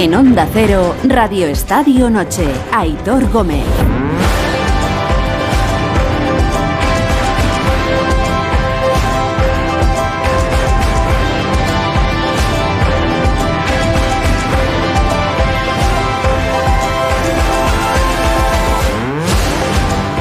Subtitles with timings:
[0.00, 3.66] En Onda Cero, Radio Estadio Noche, Aitor Gómez.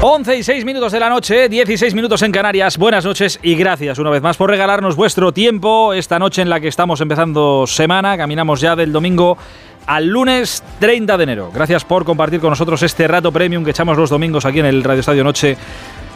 [0.01, 2.77] 11 y 6 minutos de la noche, 16 minutos en Canarias.
[2.77, 6.59] Buenas noches y gracias una vez más por regalarnos vuestro tiempo esta noche en la
[6.59, 8.17] que estamos empezando semana.
[8.17, 9.37] Caminamos ya del domingo
[9.89, 11.51] al lunes 30 de enero.
[11.51, 14.83] Gracias por compartir con nosotros este rato premium que echamos los domingos aquí en el
[14.83, 15.57] Radio Estadio Noche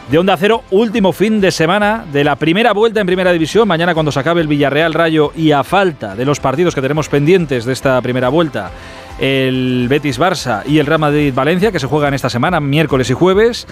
[0.08, 0.62] de Onda Cero.
[0.70, 3.66] Último fin de semana de la primera vuelta en Primera División.
[3.66, 7.08] Mañana cuando se acabe el Villarreal Rayo y a falta de los partidos que tenemos
[7.08, 8.70] pendientes de esta primera vuelta
[9.18, 13.14] el Betis Barça y el Real Madrid Valencia, que se juegan esta semana, miércoles y
[13.14, 13.66] jueves.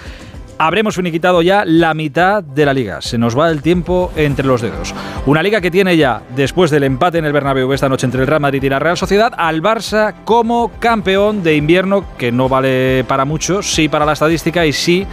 [0.57, 3.01] Habremos finiquitado ya la mitad de la liga.
[3.01, 4.93] Se nos va el tiempo entre los dedos.
[5.25, 8.27] Una liga que tiene ya, después del empate en el Bernabéu esta noche entre el
[8.27, 13.03] Real Madrid y la Real Sociedad, al Barça como campeón de invierno, que no vale
[13.07, 15.07] para mucho, sí para la estadística y sí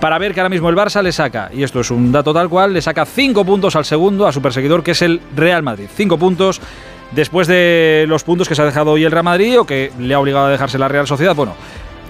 [0.00, 2.50] para ver que ahora mismo el Barça le saca, y esto es un dato tal
[2.50, 5.86] cual, le saca cinco puntos al segundo, a su perseguidor, que es el Real Madrid.
[5.94, 6.60] Cinco puntos
[7.12, 10.12] después de los puntos que se ha dejado hoy el Real Madrid o que le
[10.12, 11.34] ha obligado a dejarse la Real Sociedad.
[11.34, 11.54] Bueno,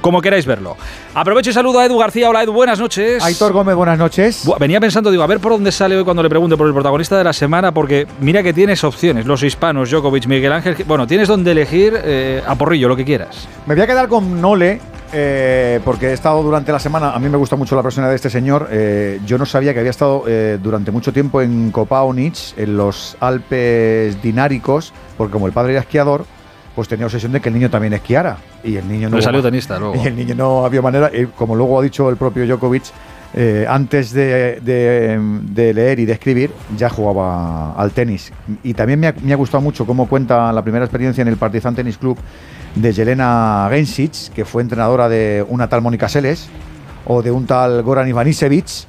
[0.04, 0.76] como queráis verlo.
[1.14, 2.28] Aprovecho y saludo a Edu García.
[2.28, 3.24] Hola Edu, buenas noches.
[3.24, 4.44] Aitor Gómez, buenas noches.
[4.60, 7.16] venía pensando, digo, a ver por dónde sale hoy cuando le pregunte por el protagonista
[7.16, 10.76] de la semana, porque mira que tienes opciones, los hispanos, Djokovic, Miguel Ángel.
[10.86, 13.48] Bueno, tienes donde elegir eh, a porrillo, lo que quieras.
[13.64, 14.78] Me voy a quedar con Nole,
[15.16, 18.16] eh, porque he estado durante la semana, a mí me gusta mucho la persona de
[18.16, 22.52] este señor, eh, yo no sabía que había estado eh, durante mucho tiempo en Kopaonich,
[22.58, 26.26] en los Alpes dináricos, porque como el padre era esquiador,
[26.74, 28.36] pues tenía obsesión de que el niño también esquiara.
[28.62, 29.16] Y el niño no...
[29.16, 29.94] Le salió tenista luego.
[30.02, 32.84] Y el niño no había manera, como luego ha dicho el propio Djokovic,
[33.68, 34.60] antes de,
[35.54, 38.32] leer y de escribir, ya jugaba al tenis.
[38.62, 41.36] Y también me ha, me ha, gustado mucho cómo cuenta la primera experiencia en el
[41.36, 42.16] Partizan Tennis Club
[42.74, 46.48] de Jelena Gensic, que fue entrenadora de una tal Mónica Seles
[47.06, 48.86] o de un tal Goran Ivanisevic,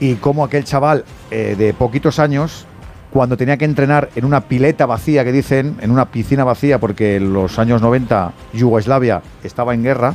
[0.00, 2.66] y cómo aquel chaval eh, de poquitos años,
[3.12, 7.16] cuando tenía que entrenar en una pileta vacía, que dicen, en una piscina vacía, porque
[7.16, 10.14] en los años 90 Yugoslavia estaba en guerra,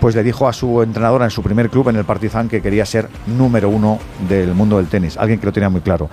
[0.00, 2.86] pues le dijo a su entrenadora en su primer club, en el Partizan, que quería
[2.86, 6.08] ser número uno del mundo del tenis, alguien que lo tenía muy claro.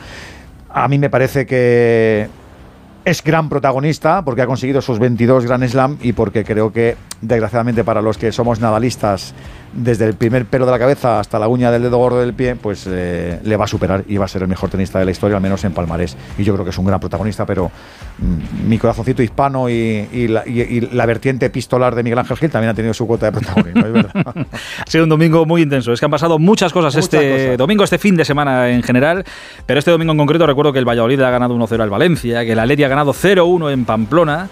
[0.69, 2.27] A mí me parece que
[3.05, 7.83] es gran protagonista porque ha conseguido sus 22 Grand Slam y porque creo que, desgraciadamente,
[7.83, 9.35] para los que somos nadalistas,
[9.75, 12.55] desde el primer pelo de la cabeza hasta la uña del dedo gordo del pie,
[12.55, 15.11] pues eh, le va a superar y va a ser el mejor tenista de la
[15.11, 16.15] historia, al menos en Palmarés.
[16.37, 17.69] Y yo creo que es un gran protagonista, pero
[18.17, 22.93] mm, mi corazoncito hispano y, la, vertiente epistolar de Miguel Ángel Gil también ha tenido
[22.93, 24.11] su cuota de protagonismo, es verdad.
[24.79, 25.91] ha sido un domingo muy intenso.
[25.91, 29.25] Es que han pasado muchas cosas este domingo, este fin de semana en general,
[29.65, 32.53] pero este domingo en concreto recuerdo que el Valladolid ha ganado 1-0 al Valencia, que
[32.53, 34.49] el Atleti ha ganado 0-1 en Pamplona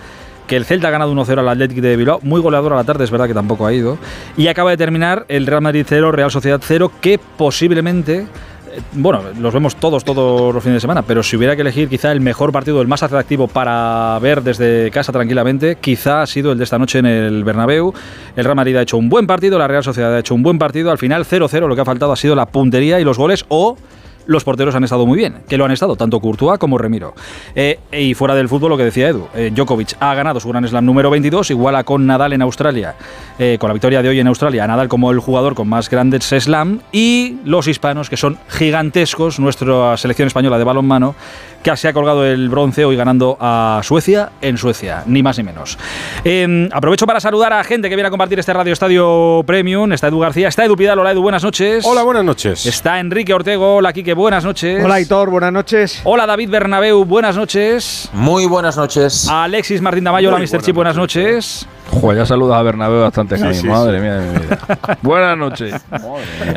[0.47, 3.03] que el Celta ha ganado 1-0 al Athletic de Bilbao, muy goleador a la tarde,
[3.03, 3.97] es verdad que tampoco ha ido,
[4.37, 8.27] y acaba de terminar el Real Madrid 0, Real Sociedad 0, que posiblemente
[8.73, 11.89] eh, bueno, los vemos todos, todos los fines de semana, pero si hubiera que elegir
[11.89, 16.51] quizá el mejor partido, el más atractivo para ver desde casa tranquilamente, quizá ha sido
[16.51, 17.93] el de esta noche en el Bernabéu.
[18.35, 20.57] El Real Madrid ha hecho un buen partido, la Real Sociedad ha hecho un buen
[20.57, 23.45] partido, al final 0-0, lo que ha faltado ha sido la puntería y los goles
[23.49, 23.77] o
[24.25, 27.13] los porteros han estado muy bien, que lo han estado, tanto Courtois como Remiro.
[27.55, 30.67] Eh, y fuera del fútbol, lo que decía Edu, eh, Djokovic ha ganado su Gran
[30.67, 32.95] Slam número 22, iguala con Nadal en Australia,
[33.39, 36.25] eh, con la victoria de hoy en Australia, Nadal como el jugador con más grandes
[36.25, 41.15] Slam, y los hispanos, que son gigantescos, nuestra selección española de balonmano,
[41.63, 45.45] que se ha colgado el bronce hoy ganando a Suecia en Suecia, ni más ni
[45.45, 45.77] menos.
[46.25, 49.93] Em, aprovecho para saludar a gente que viene a compartir este Radio Estadio Premium.
[49.93, 50.99] Está Edu García, está Edu Pidal.
[50.99, 51.85] Hola Edu, buenas noches.
[51.85, 52.65] Hola, buenas noches.
[52.65, 53.77] Está Enrique Ortego.
[53.77, 54.83] Hola Quique, buenas noches.
[54.83, 56.01] Hola Hitor, buenas noches.
[56.03, 58.09] Hola David Bernabeu, buenas noches.
[58.11, 59.29] Muy buenas noches.
[59.29, 60.61] Alexis Martín Damayo, hola Mr.
[60.61, 61.65] Chip, buenas noches.
[61.91, 64.59] Joder, ya saludas a Bernabeu bastante, Madre mía de mi vida.
[65.01, 65.75] buenas noches.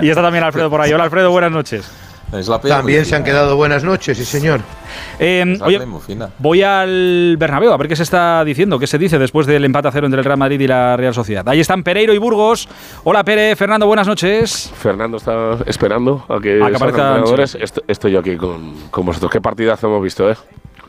[0.03, 0.93] Y está también Alfredo por ahí.
[0.93, 2.06] Hola Alfredo, buenas noches.
[2.69, 4.61] También se han quedado buenas noches, sí señor.
[5.19, 5.81] Eh, oye,
[6.38, 9.88] voy al Bernabéu a ver qué se está diciendo, qué se dice después del empate
[9.88, 11.49] a cero entre el Real Madrid y la Real Sociedad.
[11.49, 12.69] Ahí están Pereiro y Burgos.
[13.05, 14.73] Hola Pere, Fernando, buenas noches.
[14.76, 19.31] Fernando está esperando a que, a que Estoy yo aquí con, vosotros.
[19.31, 20.37] ¿Qué partidazo hemos visto, eh?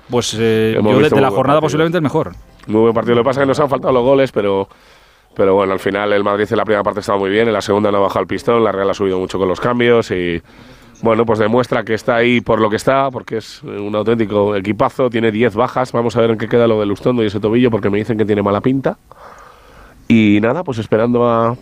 [0.10, 2.34] Pues eh, yo desde la jornada posiblemente el mejor.
[2.66, 3.16] Muy buen partido.
[3.16, 4.68] Lo que pasa es que nos han faltado los goles, pero...
[5.36, 7.62] Pero bueno, al final el Madrid en la primera parte estaba muy bien, en la
[7.62, 10.42] segunda no ha bajado el pistón, la Real ha subido mucho con los cambios y,
[11.02, 15.10] bueno, pues demuestra que está ahí por lo que está, porque es un auténtico equipazo,
[15.10, 17.70] tiene 10 bajas, vamos a ver en qué queda lo del Lustondo y ese tobillo,
[17.70, 18.98] porque me dicen que tiene mala pinta.
[20.08, 21.56] Y nada, pues esperando a,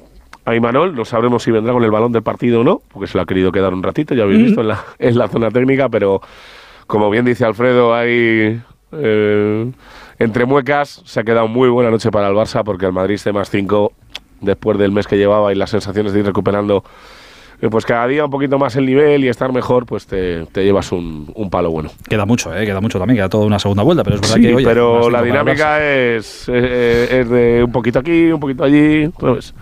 [0.46, 3.18] a Imanol, no sabremos si vendrá con el balón del partido o no, porque se
[3.18, 5.90] lo ha querido quedar un ratito, ya habéis visto en la, en la zona técnica,
[5.90, 6.22] pero
[6.88, 8.62] como bien dice Alfredo, hay...
[8.92, 9.72] Eh,
[10.20, 13.34] entre muecas se ha quedado muy buena noche para el Barça porque el Madrid esté
[13.34, 13.92] más 5
[14.40, 16.84] después del mes que llevaba y las sensaciones de ir recuperando
[17.65, 20.91] eh, pues cada día un poquito más el nivel y estar mejor, pues te, llevas
[20.91, 21.89] un, palo bueno.
[22.09, 22.65] Queda mucho, ¿eh?
[22.65, 25.83] queda mucho también, queda toda una segunda vuelta, pero es verdad que pero la dinámica
[25.83, 29.53] es, es, de un poquito aquí, un poquito allí, pues.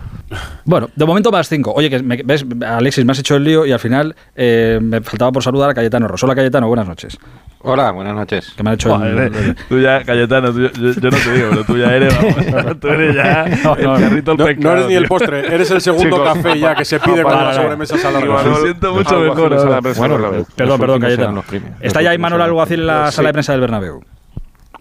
[0.64, 1.72] Bueno, de momento más cinco.
[1.74, 5.32] Oye, que ves, Alexis, me has hecho el lío y al final eh, me faltaba
[5.32, 7.18] por saludar a Cayetano Rosola Cayetano, buenas noches.
[7.60, 8.52] Hola, buenas noches.
[8.56, 11.94] Que me ha hecho el, Tú ya, Cayetano, yo, no te digo, pero tú ya
[11.94, 15.70] eres, vamos, tú eres ya no, el carrito no, no, eres ni el postre, eres
[15.70, 19.20] el segundo café ya que se pide con las sobremesas a la Me siento mucho
[19.20, 19.94] mejor.
[19.96, 21.44] Bueno, perdón, perdón, Cayetano.
[21.80, 24.02] ¿Está ya Imanol Alguacil en la sala de prensa del Bernabéu?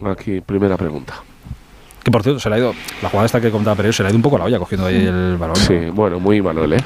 [0.05, 1.13] Aquí, primera pregunta.
[2.03, 2.73] Que por cierto, se le ha ido.
[3.01, 4.59] La jugada esta que contaba Pérez se le ha ido un poco a la olla
[4.59, 5.55] cogiendo ahí el balón.
[5.55, 6.83] Sí, bueno, muy Manuel, ¿eh?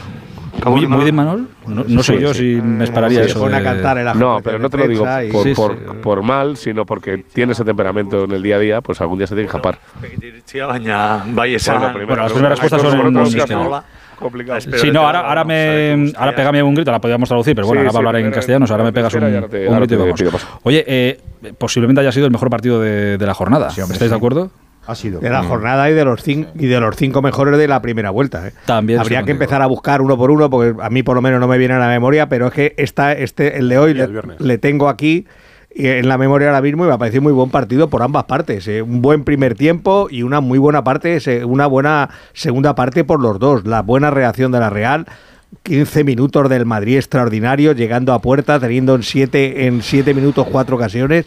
[0.66, 1.48] Muy, muy de Manol.
[1.68, 3.46] No, sé yo si me esperaría eso.
[3.46, 5.06] a cantar no, pero no te lo digo
[5.56, 9.18] por, por, mal, sino porque tiene ese temperamento en el día a día, pues algún
[9.18, 9.80] día se tiene que escapar.
[12.06, 13.82] Bueno, las primeras cosas son en
[14.18, 14.60] complicado.
[14.60, 17.92] Sí, no, ahora, ahora me ahora pégame un grito, la podríamos traducir, pero bueno, ahora
[17.92, 20.48] va a hablar en castellano, ahora me pegas un, grito y vamos.
[20.64, 21.22] Oye, eh,
[21.56, 23.68] posiblemente haya sido el mejor partido de, de la jornada.
[23.68, 24.50] ¿Estáis de acuerdo?
[24.88, 25.20] Ha sido.
[25.20, 28.10] De la jornada y de los cinco, y de los cinco mejores de la primera
[28.10, 28.48] vuelta.
[28.48, 28.54] ¿eh?
[28.66, 31.40] También Habría que empezar a buscar uno por uno, porque a mí por lo menos
[31.40, 33.94] no me viene a la memoria, pero es que esta, este, el de hoy
[34.40, 35.28] le, tengo aquí
[35.72, 38.68] en la memoria ahora mismo y me ha parecido muy buen partido por ambas partes.
[38.68, 38.82] ¿eh?
[38.82, 43.40] Un buen primer tiempo y una muy buena parte, una buena segunda parte por los
[43.40, 43.66] dos.
[43.66, 45.06] La buena reacción de la Real
[45.64, 50.76] 15 minutos del Madrid extraordinario, llegando a puerta, teniendo en 7 en siete minutos cuatro
[50.76, 51.26] ocasiones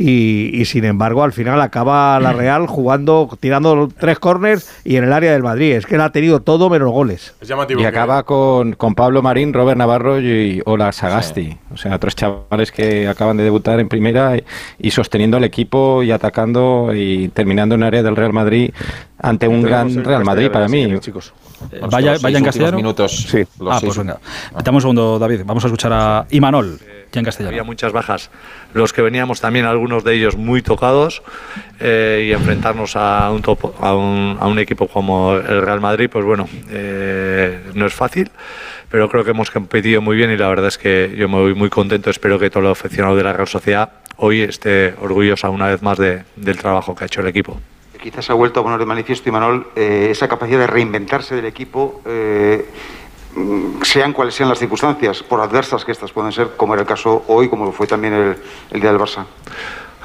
[0.00, 5.12] y, sin embargo al final acaba la Real jugando, tirando tres corners y en el
[5.12, 5.72] área del Madrid.
[5.72, 7.34] Es que él ha tenido todo menos goles.
[7.76, 11.58] Y acaba con, con, Pablo Marín, Robert Navarro y Ola Sagasti.
[11.72, 14.36] O sea, tres chavales que acaban de debutar en primera
[14.78, 18.72] y, sosteniendo el equipo y atacando y terminando en el área del Real Madrid
[19.18, 20.98] ante un gran Real Madrid para mí.
[21.00, 21.32] Chicos.
[21.90, 22.76] Vaya, vaya en castellano.
[22.76, 23.44] minutos, sí.
[23.68, 24.18] ah, pues venga.
[24.54, 25.42] Metamos un segundo, David.
[25.44, 26.78] Vamos a escuchar a Imanol,
[27.12, 27.50] ya en castellano.
[27.50, 28.30] Había muchas bajas.
[28.74, 31.22] Los que veníamos también, algunos de ellos muy tocados,
[31.80, 33.42] eh, y enfrentarnos a un,
[33.80, 38.30] a, un, a un, equipo como el Real Madrid, pues bueno, eh, no es fácil,
[38.90, 41.54] pero creo que hemos competido muy bien y la verdad es que yo me voy
[41.54, 42.10] muy contento.
[42.10, 45.98] Espero que todo el aficionado de la Real Sociedad hoy esté orgullosa una vez más
[45.98, 47.60] de, del trabajo que ha hecho el equipo.
[48.00, 52.00] Quizás ha vuelto a poner de manifiesto, Imanol, eh, esa capacidad de reinventarse del equipo,
[52.04, 52.70] eh,
[53.82, 57.24] sean cuales sean las circunstancias, por adversas que estas pueden ser, como era el caso
[57.28, 58.36] hoy, como fue también el,
[58.70, 59.24] el día del Barça.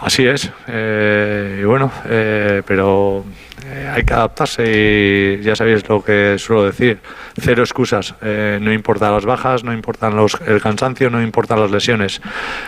[0.02, 3.24] Así es, eh, y bueno, eh, pero
[3.66, 7.00] eh, hay que adaptarse y ya sabéis lo que suelo decir,
[7.40, 12.22] cero excusas, no importan las bajas, no importan los, el cansancio, no importan las lesiones,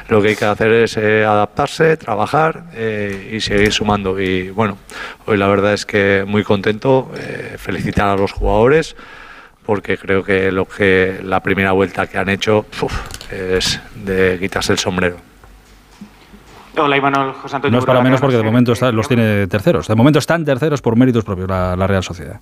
[0.07, 2.66] lo que hay que hacer es adaptarse, trabajar
[3.31, 4.78] y seguir sumando y bueno,
[5.25, 7.12] hoy la verdad es que muy contento,
[7.57, 8.95] felicitar a los jugadores
[9.66, 12.66] porque creo que lo que la primera vuelta que han hecho
[13.31, 15.34] es de quitarse el sombrero.
[16.77, 17.75] Hola, Imanol, José Antonio.
[17.75, 19.88] No es para menos porque de momento los tiene terceros.
[19.88, 22.39] De momento están terceros por méritos propios la, Real Sociedad.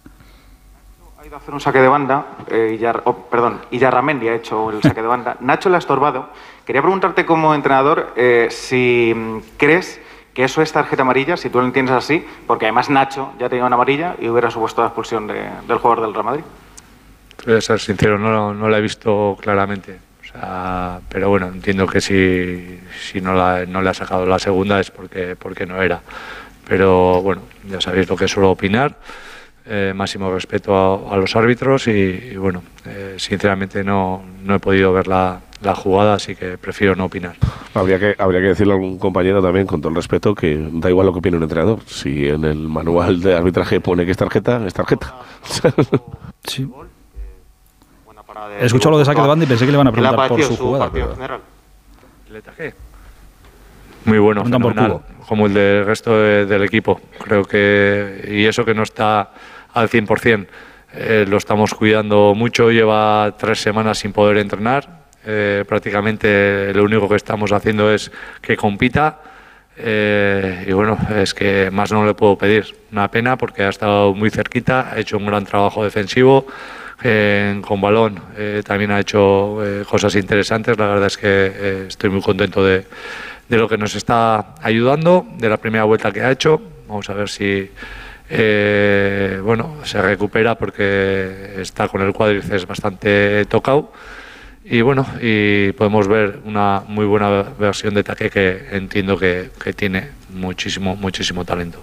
[1.19, 4.35] Ha ido a hacer un saque de banda, eh, y oh, perdón, y Yarramendi ha
[4.35, 5.37] hecho el saque de banda.
[5.41, 6.29] Nacho le ha estorbado.
[6.65, 10.01] Quería preguntarte como entrenador eh, si mm, crees
[10.33, 13.65] que eso es tarjeta amarilla, si tú lo entiendes así, porque además Nacho ya tenía
[13.65, 16.43] una amarilla y hubiera supuesto la expulsión del jugador del Real Madrid.
[17.45, 20.12] Voy a ser sincero, no, no la he visto claramente
[21.09, 24.91] pero bueno, entiendo que si, si no, la, no le ha sacado la segunda es
[24.91, 26.01] porque, porque no era.
[26.67, 28.95] Pero bueno, ya sabéis lo que suelo opinar.
[29.65, 35.07] Eh, máximo respeto a, los árbitros y, bueno, eh, sinceramente no, no, he podido ver
[35.07, 37.35] la, la, jugada, así que prefiero no opinar.
[37.73, 40.89] Habría que, habría que decirle a algún compañero también, con todo el respeto, que da
[40.89, 41.79] igual lo que opine un entrenador.
[41.85, 45.15] Si en el manual de arbitraje pone que es tarjeta, es tarjeta.
[46.43, 46.69] sí.
[48.59, 50.43] He escuchado lo de saque de banda y pensé que le iban a preguntar por
[50.43, 50.91] su, jugada.
[54.05, 54.43] Muy bueno,
[55.27, 56.99] como el del resto del equipo.
[57.19, 59.31] Creo que, y eso que no está
[59.73, 60.47] al 100%,
[60.95, 65.03] eh, lo estamos cuidando mucho, lleva tres semanas sin poder entrenar.
[65.25, 69.19] Eh, prácticamente lo único que estamos haciendo es que compita.
[69.75, 72.75] Eh, y bueno, es que más no le puedo pedir.
[72.91, 76.45] Una pena porque ha estado muy cerquita, ha hecho un gran trabajo defensivo
[77.65, 80.77] con balón eh, también ha hecho eh, cosas interesantes.
[80.77, 82.85] La verdad es que eh, estoy muy contento de,
[83.49, 86.61] de, lo que nos está ayudando, de la primera vuelta que ha hecho.
[86.87, 87.69] Vamos a ver si
[89.43, 93.91] bueno se recupera porque está con el cuádriceps bastante tocado.
[94.63, 99.73] y bueno, y podemos ver una muy buena versión de Taque que entiendo que, que
[99.73, 101.79] tiene muchísimo, muchísimo talento.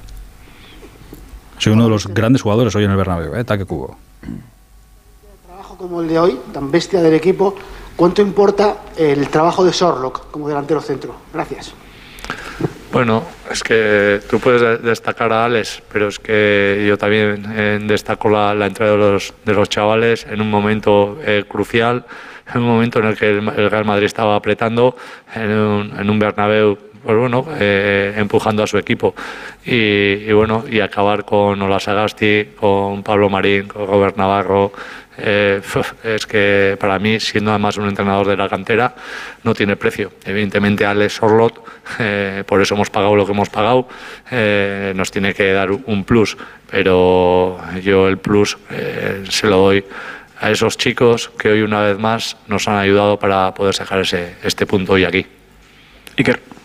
[1.59, 3.45] Soy uno de los grandes jugadores hoy en el Bernabéu, ¿eh?
[3.45, 3.99] Taque Cubo.
[5.81, 7.55] Como el de hoy, tan bestia del equipo,
[7.97, 11.17] ¿cuánto importa el trabajo de Sorlock como delantero centro?
[11.33, 11.73] Gracias.
[12.93, 18.29] Bueno, es que tú puedes destacar a Alex, pero es que yo también eh, destaco
[18.29, 22.05] la, la, entrada de los, de los chavales en un momento eh, crucial,
[22.55, 24.95] en un momento en el que el, Real Madrid estaba apretando,
[25.35, 29.15] en un, en un Bernabéu pues bueno, eh, empujando a su equipo.
[29.65, 34.73] Y, bueno, y acabar con Ola Sagasti, con Pablo Marín, con Robert Navarro,
[35.23, 35.61] eh,
[36.05, 38.95] es que para mí, siendo además un entrenador de la cantera,
[39.45, 40.13] no tiene precio.
[40.25, 41.63] Evidentemente, Alex Orlot,
[41.99, 43.89] eh, por eso hemos pagado lo que hemos pagado,
[44.31, 46.37] eh, nos tiene que dar un plus,
[46.71, 48.57] pero yo el plus
[49.29, 49.85] se lo doy
[50.41, 54.37] a esos chicos que hoy una vez más nos han ayudado para poder sacar ese,
[54.43, 55.27] este punto hoy aquí.
[56.17, 56.60] Iker.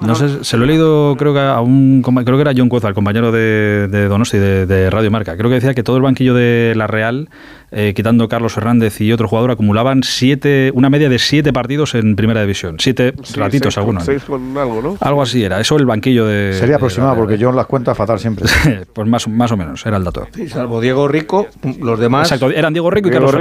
[0.00, 2.88] No sé, se lo he leído, creo que a un creo que era John Cueza,
[2.88, 5.36] el compañero de, de Donosti de, de, Radio Marca.
[5.36, 7.30] Creo que decía que todo el banquillo de la Real,
[7.72, 12.16] eh, quitando Carlos Hernández y otro jugador, acumulaban siete, una media de siete partidos en
[12.16, 12.76] primera división.
[12.78, 14.08] Siete ratitos algunos.
[14.08, 14.96] algo, ¿no?
[15.00, 15.60] Algo así era.
[15.60, 16.52] Eso el banquillo de.
[16.54, 18.46] Sería aproximado, porque yo las cuenta fatal siempre.
[18.92, 20.28] pues más, más o menos, era el dato.
[20.48, 21.48] salvo Diego Rico,
[21.80, 22.30] los demás.
[22.30, 23.32] Exacto, eran Diego Rico y, Carlos,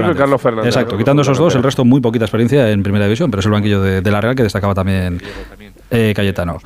[0.41, 0.67] Fernández.
[0.67, 3.51] Exacto, quitando esos dos, el resto muy poquita experiencia en primera división, pero es el
[3.51, 5.21] banquillo de, de la Real que destacaba también
[5.91, 6.59] eh, Cayetano.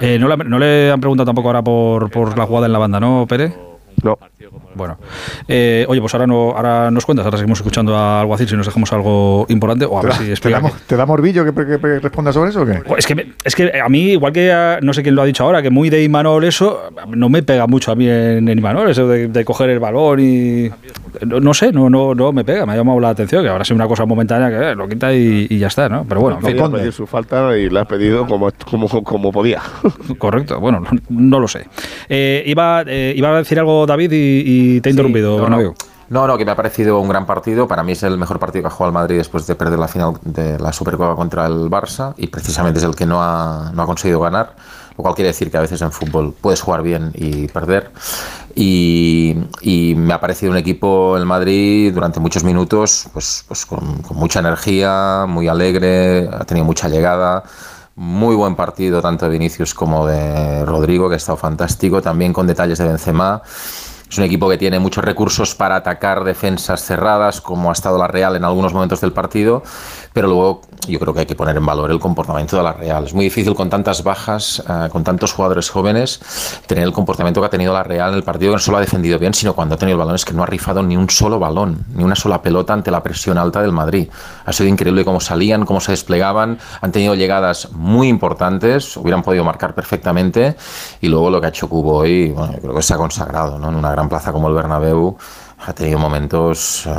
[0.00, 3.00] Eh, no, no, le han preguntado tampoco ahora por, por la jugada en la banda,
[3.00, 3.54] ¿no, Pérez?
[4.04, 4.18] No.
[4.74, 4.98] Bueno,
[5.48, 8.66] eh, oye, pues ahora no, ahora nos cuentas, ahora seguimos escuchando a Alguacil si nos
[8.66, 10.60] dejamos algo importante o a ver si explica.
[10.86, 12.82] ¿Te da, morbillo que, responda sobre eso o qué?
[12.98, 15.62] Es que, es que a mí, igual que no sé quién lo ha dicho ahora,
[15.62, 19.44] que muy de Imanol eso, no me pega mucho a mí en, Imanol, eso de,
[19.44, 20.70] coger el balón y.
[21.24, 23.70] No, sé, no, no, no me pega, me ha llamado la atención, que ahora es
[23.70, 26.04] una cosa momentánea que eh, lo quita y, ya está, ¿no?
[26.08, 26.72] Pero bueno, en fin.
[26.72, 29.62] pedir su falta y la has pedido como, como, como podía.
[30.18, 31.66] Correcto, bueno, no, lo sé.
[32.08, 35.38] Eh, iba, iba a decir algo David y te he interrumpido,
[36.10, 37.66] no, no, que me ha parecido un gran partido.
[37.66, 39.88] Para mí es el mejor partido que ha jugado el Madrid después de perder la
[39.88, 43.82] final de la Supercopa contra el Barça y precisamente es el que no ha, no
[43.82, 44.54] ha conseguido ganar.
[44.96, 47.90] Lo cual quiere decir que a veces en fútbol puedes jugar bien y perder.
[48.54, 49.34] Y,
[49.96, 54.38] me ha parecido un equipo, el Madrid, durante muchos minutos, pues, pues con, con mucha
[54.38, 57.42] energía, muy alegre, ha tenido mucha llegada.
[57.96, 62.02] Muy buen partido tanto de Vinicius como de Rodrigo, que ha estado fantástico.
[62.02, 63.40] También con detalles de Benzema.
[64.10, 68.06] Es un equipo que tiene muchos recursos para atacar defensas cerradas, como ha estado la
[68.06, 69.62] Real en algunos momentos del partido,
[70.12, 73.04] pero luego yo creo que hay que poner en valor el comportamiento de la Real.
[73.04, 76.20] Es muy difícil con tantas bajas, eh, con tantos jugadores jóvenes,
[76.66, 78.80] tener el comportamiento que ha tenido la Real en el partido, que no solo ha
[78.80, 81.10] defendido bien, sino cuando ha tenido el balón es que no ha rifado ni un
[81.10, 84.08] solo balón, ni una sola pelota ante la presión alta del Madrid.
[84.44, 89.42] Ha sido increíble cómo salían, cómo se desplegaban, han tenido llegadas muy importantes, hubieran podido
[89.42, 90.56] marcar perfectamente,
[91.00, 93.58] y luego lo que ha hecho Cubo hoy, bueno, yo creo que se ha consagrado
[93.58, 93.68] ¿no?
[93.68, 95.16] en una gran plaza como el Bernabéu
[95.66, 96.90] ha tenido momentos, eh,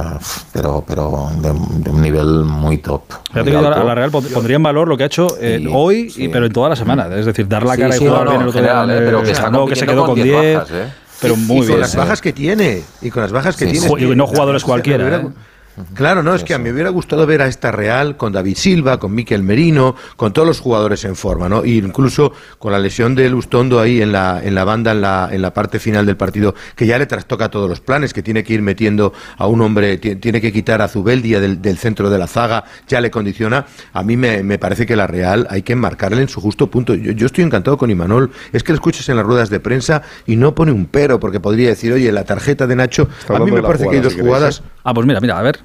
[0.51, 3.03] pero, pero de, un nivel muy top.
[3.33, 6.53] a la Real pondría en valor lo que ha hecho eh, hoy, y, pero en
[6.53, 7.07] toda la semana.
[7.15, 9.49] Es decir, dar la cara y jugar bien el otro general, eh, pero que, está
[9.49, 10.59] no, que se quedó con 10.
[11.21, 12.83] Pero muy y con las bajas que tiene.
[13.01, 13.87] Y con las bajas que tiene.
[13.99, 15.23] Y no jugadores cualquiera.
[15.93, 18.55] Claro, no, es que a mí me hubiera gustado ver a esta Real con David
[18.55, 21.63] Silva, con Miquel Merino, con todos los jugadores en forma, ¿no?
[21.63, 25.29] E incluso con la lesión de Lustondo ahí en la, en la banda, en la,
[25.31, 28.43] en la parte final del partido, que ya le trastoca todos los planes, que tiene
[28.43, 32.17] que ir metiendo a un hombre, tiene que quitar a Zubeldia del, del centro de
[32.19, 33.65] la zaga, ya le condiciona.
[33.91, 36.93] A mí me, me, parece que la Real hay que enmarcarle en su justo punto.
[36.95, 40.03] Yo, yo estoy encantado con Imanol, es que lo escuchas en las ruedas de prensa
[40.25, 43.51] y no pone un pero, porque podría decir, oye, la tarjeta de Nacho, a mí
[43.51, 44.63] me parece que hay dos jugadas.
[44.85, 45.64] Ah, pues mira, mira, a ver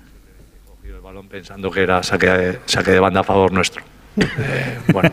[1.30, 3.82] pensando que era saque de, saque de banda a favor nuestro.
[4.20, 5.12] Eh, bueno,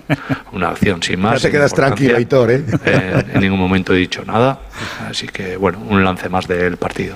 [0.54, 1.42] una acción sin más.
[1.42, 2.66] Ya te quedas tranquilo, Hitor, ¿eh?
[2.84, 3.24] ¿eh?
[3.36, 4.60] En ningún momento he dicho nada,
[5.08, 7.16] así que bueno, un lance más del partido.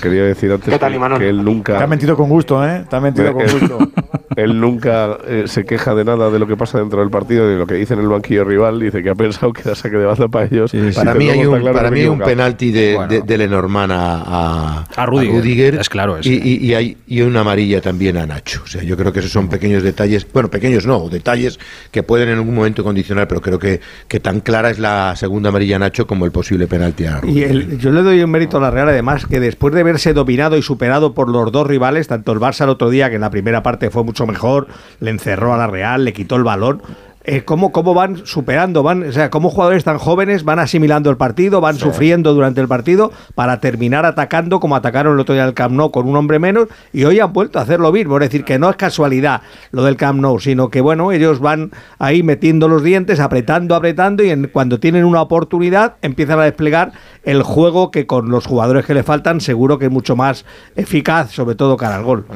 [0.00, 1.78] Quería decir antes que, él nunca.
[1.78, 2.84] Te ha mentido con gusto, ¿eh?
[2.88, 3.78] Te ha mentido con gusto.
[4.36, 7.56] Él nunca eh, se queja de nada de lo que pasa dentro del partido, de
[7.56, 8.80] lo que dice en el banquillo rival.
[8.80, 10.72] Dice que ha pensado que era saque de banda para ellos.
[10.94, 15.88] para, mí hay un, para mí un penalti de, de, Lenormand a, a, Rudiger, Es
[15.88, 18.62] claro Y, y, hay y una amarilla también a Nacho.
[18.64, 20.26] O sea, yo creo que esos son pequeños detalles.
[20.32, 21.58] Bueno, pequeños no, detalles
[21.90, 25.50] que pueden en algún momento condicionar, pero creo que, que tan clara es la segunda
[25.50, 27.54] amarilla a Nacho como el posible penalti a Rudiger.
[27.54, 30.56] Y yo le doy un mérito a la Real, además, que después de verse dominado
[30.56, 33.30] y superado por los dos rivales, tanto el Barça el otro día, que en la
[33.30, 34.66] primera parte fue mucho mejor,
[35.00, 36.82] le encerró a la Real, le quitó el balón.
[37.26, 41.16] Eh, cómo, cómo van superando, van, o sea, cómo jugadores tan jóvenes van asimilando el
[41.16, 45.54] partido, van sufriendo durante el partido para terminar atacando como atacaron el otro día el
[45.54, 48.16] Camp Nou con un hombre menos y hoy han vuelto a hacerlo mismo.
[48.18, 49.40] Es decir, que no es casualidad
[49.70, 54.22] lo del Camp Nou, sino que bueno, ellos van ahí metiendo los dientes, apretando, apretando
[54.22, 58.84] y en, cuando tienen una oportunidad empiezan a desplegar el juego que con los jugadores
[58.84, 60.44] que le faltan seguro que es mucho más
[60.76, 62.26] eficaz, sobre todo cara al gol.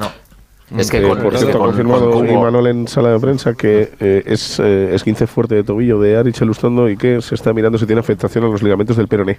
[0.76, 4.94] Es que, por cierto, ha confirmado Imanol en sala de prensa que eh, es, eh,
[4.94, 8.00] es 15 fuerte de tobillo de Arich Elustondo y que se está mirando si tiene
[8.00, 9.38] afectación a los ligamentos del peroné.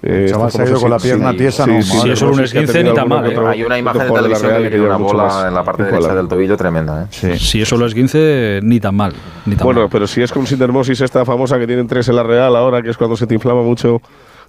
[0.00, 2.84] Eh, chaval se ha ido con la pierna tiesa, no, si es solo un esguince
[2.84, 3.32] ni tan mal.
[3.32, 3.36] ¿eh?
[3.48, 6.56] Hay una imagen de televisión que tiene una bola en la parte derecha del tobillo
[6.56, 7.02] tremenda.
[7.02, 7.06] ¿eh?
[7.10, 7.38] Sí.
[7.38, 9.12] Si es solo esguince, ni tan mal.
[9.44, 9.88] Ni tan bueno, mal.
[9.90, 12.90] pero si es con sindermosis esta famosa que tienen tres en la Real ahora, que
[12.90, 14.00] es cuando se te inflama mucho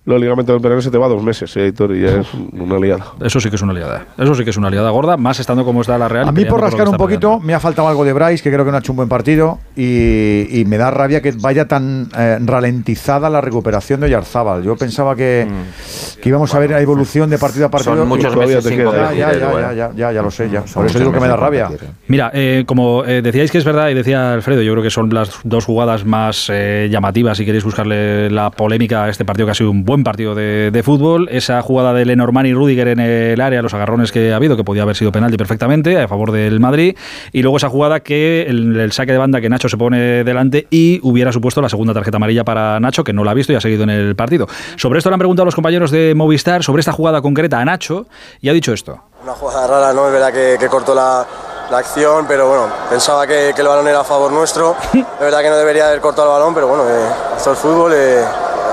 [0.05, 2.79] los ligamentos del peroné se te va dos meses, ¿eh, Editor, y ya es una
[2.79, 3.05] liada.
[3.21, 4.07] Eso sí que es una liada.
[4.17, 6.27] Eso sí que es una liada gorda, más estando como está la Real.
[6.27, 8.71] A mí, por rascar un poquito, me ha faltado algo de Bryce, que creo que
[8.71, 12.37] no ha hecho un buen partido, y, y me da rabia que vaya tan eh,
[12.41, 14.63] ralentizada la recuperación de Yarzábal.
[14.63, 16.21] Yo pensaba que, mm.
[16.21, 17.95] que íbamos a ver la evolución de partido a partido.
[17.95, 20.61] Son muchos meses sin ya, ya, ya, ya, ya, ya, lo sé, ya.
[20.61, 21.69] Por eso digo que me da rabia.
[22.07, 25.13] Mira, eh, como eh, decíais que es verdad, y decía Alfredo, yo creo que son
[25.13, 29.51] las dos jugadas más eh, llamativas, si queréis buscarle la polémica a este partido, que
[29.51, 31.27] ha sido un buen partido de, de fútbol.
[31.31, 34.63] Esa jugada de Lenormand y Rudiger en el área, los agarrones que ha habido, que
[34.63, 36.95] podía haber sido penalti perfectamente a favor del Madrid.
[37.31, 40.67] Y luego esa jugada que el, el saque de banda que Nacho se pone delante
[40.69, 43.55] y hubiera supuesto la segunda tarjeta amarilla para Nacho, que no la ha visto y
[43.55, 44.47] ha seguido en el partido.
[44.75, 47.65] Sobre esto le han preguntado a los compañeros de Movistar, sobre esta jugada concreta a
[47.65, 48.05] Nacho,
[48.41, 49.01] y ha dicho esto.
[49.23, 50.05] Una jugada rara, ¿no?
[50.05, 51.25] Es verdad que, que cortó la,
[51.71, 54.75] la, acción, pero bueno, pensaba que, que, el balón era a favor nuestro.
[54.93, 57.91] Es verdad que no debería haber cortado el balón, pero bueno, eh, esto es fútbol,
[57.93, 58.23] eh,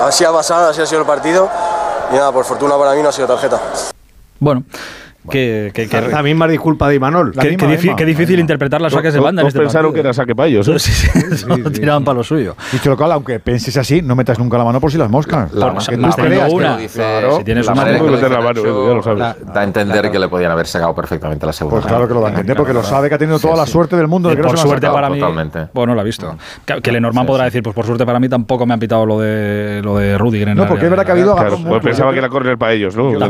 [0.05, 1.49] así ha pasado, así ha sido el partido.
[2.11, 3.59] Y nada, por fortuna para mí no ha sido tarjeta.
[4.39, 4.63] Bueno.
[5.29, 7.33] Que, que, que, la misma disculpa de Imanol.
[7.33, 9.41] Qué difícil, qué difícil interpretar las saques de banda.
[9.41, 10.03] Todos en este pensaron partido.
[10.03, 10.67] que era saque para ellos.
[10.67, 10.77] ¿eh?
[10.87, 12.55] Sí, sí, sí, no tiraban para lo suyo.
[12.71, 15.51] Dicho lo cual, aunque penses así, no metas nunca la mano por si las moscas.
[15.51, 18.31] La, la, que la creas una, claro, si tienes la una mano, que lo meter
[18.31, 19.19] la hizo mano, Nacho ya lo sabes.
[19.19, 21.81] da, da a entender que le podían haber sacado perfectamente la segunda.
[21.81, 23.65] Pues claro que lo va a entender, porque lo sabe que ha tenido toda la
[23.65, 25.19] suerte del mundo de que no por suerte para mí.
[25.19, 25.67] Totalmente.
[25.73, 26.37] Bueno, lo ha visto.
[26.65, 29.81] Que, Lenormand podrá decir, pues por suerte para mí tampoco me han pitado lo de
[29.83, 32.19] lo de Rudiger en No, el porque es verdad que ha habido pues pensaba que
[32.19, 33.17] era correr para ellos, ¿no?
[33.17, 33.29] Da,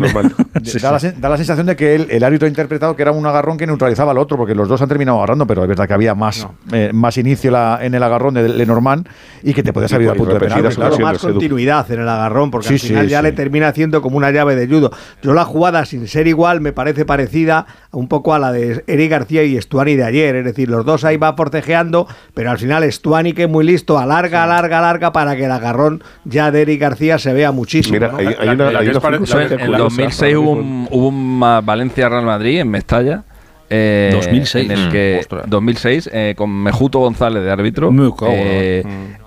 [1.17, 3.67] da la sensación de que el, el árbitro ha interpretado que era un agarrón que
[3.67, 6.47] neutralizaba al otro, porque los dos han terminado agarrando, pero es verdad que había más,
[6.71, 9.07] eh, más inicio la- en el agarrón de Lenormand
[9.43, 10.75] y que te podías haber ido al Y punto de penalti.
[10.75, 10.99] Claro.
[10.99, 13.23] Más continuidad en el agarrón, porque Sí, al final sí, ya sí.
[13.23, 14.91] le termina haciendo como una llave de judo.
[15.21, 17.65] Yo la jugada, sin ser igual, me parece parecida
[17.97, 20.35] un poco a la de Eric García y Stuani de ayer.
[20.35, 23.97] Es decir, los dos ahí va forcejeando, pero al final Stuani, que es muy listo,
[23.97, 27.93] alarga, alarga, alarga para que el agarrón ya de Eric García se vea muchísimo.
[27.93, 28.17] Mira, ¿no?
[28.17, 29.77] hay, hay una, hay una circunstancia en curiosa.
[29.83, 33.23] 2006 hubo un, hubo un ma- Valencia-Real Madrid en Mestalla.
[33.69, 34.69] eh, 2006.
[34.69, 35.43] En el que, Ostras.
[35.47, 37.89] 2006, eh, con Mejuto González de árbitro.
[37.89, 38.83] En la eh,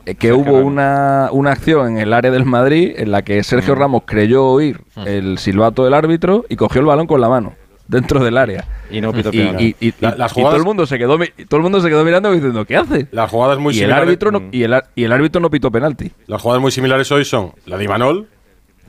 [0.06, 3.74] eh, que hubo una, una acción en el área del Madrid en la que Sergio
[3.74, 7.52] Ramos creyó oír el silbato del árbitro y cogió el balón con la mano
[7.90, 8.64] dentro del área.
[8.90, 9.76] Y no pitó Y, penalti.
[9.81, 11.88] y- y- La- las y todo jugadas- el mundo se quedó todo el mundo se
[11.88, 13.09] quedó mirando y diciendo ¿qué hace?
[13.12, 14.03] Las jugadas muy y el similares.
[14.07, 16.12] árbitro no, y el, ar- y el árbitro no pitó penalti.
[16.26, 18.29] Las jugadas muy similares hoy son la de Imanol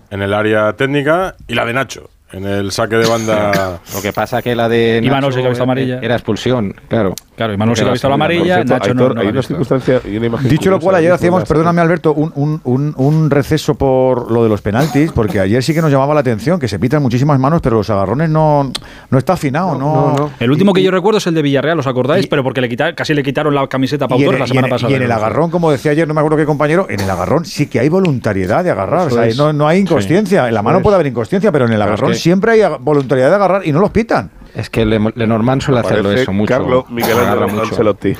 [0.10, 3.80] en el área técnica y la de Nacho en el saque de banda.
[3.94, 6.00] Lo que pasa que la de Imanol sí que ha visto amarilla.
[6.02, 7.13] Era expulsión, claro.
[7.36, 9.41] Claro, Imanol sí que ha visto la amarilla, cierto, Nacho no, Aitor, no hay una
[9.41, 13.30] circunstancia y una imagen Dicho lo cual, ayer hacíamos, perdóname Alberto, un, un- un- un
[13.32, 16.67] receso por lo de los penaltis, porque ayer sí que nos llamaba la atención que
[16.67, 18.72] se pitan muchísimas manos, pero los agarrones no,
[19.10, 20.30] no está afinado, no.
[20.39, 22.28] El último Y- que yo recuerdo es el de Villarreal, ¿os acordáis?
[22.28, 24.46] Pero porque le quita- casi le quitaron la camiseta a Pau Y en, Torres la
[24.46, 24.91] y semana en- pasada.
[24.91, 27.46] y en el agarrón, como decía ayer, no me acuerdo qué compañero, en el agarrón
[27.46, 29.10] sí que hay voluntariedad de agarrar.
[29.36, 30.48] No, no hay inconsciencia.
[30.48, 33.65] En la mano puede haber inconsciencia, pero en el agarrón siempre hay voluntariedad de agarrar
[33.67, 34.31] y no los pitan.
[34.55, 36.53] Es que Le- Lenormand suele hacerlo Parece eso mucho.
[36.53, 37.17] Carlo Miguel.
[37.17, 38.13] Ancelotti.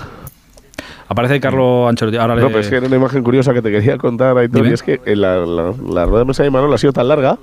[1.07, 2.17] Aparece Carlos Ancelotti.
[2.17, 4.65] Ahora le- No, pero es que era una imagen curiosa que te quería contar, Aitor,
[4.65, 7.07] y es que en la, la, la rueda de mesa de Imanol ha sido tan
[7.07, 7.37] larga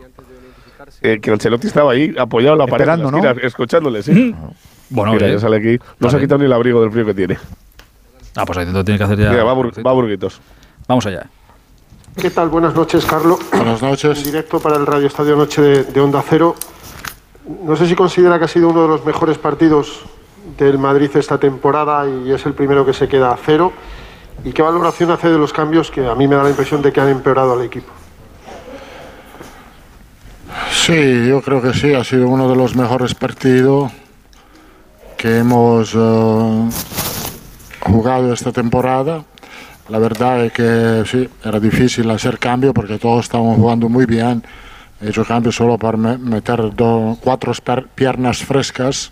[1.02, 3.30] eh, que Ancelotti estaba ahí apoyado en la pared, Esperando, ¿no?
[3.42, 4.34] escuchándole, sí.
[4.90, 5.78] Bueno, Mira, ya sale aquí.
[6.00, 7.36] No se ha quitado ni el abrigo del frío que tiene.
[8.36, 9.30] Ah, pues ahí dentro tiene que hacer ya.
[9.30, 10.40] Mira, va, Bur- va Burguitos.
[10.86, 11.26] Vamos allá.
[12.20, 12.48] ¿Qué tal?
[12.48, 13.38] Buenas noches, Carlos.
[13.52, 14.18] Buenas noches.
[14.18, 16.57] En directo para el Radio Estadio Noche de, de Onda Cero.
[17.62, 20.00] No sé si considera que ha sido uno de los mejores partidos
[20.59, 23.72] del Madrid esta temporada y es el primero que se queda a cero.
[24.44, 26.92] ¿Y qué valoración hace de los cambios que a mí me da la impresión de
[26.92, 27.92] que han empeorado al equipo?
[30.72, 33.92] Sí, yo creo que sí, ha sido uno de los mejores partidos
[35.16, 36.70] que hemos eh,
[37.81, 39.24] jugado esta temporada.
[39.88, 44.42] La verdad es que sí, era difícil hacer cambio porque todos estaban jugando muy bien.
[45.01, 47.53] He hecho cambio solo para me- meter do- cuatro
[47.94, 49.11] piernas frescas.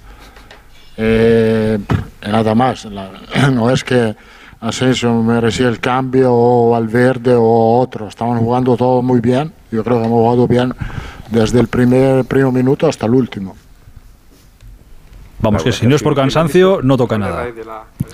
[0.96, 1.78] Eh,
[2.26, 2.86] nada más.
[3.52, 4.14] no es que
[4.60, 8.08] Asensio merecía el cambio o Valverde o otro.
[8.08, 9.52] Estaban jugando todo muy bien.
[9.70, 10.74] Yo creo que hemos jugado bien
[11.30, 13.56] desde el primer, primer minuto hasta el último.
[15.40, 17.46] Vamos, que si no es por cansancio, no toca nada.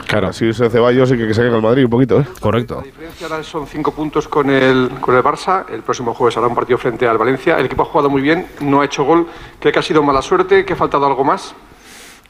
[0.06, 2.26] Claro, si se Ceballos y que, que saquen al Madrid un poquito, ¿eh?
[2.40, 2.76] Correcto.
[2.76, 5.64] La diferencia ahora son cinco puntos con el, con el Barça.
[5.70, 7.58] El próximo jueves hará un partido frente al Valencia.
[7.58, 9.26] El equipo ha jugado muy bien, no ha hecho gol.
[9.60, 10.64] ¿Cree que ha sido mala suerte?
[10.64, 11.54] ¿Que ha faltado algo más?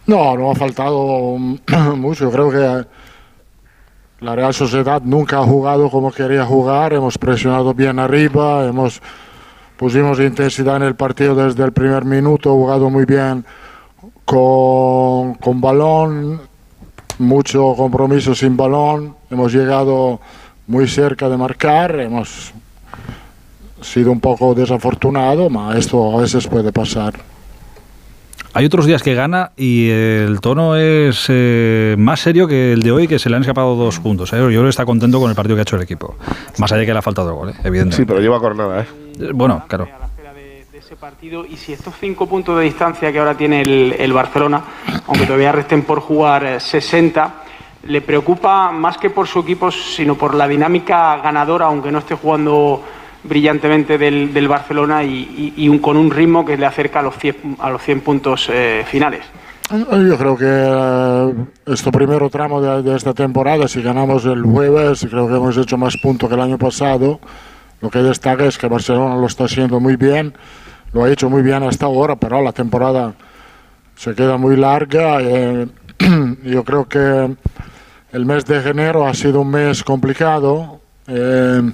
[0.06, 1.36] No, no ha faltado
[1.96, 2.30] mucho.
[2.30, 2.86] Creo que
[4.20, 6.92] la Real Sociedad nunca ha jugado como quería jugar.
[6.92, 9.00] Hemos presionado bien arriba, hemos
[9.76, 13.44] pusimos intensidad en el partido desde el primer minuto, jugado muy bien
[14.24, 16.40] con, con balón,
[17.18, 20.20] mucho compromiso sin balón, hemos llegado
[20.66, 22.52] muy cerca de marcar, hemos
[23.80, 27.14] sido un poco desafortunado, pero esto a veces puede pasar.
[28.54, 32.92] Hay otros días que gana y el tono es eh, más serio que el de
[32.92, 34.30] hoy, que se le han escapado dos puntos.
[34.34, 34.36] ¿eh?
[34.36, 36.16] Yo creo que está contento con el partido que ha hecho el equipo.
[36.58, 37.54] Más allá de que le ha faltado el gol, ¿eh?
[37.64, 37.96] evidentemente.
[37.96, 39.32] Sí, pero lleva ¿eh?
[39.32, 39.88] Bueno, claro
[40.98, 44.62] partido y si estos cinco puntos de distancia que ahora tiene el, Barcelona,
[45.06, 50.16] aunque todavía resten por jugar 60, eh, le preocupa más que por su equipo, sino
[50.16, 52.82] por la dinámica ganadora, aunque no esté jugando
[53.24, 57.70] brillantemente del, Barcelona y, un, con un ritmo que le acerca a los 100, a
[57.70, 59.22] los 100 puntos eh, finales.
[59.70, 61.34] Yo creo que eh,
[61.66, 65.78] este primer tramo de, de, esta temporada, si ganamos el jueves, creo que hemos hecho
[65.78, 67.20] más puntos que el año pasado.
[67.80, 70.34] Lo que destaca es que Barcelona lo está haciendo muy bien
[70.92, 73.14] lo ha hecho muy bien hasta ahora, pero la temporada
[73.96, 75.20] se queda muy larga.
[75.20, 75.66] Eh,
[76.44, 77.36] yo creo que
[78.12, 81.72] el mes de enero ha sido un mes complicado, eh,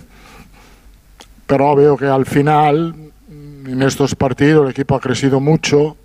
[1.46, 2.94] pero veo que al final,
[3.28, 5.96] en estos partidos, el equipo ha crecido mucho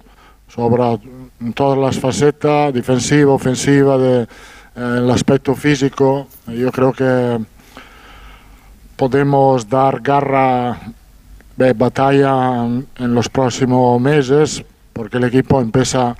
[0.47, 0.99] sobre
[1.53, 4.27] todas las facetas, defensiva, ofensiva, de,
[4.75, 6.27] el aspecto físico.
[6.47, 7.39] Yo creo que
[8.95, 10.79] podemos dar garra
[11.57, 14.63] de batalla en los próximos meses
[14.93, 16.15] porque el equipo empieza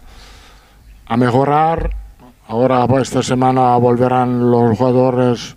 [1.05, 1.91] a mejorar.
[2.47, 5.55] Ahora pues, esta semana volverán los jugadores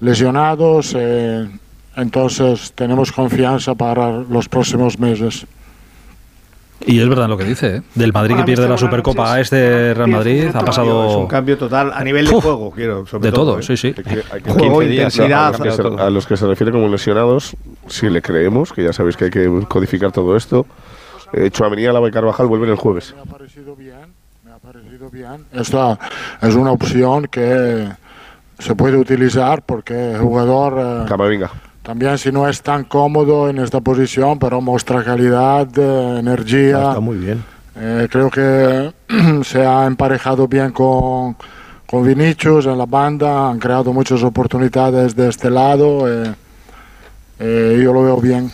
[0.00, 1.48] lesionados, eh,
[1.96, 5.46] entonces tenemos confianza para los próximos meses.
[6.86, 7.82] Y es verdad lo que dice, ¿eh?
[7.94, 11.08] del Madrid que pierde la Supercopa a este Real Madrid ha pasado...
[11.08, 13.06] Es un cambio total a nivel de juego, quiero.
[13.06, 13.62] Sobre de todo, ¿eh?
[13.62, 13.94] sí, sí.
[14.46, 15.54] juego, intensidad...
[15.98, 19.30] A los, que se, refiere como lesionados, si le creemos, que ya sabéis que hay
[19.30, 20.66] que codificar todo esto,
[21.32, 23.14] eh, Chuamenía, Lava y Carvajal vuelven el jueves.
[23.14, 24.14] Me ha parecido bien,
[24.44, 25.46] me ha parecido bien.
[25.52, 25.98] Esta
[26.40, 27.88] es una opción que
[28.58, 31.04] se puede utilizar porque el jugador...
[31.04, 31.50] Eh, Camavinga
[31.82, 36.88] también si no es tan cómodo en esta posición, pero muestra calidad, eh, energía.
[36.88, 37.44] Está muy bien.
[37.76, 38.92] Eh, creo que
[39.44, 41.36] se ha emparejado bien con,
[41.86, 46.04] con Vinicius en la banda, han creado muchas oportunidades de este lado.
[46.08, 48.52] Eh, yo lo veo bien.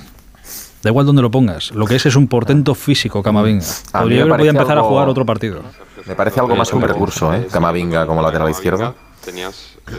[0.83, 3.67] Da igual donde lo pongas, lo que es es un portento físico, Camavinga.
[3.93, 5.61] Podría, podría empezar a jugar otro partido.
[6.07, 7.47] Me parece algo más un recurso, ¿eh?
[7.51, 8.95] Camavinga como lateral izquierdo.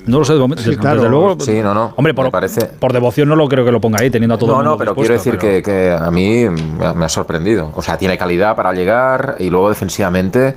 [0.05, 0.63] No lo sé de momento.
[0.63, 0.97] Sí, claro.
[0.97, 1.93] Desde luego, sí, no, no.
[1.95, 2.65] Hombre, por, parece...
[2.65, 4.71] por devoción no lo creo que lo ponga ahí, teniendo a todo No, el mundo
[4.71, 7.71] no, pero quiero decir Que, que, a mí me ha sorprendido.
[7.75, 10.55] O sea, tiene calidad para llegar y luego defensivamente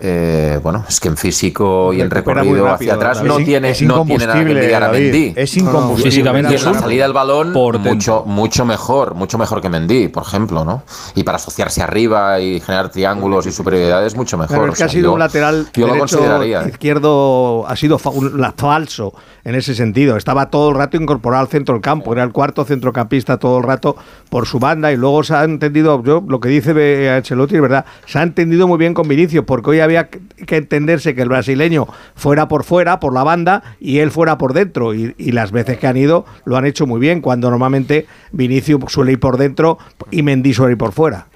[0.00, 4.26] eh, bueno, es que en físico y en recorrido hacia atrás no tiene, no tiene
[4.26, 5.34] nada que envidiar a Mendy.
[5.36, 6.10] Es incombustible.
[6.10, 10.08] Físicamente y en la salida del balón por mucho, mucho mejor, mucho mejor que Mendy,
[10.08, 10.82] por ejemplo, ¿no?
[11.14, 14.58] Y para asociarse arriba y generar triángulos y superioridades, mucho mejor.
[14.58, 16.62] Pero es que ha sido un lateral yo lo consideraría.
[16.62, 16.68] ¿eh?
[16.70, 20.16] izquierdo, ha sido falso en ese sentido.
[20.16, 23.64] Estaba todo el rato incorporado al centro del campo, era el cuarto centrocampista todo el
[23.64, 23.96] rato
[24.28, 27.84] por su banda y luego se ha entendido, yo lo que dice Ancelotti es verdad,
[28.06, 31.86] se ha entendido muy bien con Vinicius porque hoy había que entenderse que el brasileño
[32.14, 34.94] fuera por fuera, por la banda, y él fuera por dentro.
[34.94, 39.12] Y, las veces que han ido lo han hecho muy bien, cuando normalmente Vinicius suele
[39.12, 39.78] ir por dentro
[40.10, 41.26] y Mendy suele ir por fuera.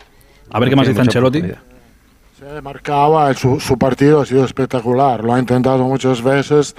[0.50, 1.42] A ver qué más dice Ancelotti.
[2.38, 6.74] Se marcaba, su, su partido ha sido espectacular, lo ha intentado muchas veces,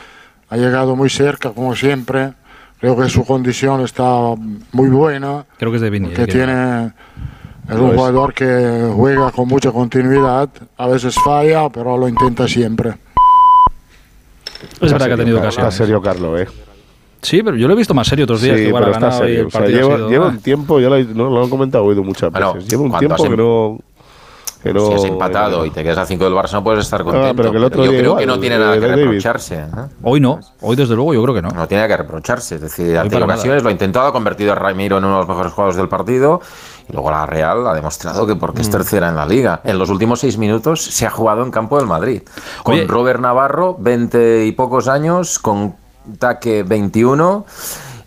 [0.55, 2.33] ha llegado muy cerca, como siempre.
[2.79, 4.05] Creo que su condición está
[4.71, 5.45] muy buena.
[5.57, 6.17] Creo que es de Vinicius.
[6.17, 6.93] Que tiene
[7.67, 12.93] es un jugador que juega con mucha continuidad, a veces falla, pero lo intenta siempre.
[14.79, 15.65] Es verdad que ha tenido ocasión.
[15.65, 16.47] Está serio Carlos, ¿eh?
[17.21, 18.57] Sí, pero yo lo he visto más serio otros días.
[18.57, 19.49] Sí, pero está serio.
[20.07, 22.67] lleva, un tiempo, ya lo, no, lo han comentado oído muchas veces.
[22.67, 23.79] lleva un tiempo que no...
[24.73, 27.35] si has empatado y te quedas a 5 del Barça no puedes estar contento.
[27.35, 29.55] pero que el otro yo creo que no tiene nada que reprocharse.
[29.55, 29.67] ¿eh?
[30.03, 31.49] Hoy no, hoy desde luego yo creo que no.
[31.49, 32.55] No tiene nada que reprocharse.
[32.55, 35.27] Es decir, ante ocasiones lo ha intentado, ha convertido a Ramiro en uno de los
[35.27, 36.41] mejores jugadores del partido.
[36.87, 38.71] Y luego la Real ha demostrado que porque es mm.
[38.71, 39.61] tercera en la liga.
[39.63, 42.21] En los últimos seis minutos se ha jugado en campo del Madrid.
[42.63, 45.75] Con Robert Navarro, 20 y pocos años, con
[46.19, 47.45] Taque 21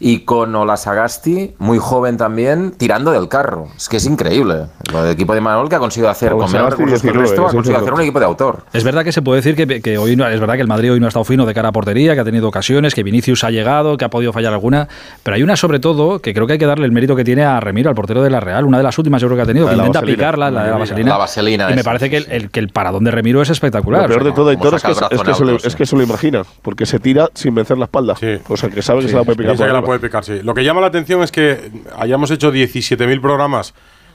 [0.00, 3.68] y con Olasagasti, muy joven también, tirando del carro.
[3.76, 4.66] Es que es increíble.
[4.92, 7.46] Lo del equipo de Manol que ha conseguido hacer con menor recursos que el resto,
[7.46, 8.64] ha conseguido hacer un equipo de autor.
[8.72, 11.00] Es verdad que se puede decir que, hoy no, es verdad que el Madrid hoy
[11.00, 13.50] no ha estado fino de cara a portería, que ha tenido ocasiones, que Vinicius ha
[13.50, 14.88] llegado, que ha podido fallar alguna,
[15.22, 17.44] pero hay una sobre todo que creo que hay que darle el mérito que tiene
[17.44, 19.46] a Remiro, al portero de la Real, una de las últimas yo creo que ha
[19.46, 21.10] tenido, que intenta picarla, la de la vaselina.
[21.10, 24.02] La vaselina y me parece que el, que el paradón de Remiro es espectacular.
[24.02, 26.98] Lo peor de todo, y todo es, que, es, que se lo, imagina, porque se
[26.98, 28.14] tira sin vencer la espalda.
[28.48, 29.56] O sea, que sabe que se la puede picar.
[29.88, 30.42] Puede picar, sí.
[30.42, 33.72] Lo que llama la atención es que hayamos hecho 17.000 programas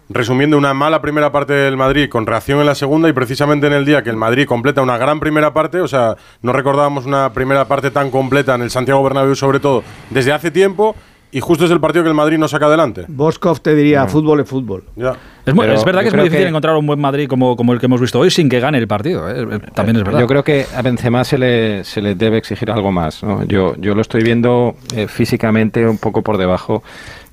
[0.08, 3.74] resumiendo una mala primera parte del Madrid con reacción en la segunda y precisamente en
[3.74, 7.34] el día que el Madrid completa una gran primera parte, o sea, no recordábamos una
[7.34, 10.96] primera parte tan completa en el Santiago Bernabéu sobre todo desde hace tiempo
[11.34, 13.06] y justo es el partido que el Madrid no saca adelante.
[13.08, 14.84] Boskov te diría, fútbol es fútbol.
[14.96, 18.00] Es, verdad que es muy difícil encontrar un buen Madrid como, como el que hemos
[18.00, 19.28] visto hoy sin que gane el partido.
[19.28, 19.60] ¿eh?
[19.74, 20.20] También es verdad.
[20.20, 23.22] Yo creo que a Benzema se le, se le debe exigir algo más.
[23.48, 26.84] Yo, yo lo estoy viendo eh, físicamente un poco por debajo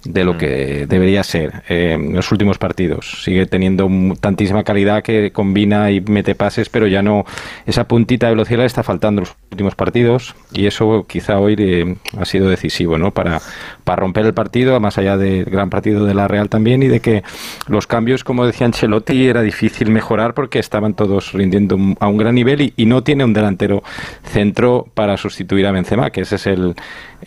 [0.04, 0.38] de lo mm.
[0.38, 3.22] que debería ser eh, en los últimos partidos.
[3.22, 3.88] Sigue teniendo
[4.20, 7.24] tantísima calidad que combina y mete pases, pero ya no.
[7.66, 11.54] Esa puntita de velocidad le está faltando en los últimos partidos y eso quizá hoy
[11.58, 13.10] eh, ha sido decisivo ¿no?
[13.10, 13.40] para,
[13.84, 17.00] para romper el partido, más allá del gran partido de la Real también y de
[17.00, 17.22] que
[17.66, 22.34] los cambios, como decía Ancelotti, era difícil mejorar porque estaban todos rindiendo a un gran
[22.34, 23.82] nivel y, y no tiene un delantero
[24.24, 26.74] centro para sustituir a Benzema, que ese es el,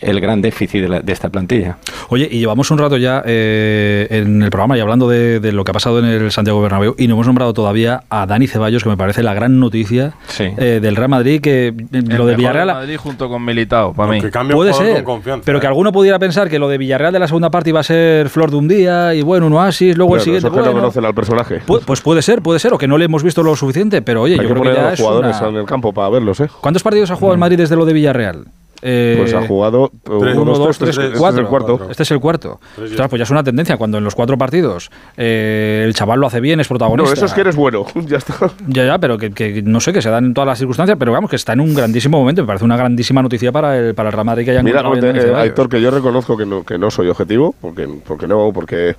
[0.00, 1.78] el gran déficit de, esta plantilla.
[2.08, 5.70] Oye, y llevamos un rato ya eh, en el programa y hablando de, lo que
[5.70, 8.88] ha pasado en el Santiago Bernabéu y no hemos nombrado todavía a Dani Ceballos, que
[8.88, 12.68] me parece la gran noticia eh, del Real Madrid, que eh, lo de Villarreal...
[12.68, 14.20] Madrid junto con Militao, para mí.
[14.52, 15.04] Puede ser,
[15.44, 17.84] pero que alguno pudiera pensar que lo de Villarreal de la segunda parte iba a
[17.84, 20.48] ser flor de un día y bueno, un oasis, luego el siguiente...
[20.48, 21.62] Eso que no conocen al personaje.
[21.66, 24.36] pues puede ser, puede ser, o que no le hemos visto lo suficiente, pero oye,
[24.36, 26.48] yo creo que ya los jugadores en el campo para verlos, ¿eh?
[26.60, 28.44] ¿Cuántos partidos ha jugado el Madrid desde lo de Villarreal?
[28.86, 31.18] Eh, pues ha jugado uno, dos, tres, cuatro.
[31.18, 31.90] Este es el cuarto.
[31.90, 32.60] Este es el cuarto.
[32.76, 33.78] pues ya es una tendencia.
[33.78, 37.08] Cuando en los cuatro partidos eh, el chaval lo hace bien, es protagonista.
[37.08, 37.86] No, eso es que eres bueno.
[38.06, 38.34] ya está.
[38.68, 41.30] Ya, ya, pero que, no sé, que se dan en todas las circunstancias, pero vamos,
[41.30, 42.42] que está en un grandísimo momento.
[42.42, 45.46] Me parece una grandísima noticia para el, para el Real Madrid que haya Mira, eh,
[45.46, 48.96] Héctor, que yo reconozco que no, que no soy objetivo, porque, porque no, porque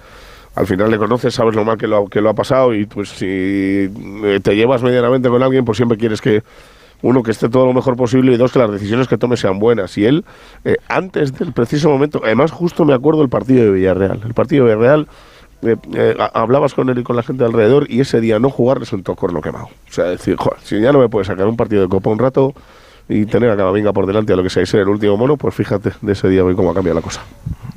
[0.55, 3.09] al final le conoces, sabes lo mal que lo, que lo ha pasado y pues
[3.09, 3.87] si
[4.41, 6.41] te llevas medianamente con alguien, pues siempre quieres que
[7.01, 9.59] uno, que esté todo lo mejor posible y dos, que las decisiones que tome sean
[9.59, 9.97] buenas.
[9.97, 10.25] Y él,
[10.63, 14.21] eh, antes del preciso momento, además justo me acuerdo del partido de Villarreal.
[14.25, 15.07] El partido de Villarreal,
[15.61, 18.79] eh, eh, hablabas con él y con la gente alrededor y ese día no jugar
[18.79, 19.65] resultó corno quemado.
[19.65, 22.53] O sea, decir, si ya no me puede sacar un partido de copa un rato
[23.07, 25.37] y tener a Camavinga por delante a lo que sea y ser el último mono,
[25.37, 27.23] pues fíjate de ese día hoy cómo ha cambiado la cosa.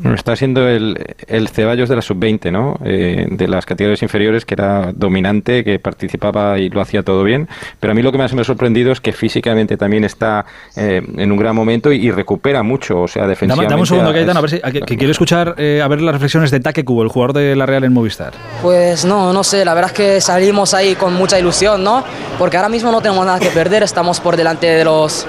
[0.04, 2.78] Está siendo el, el Ceballos de la sub-20, ¿no?
[2.84, 7.48] Eh, de las categorías inferiores, que era dominante, que participaba y lo hacía todo bien.
[7.80, 11.02] Pero a mí lo que más me ha sorprendido es que físicamente también está eh,
[11.16, 13.72] en un gran momento y, recupera mucho, o sea, defensivamente.
[13.72, 16.60] Dame, un segundo, a ver si que, quiero escuchar eh, a ver las reflexiones de
[16.60, 18.32] Taque Cubo, el jugador de la Real en Movistar.
[18.62, 22.04] Pues no, no sé, la verdad es que salimos ahí con mucha ilusión, ¿no?
[22.38, 25.26] Porque ahora mismo no tenemos nada que perder, estamos por delante de los,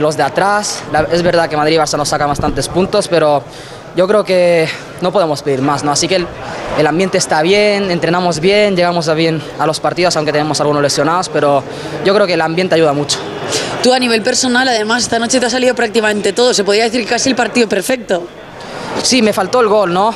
[0.00, 0.82] los de atrás.
[1.12, 3.44] es verdad que Madrid y Barça nos saca bastantes puntos, pero
[3.96, 4.68] yo creo que
[5.00, 5.92] no podemos pedir más, ¿no?
[5.92, 6.24] Así que
[6.78, 10.82] el, ambiente está bien, entrenamos bien, llegamos a bien a los partidos, aunque tenemos algunos
[10.82, 11.62] lesionados, pero
[12.04, 13.18] yo creo que el ambiente ayuda mucho.
[13.82, 17.06] Tú a nivel personal, además, esta noche te ha salido prácticamente todo, se podría decir
[17.06, 18.22] casi el partido perfecto.
[19.02, 20.14] Sí, me faltó el gol, ¿no?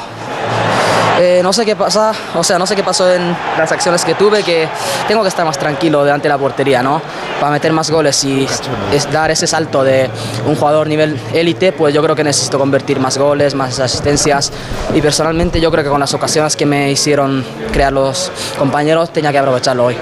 [1.18, 4.14] Eh, no sé qué pasa, o sea, no sé qué pasó en las acciones que
[4.14, 4.68] tuve, que
[5.06, 7.00] tengo que estar más tranquilo delante de la portería, ¿no?
[7.38, 8.46] Para meter más goles y
[8.92, 10.10] es dar ese salto de
[10.44, 14.50] un jugador nivel élite, pues yo creo que necesito convertir más goles, más asistencias
[14.92, 19.30] y personalmente yo creo que con las ocasiones que me hicieron crear los compañeros tenía
[19.30, 19.96] que aprovecharlo hoy.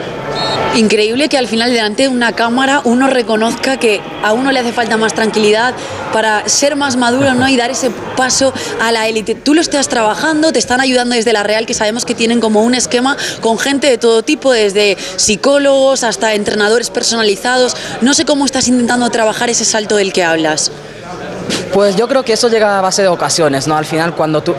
[0.76, 4.72] Increíble que al final delante de una cámara uno reconozca que a uno le hace
[4.72, 5.74] falta más tranquilidad
[6.14, 7.46] para ser más maduro ¿no?
[7.48, 9.34] y dar ese paso a la élite.
[9.34, 12.62] Tú lo estás trabajando, te están ayudando desde la Real, que sabemos que tienen como
[12.62, 17.76] un esquema con gente de todo tipo, desde psicólogos hasta entrenadores personalizados.
[18.00, 20.70] No sé cómo estás intentando trabajar ese salto del que hablas.
[21.72, 23.76] Pues yo creo que eso llega a base de ocasiones, ¿no?
[23.76, 24.54] Al final cuando tú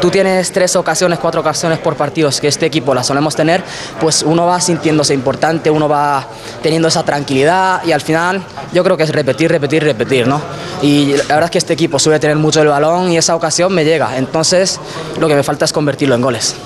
[0.00, 3.62] tú tienes tres ocasiones, cuatro ocasiones por partidos, que este equipo la solemos tener,
[4.00, 6.26] pues uno va sintiéndose importante, uno va
[6.62, 10.40] teniendo esa tranquilidad y al final yo creo que es repetir, repetir, repetir, ¿no?
[10.82, 13.72] Y la verdad es que este equipo suele tener mucho el balón y esa ocasión
[13.74, 14.80] me llega, entonces
[15.18, 16.56] lo que me falta es convertirlo en goles.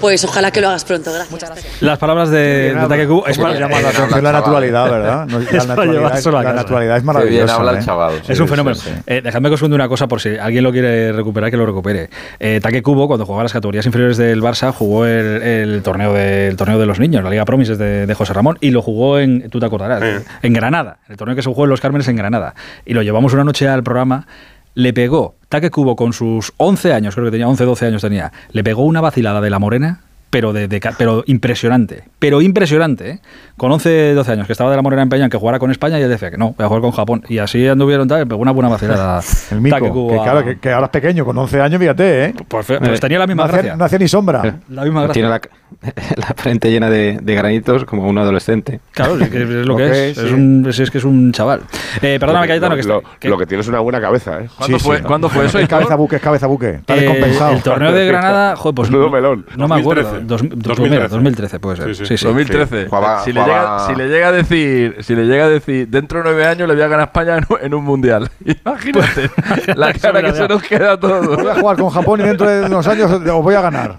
[0.00, 1.12] Pues ojalá que lo hagas pronto.
[1.12, 1.82] Gracias.
[1.82, 5.26] Las palabras de, de Take Kubo es para llamar la atención la naturalidad, ¿verdad?
[5.26, 7.54] No, la, naturalidad, es, la naturalidad es maravillosa.
[7.56, 7.76] habla ¿eh?
[7.78, 8.22] el chaval.
[8.26, 8.76] es un fenómeno.
[9.06, 11.66] Eh, dejadme que os cuente una cosa por si alguien lo quiere recuperar, que lo
[11.66, 12.10] recupere.
[12.38, 16.48] Eh, Take Kubo, cuando jugaba las categorías inferiores del Barça, jugó el, el torneo, de,
[16.48, 19.18] el torneo de los niños, la Liga Promises de, de José Ramón, y lo jugó
[19.18, 20.98] en, tú te acordarás, en Granada.
[21.08, 22.54] El torneo que se jugó en Los Cármenes en Granada.
[22.84, 24.26] Y lo llevamos una noche al programa
[24.74, 28.32] le pegó, Taque Cubo con sus 11 años, creo que tenía 11, 12 años tenía,
[28.52, 32.04] le pegó una vacilada de la morena pero, de, de, pero impresionante.
[32.20, 33.20] Pero impresionante, ¿eh?
[33.56, 36.02] Con 11, 12 años, que estaba de la Morena en que jugara con España y
[36.02, 37.24] él decía que no, voy a jugar con Japón.
[37.28, 39.22] Y así anduvieron tal, pegó una buena vacilada.
[39.50, 42.34] El mico, que, claro, que, que, ahora es pequeño, con 11 años, fíjate, ¿eh?
[42.46, 43.70] Pues, pues tenía la misma no gracia.
[43.72, 44.60] Hacía, no hacía ni sombra.
[44.68, 45.14] La misma gracia.
[45.14, 45.40] Tiene la,
[46.16, 48.80] la frente llena de, de, granitos como un adolescente.
[48.92, 50.18] Claro, es, que es lo que es.
[50.18, 51.62] Es, un, es, es, que es un chaval.
[52.02, 52.76] Eh, perdóname, Cayetano.
[52.76, 54.48] Lo, que, lo, que, lo que tiene es una buena cabeza, ¿eh?
[54.56, 55.02] ¿Cuándo, sí, fue, sí.
[55.04, 55.58] ¿cuándo fue eso?
[55.58, 56.70] Es cabeza buque, es cabeza buque.
[56.70, 57.52] Está eh, descompensado.
[57.52, 59.46] El torneo de Granada, joder, pues no, melón.
[59.56, 60.20] no me acuerdo.
[60.20, 60.68] 2013.
[60.68, 61.08] 2013.
[61.08, 62.09] 2013 puede ser.
[62.16, 62.24] Sí, sí, sí.
[62.26, 62.86] 2013.
[62.88, 66.18] Jugaba- si, le llega, si le llega a decir, si le llega a decir, dentro
[66.18, 68.30] de nueve años le voy a ganar a España en, un- en un mundial.
[68.44, 69.30] Imagínate
[69.76, 72.66] la cara que se nos queda a Voy a jugar con Japón y dentro de
[72.66, 73.96] unos años os voy a ganar.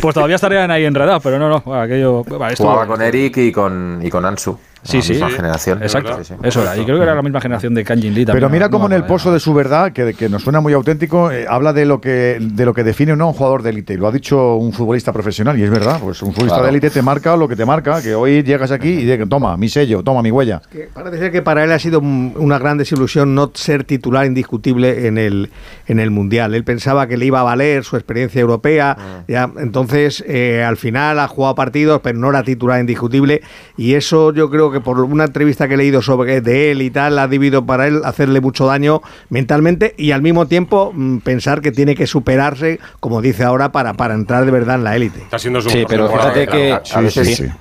[0.00, 1.74] Pues todavía estarían ahí enredados, pero no, no.
[1.74, 4.58] aquello, bueno, esto- Jugaba con Eric y con, y con Ansu.
[4.84, 5.12] Sí, la sí.
[5.12, 5.82] misma generación.
[5.82, 6.18] Exacto.
[6.18, 6.34] Sí, sí.
[6.42, 6.76] Eso era.
[6.76, 8.94] Y creo que era la misma generación de Kanjin Lee Pero mira no- cómo no
[8.96, 11.84] en el pozo de su verdad, que, que nos suena muy auténtico, eh, habla de
[11.86, 13.28] lo que de lo que define ¿no?
[13.28, 13.94] un jugador de élite.
[13.94, 16.00] Y lo ha dicho un futbolista profesional, y es verdad.
[16.02, 16.64] Pues un futbolista Claro.
[16.64, 19.56] de élite te marca lo que te marca, que hoy llegas aquí y dices, toma,
[19.56, 20.60] mi sello, toma mi huella.
[20.70, 24.26] Que parece ser que para él ha sido un- una gran desilusión no ser titular
[24.26, 25.50] indiscutible en el,
[25.86, 26.54] en el Mundial.
[26.56, 28.96] Él pensaba que le iba a valer su experiencia europea,
[29.28, 33.42] ya, entonces eh, al final ha jugado partidos, pero no era titular indiscutible.
[33.76, 36.90] Y eso yo creo que por una entrevista que he leído sobre de él y
[36.90, 41.60] tal, ha debido para él hacerle mucho daño mentalmente y al mismo tiempo mm, pensar
[41.60, 45.20] que tiene que superarse, como dice ahora, para, para entrar de verdad en la élite.
[45.20, 47.52] Está siendo su Sí, pero fíjate que, a veces sí, sí.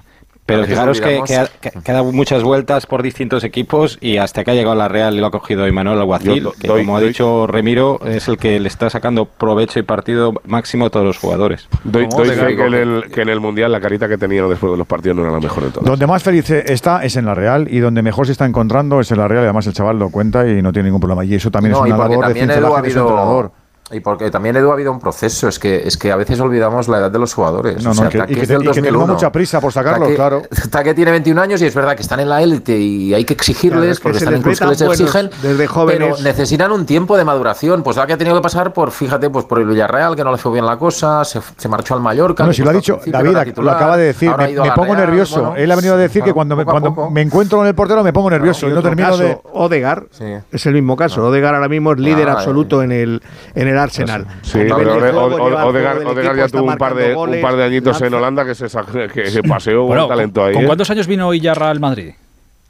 [0.55, 4.43] Pero fijaros que, ha, que- que ha dado muchas vueltas por distintos equipos y hasta
[4.43, 6.97] que ha llegado la Real y lo ha cogido Imanol Alguacil, do- que doy- como
[6.97, 11.05] ha dicho Remiro, es el que le está sacando provecho y partido máximo a todos
[11.05, 11.67] los jugadores.
[11.83, 14.71] Doy, doy fe que en, el, que en el Mundial la carita que tenía después
[14.71, 15.85] de los partidos no era la mejor de todas.
[15.89, 19.11] Donde más feliz está es en la Real y donde mejor se está encontrando es
[19.11, 19.43] en la Real.
[19.43, 21.23] Y además el chaval lo cuenta y no tiene ningún problema.
[21.25, 23.51] Y eso también No, es una labor de ha cincelaje de su habido entrenador.
[23.91, 26.87] Y porque también Edu ha habido un proceso es que es que a veces olvidamos
[26.87, 28.63] la edad de los jugadores No, o no, sea, que- y que es te- del
[28.63, 29.13] y que tenemos 2001.
[29.13, 30.41] mucha prisa por sacarlos, Taque- claro.
[30.71, 33.33] Taque tiene 21 años y es verdad que están en la élite y hay que
[33.33, 36.09] exigirles Claro, es que porque están que les exigen desde jóvenes.
[36.15, 39.29] pero necesitan un tiempo de maduración pues ahora que ha tenido que pasar por fíjate
[39.29, 42.01] pues por el Villarreal que no le fue bien la cosa se, se marchó al
[42.01, 45.07] Mallorca No, si lo ha dicho David, lo acaba de decir, me, la pongo Real,
[45.07, 45.41] nervioso.
[45.41, 48.03] bueno, Él ha venido a decir que cuando, me, cuando me encuentro con el portero
[48.03, 49.37] me pongo nervioso y no termino caso, de...
[49.53, 50.25] Odegar Sí.
[50.51, 51.25] es el mismo caso.
[51.25, 53.21] Odegar ahora mismo es líder Ah, absoluto en el
[53.55, 54.25] en el Arsenal.
[54.41, 57.63] Sí, A nivel pero Odegaard, ya tuvo un par de, marcando un goles, par de
[57.63, 58.67] añitos en lanza- Holanda que se,
[59.13, 60.53] que, que paseó Bueno, un talento ahí.
[60.53, 60.67] ¿con ¿eh?
[60.67, 62.13] cuántos años vino Iyarra al Madrid?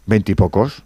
[0.06, 0.82] Veintipocos.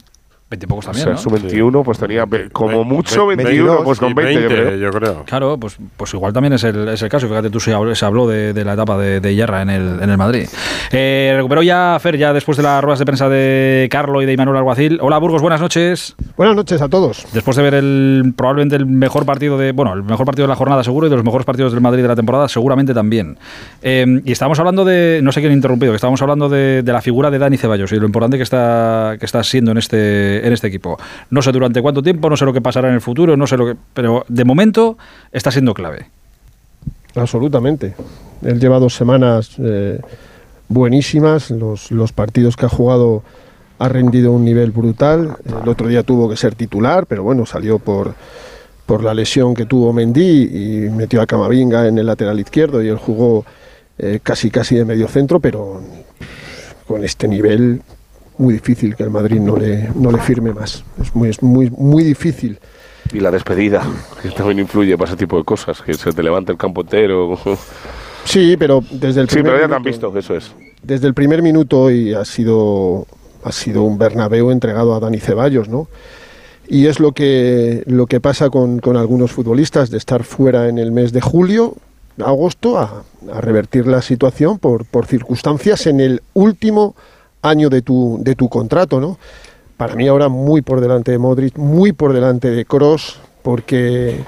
[0.48, 1.18] Veintipocos O también, sea, ¿no?
[1.18, 4.76] su 21 pues tenía como mucho ve- 21, pues con Sí, 20, yo creo.
[4.78, 5.24] yo creo.
[5.26, 7.28] Claro, pues, pues igual también es el, es el caso.
[7.28, 10.00] Fíjate, tú se habló, se habló de, de la etapa de, de Iyarra en el,
[10.04, 10.48] en el Madrid.
[10.92, 14.34] Eh, recuperó ya Fer, ya después de las ruedas de prensa de Carlo y de
[14.34, 15.00] Imanuel Alguacil.
[15.02, 16.16] Hola, Burgos, buenas noches.
[16.38, 17.26] Buenas noches a todos.
[17.34, 20.56] Después de ver el probablemente el mejor partido de bueno el mejor partido de la
[20.56, 23.38] jornada seguro y de los mejores partidos del Madrid de la temporada seguramente también
[23.82, 27.02] Eh, y estábamos hablando de no sé quién ha interrumpido estábamos hablando de, de la
[27.02, 30.54] figura de Dani Ceballos y lo importante que está que está siendo en este en
[30.54, 30.98] este equipo
[31.30, 33.58] no sé durante cuánto tiempo no sé lo que pasará en el futuro no sé
[33.58, 34.98] lo que pero de momento
[35.32, 36.08] está siendo clave
[37.16, 37.96] Absolutamente.
[38.44, 40.00] Él lleva dos semanas eh,
[40.68, 41.50] buenísimas.
[41.50, 43.24] Los, los partidos que ha jugado
[43.80, 45.38] ha rendido un nivel brutal.
[45.46, 48.16] El otro día tuvo que ser titular, pero bueno, salió por,
[48.86, 52.90] por la lesión que tuvo Mendy y metió a Camavinga en el lateral izquierdo y
[52.90, 53.46] él jugó
[53.98, 55.82] eh, casi casi de medio centro, pero
[56.86, 57.82] con este nivel
[58.38, 60.84] muy difícil que el Madrid no le, no le firme más.
[61.02, 62.60] Es muy, es muy, muy difícil.
[63.14, 63.84] Y la despedida,
[64.22, 67.38] que también influye para ese tipo de cosas, que se te levanta el campo entero.
[68.26, 70.52] Sí, pero desde el Sí, primer pero ya te han minuto- visto, eso es.
[70.82, 73.06] desde el primer minuto hoy ha sido,
[73.44, 75.88] ha sido un Bernabéu entregado a Dani Ceballos, ¿no?
[76.68, 80.80] Y es lo que, lo que pasa con, con algunos futbolistas, de estar fuera en
[80.80, 81.76] el mes de julio,
[82.18, 86.96] agosto, a, a revertir la situación por, por circunstancias en el último
[87.48, 89.18] año de tu, de tu contrato, ¿no?
[89.78, 94.24] Para mí ahora muy por delante de Modric, muy por delante de Cross, porque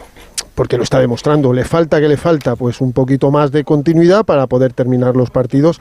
[0.57, 1.53] porque lo está demostrando.
[1.53, 5.29] Le falta que le falta, pues un poquito más de continuidad para poder terminar los
[5.29, 5.79] partidos,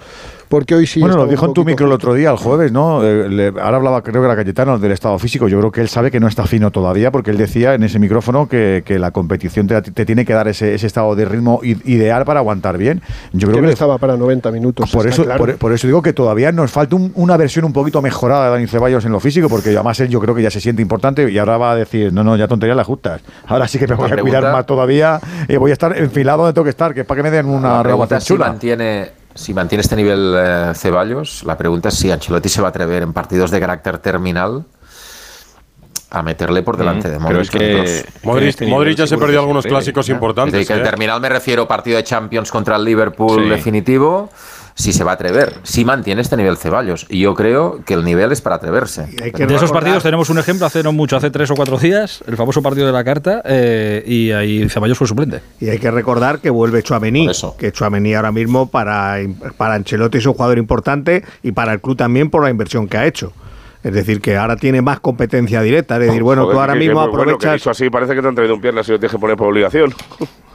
[0.49, 1.01] porque hoy sí.
[1.01, 3.03] Bueno, lo dijo en tu micro el otro día, el jueves, ¿no?
[3.05, 5.49] Eh, ahora hablaba, creo que era Cayetano, del estado físico.
[5.49, 7.99] Yo creo que él sabe que no está fino todavía, porque él decía en ese
[7.99, 12.79] micrófono que, la competición te, tiene que dar ese, estado de ritmo ideal para aguantar
[12.79, 13.03] bien.
[13.33, 14.91] Yo creo que, estaba para 90 minutos.
[14.91, 15.25] Por eso,
[15.59, 19.05] por, eso digo que todavía nos falta una versión un poquito mejorada de Dani Ceballos
[19.05, 21.59] en lo físico, porque además él yo creo que ya se siente importante y ahora
[21.59, 23.23] va a decir, no, no, ya tonterías las justas.
[23.47, 26.55] Ahora sí que me voy a cuidar más todavía y voy a estar enfilado donde
[26.55, 28.49] tengo que estar, que es para que me den una renovación chula.
[28.49, 32.71] mantiene si mantiene este nivel eh, Ceballos, la pregunta es si Ancelotti se va a
[32.71, 34.65] atrever en partidos de carácter terminal
[36.11, 37.51] a meterle por delante de Modric.
[37.53, 40.67] Pero es que Modric, este ya se perdió algunos clásicos importantes.
[40.67, 40.85] que el ¿eh?
[40.85, 44.31] terminal me refiero partido de Champions contra el Liverpool definitivo
[44.77, 47.07] si se va a atrever, si mantiene este nivel Ceballos.
[47.09, 49.07] Y yo creo que el nivel es para atreverse.
[49.07, 52.37] de esos partidos tenemos un ejemplo hace no mucho, hace tres o cuatro días, el
[52.37, 55.41] famoso partido de la carta, eh, y ahí Ceballos fue suplente.
[55.61, 59.17] Y hay que recordar que vuelve Chuamení, que Chuamení ahora mismo para,
[59.57, 62.99] para Ancelotti es un jugador importante y para el club también por la inversión que
[62.99, 63.33] ha hecho.
[63.83, 65.95] Es decir, que ahora tiene más competencia directa.
[65.97, 67.63] Es decir, bueno, tú ahora mismo aprovechas.
[67.63, 69.49] Bueno, así parece que te han traído un pierna si lo tienes que poner por
[69.49, 69.95] obligación.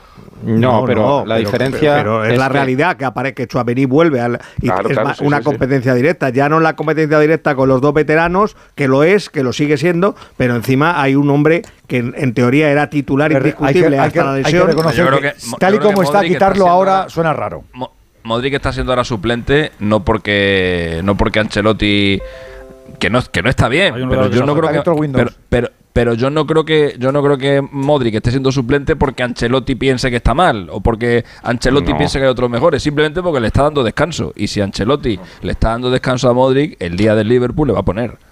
[0.43, 1.95] No, pero la diferencia.
[1.95, 6.29] Pero es, la realidad que aparece que Chuamení vuelve a y es una competencia directa.
[6.29, 9.77] Ya no la competencia directa con los dos veteranos, que lo es, que lo sigue
[9.77, 14.69] siendo, pero encima hay un hombre que en, teoría era titular indiscutible hasta la lesión.
[15.59, 17.63] tal y como está, quitarlo ahora suena raro.
[18.23, 22.21] Modric está siendo ahora suplente, no porque, no porque Ancelotti
[22.99, 26.45] que no, que no está bien, pero yo no creo que pero, pero yo no
[26.45, 30.33] creo que yo no creo que Modric esté siendo suplente porque Ancelotti piense que está
[30.33, 34.33] mal o porque Ancelotti piense que hay otros mejores, simplemente porque le está dando descanso
[34.35, 37.79] y si Ancelotti le está dando descanso a Modric, el día del Liverpool le va
[37.79, 38.30] a poner.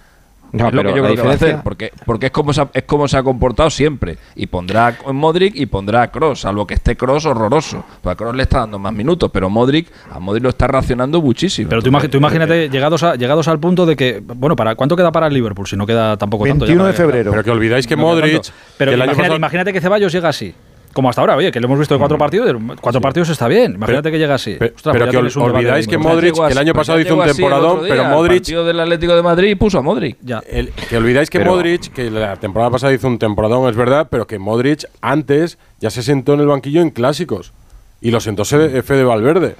[0.52, 2.62] No, es lo que yo creo que va a hacer, porque, porque es, como se
[2.62, 4.18] ha, es como se ha comportado siempre.
[4.34, 7.84] Y pondrá en Modric y pondrá a Cross, salvo que esté Cross horroroso.
[8.02, 11.20] Pues a Cross le está dando más minutos, pero Modric, a Modric lo está racionando
[11.20, 11.68] muchísimo.
[11.68, 11.88] Pero tú,
[12.18, 15.66] imagínate, llegados, a, llegados al punto de que, bueno, para ¿cuánto queda para el Liverpool?
[15.66, 16.70] Si no queda tampoco 21 tanto.
[16.70, 17.30] 21 de febrero.
[17.30, 18.42] Pero que olvidáis que Modric.
[18.76, 18.92] Pero
[19.36, 20.54] imagínate que Ceballos llega así
[20.92, 23.74] como hasta ahora, oye, que lo hemos visto de cuatro partidos, cuatro partidos está bien.
[23.74, 24.56] Imagínate que llega así.
[24.58, 28.32] Pero, que olvidáis que Modric, que el año pasado hizo un temporadón, pero Modric.
[28.32, 30.16] El partido del Atlético de Madrid puso a Modric.
[30.22, 30.40] Ya.
[30.40, 34.38] que olvidáis que Modric, que la temporada pasada hizo un temporadón, es verdad, pero que
[34.38, 37.52] Modric antes ya se sentó en el banquillo en clásicos.
[38.00, 39.56] Y lo sentó Fede Valverde.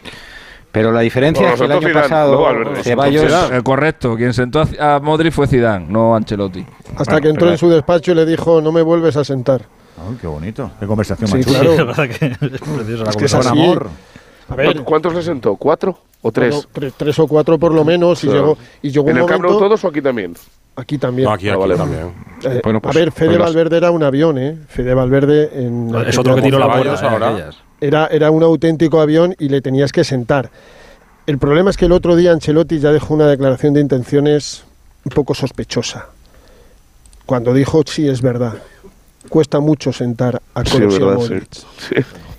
[0.72, 2.46] Pero la diferencia es que el año pasado
[2.82, 3.50] Ceballos...
[3.50, 6.64] Eh, correcto, quien sentó a Modric fue Zidane, no Ancelotti.
[6.96, 9.62] Hasta que entró en su despacho y le dijo, no me vuelves a sentar
[10.20, 10.70] qué bonito.
[10.78, 11.92] Qué conversación más Claro.
[13.08, 13.88] es que es amor.
[14.48, 15.56] A ver, ¿Cuántos le sentó?
[15.56, 16.68] ¿Cuatro o tres?
[16.96, 18.22] tres, o cuatro por lo menos.
[18.24, 20.34] y llegó, y llegó ¿En el Camp todos o aquí también?
[20.76, 21.28] Aquí también.
[21.28, 22.12] aquí, ah, vale, también.
[22.42, 24.56] Eh, a pues, ver, Fede pues Valverde era un avión, ¿eh?
[24.68, 25.94] Fede Valverde en.
[26.06, 27.50] Es otro que tiró la puerta ahora.
[27.80, 30.50] Era, era un auténtico avión y le tenías que sentar.
[31.26, 34.64] El problema es que el otro día Ancelotti ya dejó una declaración de intenciones
[35.04, 36.08] un poco sospechosa.
[37.24, 38.54] Cuando dijo, sí, es verdad,
[39.28, 41.46] cuesta mucho sentar a y Modric.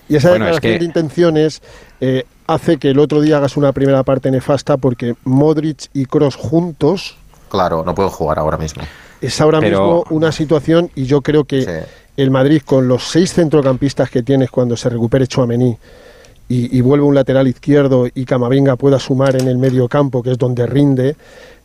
[0.09, 1.61] Y esa declaración de intenciones
[2.01, 6.35] eh, hace que el otro día hagas una primera parte nefasta porque Modric y Kroos
[6.35, 7.17] juntos...
[7.49, 8.83] Claro, no puedo jugar ahora mismo.
[9.21, 11.83] Es ahora mismo una situación y yo creo que
[12.17, 15.77] el Madrid con los seis centrocampistas que tienes cuando se recupere Chouameni
[16.49, 20.31] y, y vuelve un lateral izquierdo y Camavinga pueda sumar en el medio campo, que
[20.31, 21.15] es donde rinde,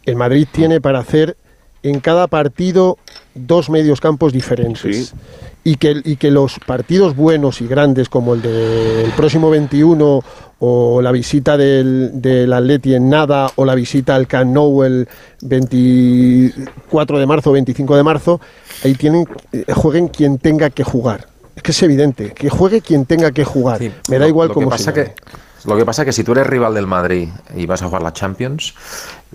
[0.04, 1.36] el Madrid tiene para hacer
[1.82, 2.98] en cada partido
[3.36, 5.14] dos medios campos diferentes.
[5.64, 10.22] Y, que, y que los partidos buenos y grandes, como el del próximo 21
[10.60, 15.08] o la visita del, del Atleti en nada o la visita al Camp Nou el
[15.42, 18.40] 24 de marzo o 25 de marzo,
[18.84, 21.26] ahí tienen, eh, jueguen quien tenga que jugar.
[21.56, 23.80] Es que es evidente, que juegue quien tenga que jugar.
[24.08, 25.14] Me da igual cómo pasa que
[25.66, 28.02] lo que pasa es que si tú eres rival del Madrid y vas a jugar
[28.02, 28.74] la Champions,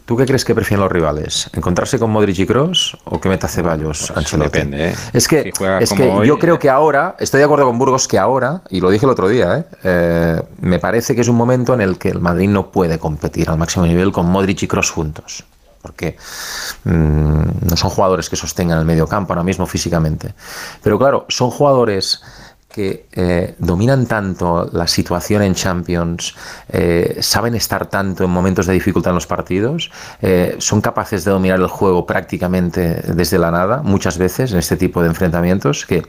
[0.06, 1.50] ¿tú qué crees que prefieren los rivales?
[1.54, 4.60] ¿Encontrarse con Modric y Cross o que meta Ceballos pues Ancelotti?
[4.60, 4.96] Depende, ¿eh?
[5.14, 8.62] Es que, es que yo creo que ahora, estoy de acuerdo con Burgos que ahora,
[8.70, 9.66] y lo dije el otro día, ¿eh?
[9.84, 13.50] Eh, me parece que es un momento en el que el Madrid no puede competir
[13.50, 15.44] al máximo nivel con Modric y Cross juntos
[15.82, 16.16] porque
[16.84, 20.36] mm, no son jugadores que sostengan el medio campo ahora mismo físicamente.
[20.84, 22.22] Pero claro, son jugadores
[22.72, 26.36] que eh, dominan tanto la situación en Champions,
[26.70, 29.92] eh, saben estar tanto en momentos de dificultad en los partidos,
[30.22, 34.78] eh, son capaces de dominar el juego prácticamente desde la nada, muchas veces en este
[34.78, 36.04] tipo de enfrentamientos, que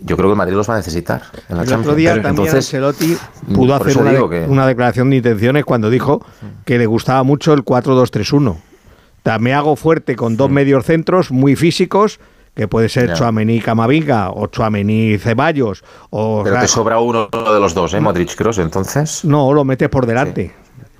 [0.00, 1.22] yo creo que Madrid los va a necesitar.
[1.48, 3.16] En la el otro día también Ancelotti
[3.52, 6.24] pudo hacer una, una, declaración de intenciones cuando dijo
[6.64, 8.56] que le gustaba mucho el 4-2-3-1.
[9.40, 12.20] Me hago fuerte con dos medios centros muy físicos
[12.56, 13.12] que puede ser.
[13.12, 15.84] Chuamení Camavinga o Chuamení Ceballos.
[16.10, 18.00] O Pero te sobra uno de los dos, ¿eh?
[18.00, 19.24] Modric Cross, entonces.
[19.24, 20.52] No, lo metes por delante.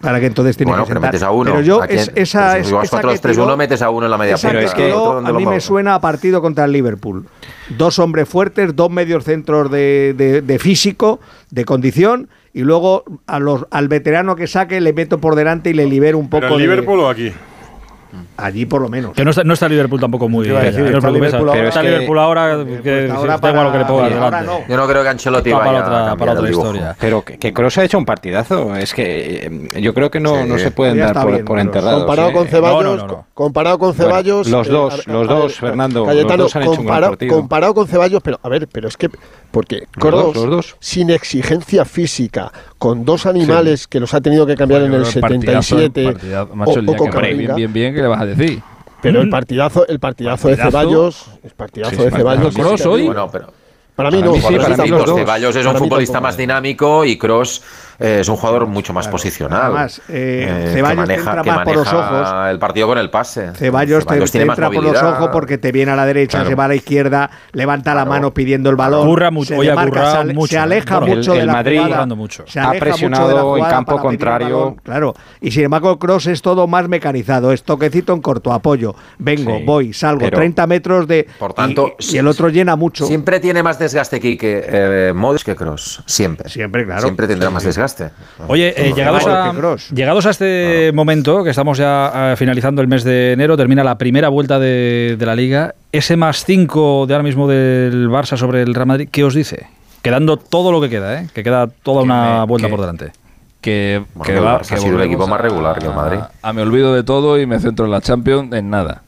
[0.03, 0.95] Para que entonces tienes que sentar.
[0.97, 1.53] Pero metes a uno.
[1.53, 4.93] Pero yo, es, esa, pues es, esa metes a uno en la media es que
[4.93, 7.27] a mí me suena a partido contra el Liverpool.
[7.71, 13.89] Dos hombres fuertes, dos medios centros de, físico, de condición, y luego a los, al
[13.89, 16.59] veterano que saque le meto por delante y le libero un poco.
[16.59, 17.33] Liverpool o aquí?
[18.37, 19.13] Allí por lo menos.
[19.13, 20.73] Que no está, no está Liverpool tampoco muy bien.
[20.73, 24.43] Sí, no Liverpool pero está Liverpool ahora, que, lo que le ponga.
[24.43, 24.67] No.
[24.69, 26.97] Yo no creo que Ancelotti vaya para otra, para otra historia.
[26.99, 28.77] Pero que, que Kroos ha hecho un partidazo.
[28.77, 31.59] Es que eh, yo creo que no, sí, no se pueden dar por, bien, por
[31.59, 32.01] enterrados.
[32.01, 32.33] Comparado, ¿eh?
[32.33, 33.05] con Ceballos,
[33.35, 34.51] comparado con Ceballos.
[34.51, 36.07] Bueno, los eh, dos, eh, los dos, Fernando.
[36.07, 37.37] Cayetano, los dos han hecho un partido.
[37.37, 39.11] Comparado con Ceballos, pero a ver, pero es que.
[39.51, 44.93] Porque Kroos, sin exigencia física, con dos animales que los ha tenido que cambiar en
[44.93, 46.05] el, el 77.
[46.05, 48.63] Partidazo, partidazo, o, o con bien, bien, bien, que le vas a decir.
[49.03, 49.31] Pero el mm.
[49.31, 52.55] partidazo, el partidazo, de Ceballos, el partidazo sí, de Ceballos.
[52.55, 53.07] Cross hoy.
[53.07, 53.53] Bueno, pero
[53.97, 57.63] para mí, para Ceballos es un futbolista más dinámico y Cross
[57.99, 59.63] eh, es un jugador mucho más claro, posicional.
[59.63, 62.29] Además, eh, eh, Ceballos maneja, te entra más por los ojos.
[62.51, 63.53] El partido con el pase.
[63.55, 66.51] Ceballos, te, entra por los ojos porque te viene a la derecha, claro.
[66.51, 69.07] se va a la izquierda, levanta la mano pidiendo el balón.
[69.07, 70.47] Burra mucho, se, se, mucho.
[70.51, 71.81] se aleja mucho el, de la Madrid.
[72.45, 74.77] Se ha presionado en campo contrario.
[74.83, 75.15] Claro.
[75.41, 77.51] Y sin embargo, Cross es todo más mecanizado.
[77.51, 78.95] Es toquecito en corto, apoyo.
[79.19, 80.29] Vengo, voy, salgo.
[80.29, 81.27] 30 metros de.
[81.39, 83.07] Por tanto, y el otro llena mucho.
[83.07, 85.15] Siempre tiene más de desgaste aquí que eh,
[85.45, 86.49] que Cross, siempre.
[86.49, 87.03] Siempre, claro.
[87.03, 88.11] Siempre tendrá más desgaste.
[88.49, 89.53] Oye, eh, llegados, a,
[89.95, 93.97] llegados, a, este momento, que estamos ya eh, finalizando el mes de enero, termina la
[93.99, 98.75] primera vuelta de, la liga, ese más 5 de ahora mismo del Barça sobre el
[98.75, 99.67] Real Madrid, ¿qué os dice?
[100.03, 101.29] Quedando todo lo que queda, ¿eh?
[101.33, 103.13] que queda toda una vuelta por delante.
[103.61, 106.19] Que, va, ha sido el equipo más regular a, que el Madrid.
[106.43, 109.03] A, me olvido de todo y me centro en la Champions en nada.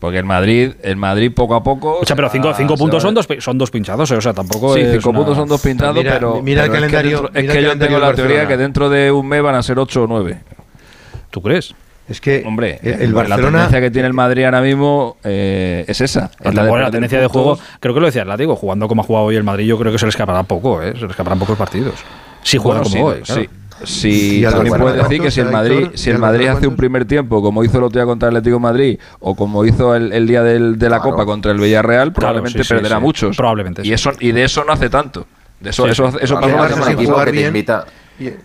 [0.00, 1.98] Porque el Madrid, el Madrid poco a poco.
[2.00, 4.74] O sea, pero cinco, cinco puntos son dos, son dos pinchazos, eh, o sea, tampoco.
[4.74, 6.42] Sí, cinco puntos son dos pinchados, pero.
[6.42, 7.24] Mira pero el calendario.
[7.26, 9.62] Es que, es que yo tengo la teoría que dentro de un mes van a
[9.62, 10.40] ser ocho o nueve.
[11.30, 11.74] ¿Tú crees?
[12.10, 15.84] Es que hombre, el, eh, Barcelona, la tendencia que tiene el Madrid ahora mismo eh,
[15.86, 16.32] es esa.
[16.42, 19.36] Es la, tendencia de juego, creo que lo decía digo jugando como ha jugado hoy
[19.36, 21.94] el Madrid, yo creo que se le escapará poco, eh, se le escaparán pocos partidos.
[22.42, 23.20] Si juega como hoy.
[23.22, 23.48] Sí.
[23.84, 27.64] Si también decir que si el Madrid, si el Madrid hace un primer tiempo, como
[27.64, 30.88] hizo el otro día contra el Atlético Madrid, o como hizo el, día del, de
[30.88, 31.00] la.
[31.00, 33.36] Copa contra el Villarreal, probablemente perderá sí, muchos.
[33.36, 33.82] Probablemente.
[33.84, 35.26] Y eso, y de eso no hace tanto.
[35.58, 37.44] De eso, eso, eso pasa equipo que bien.
[37.44, 37.86] te invita.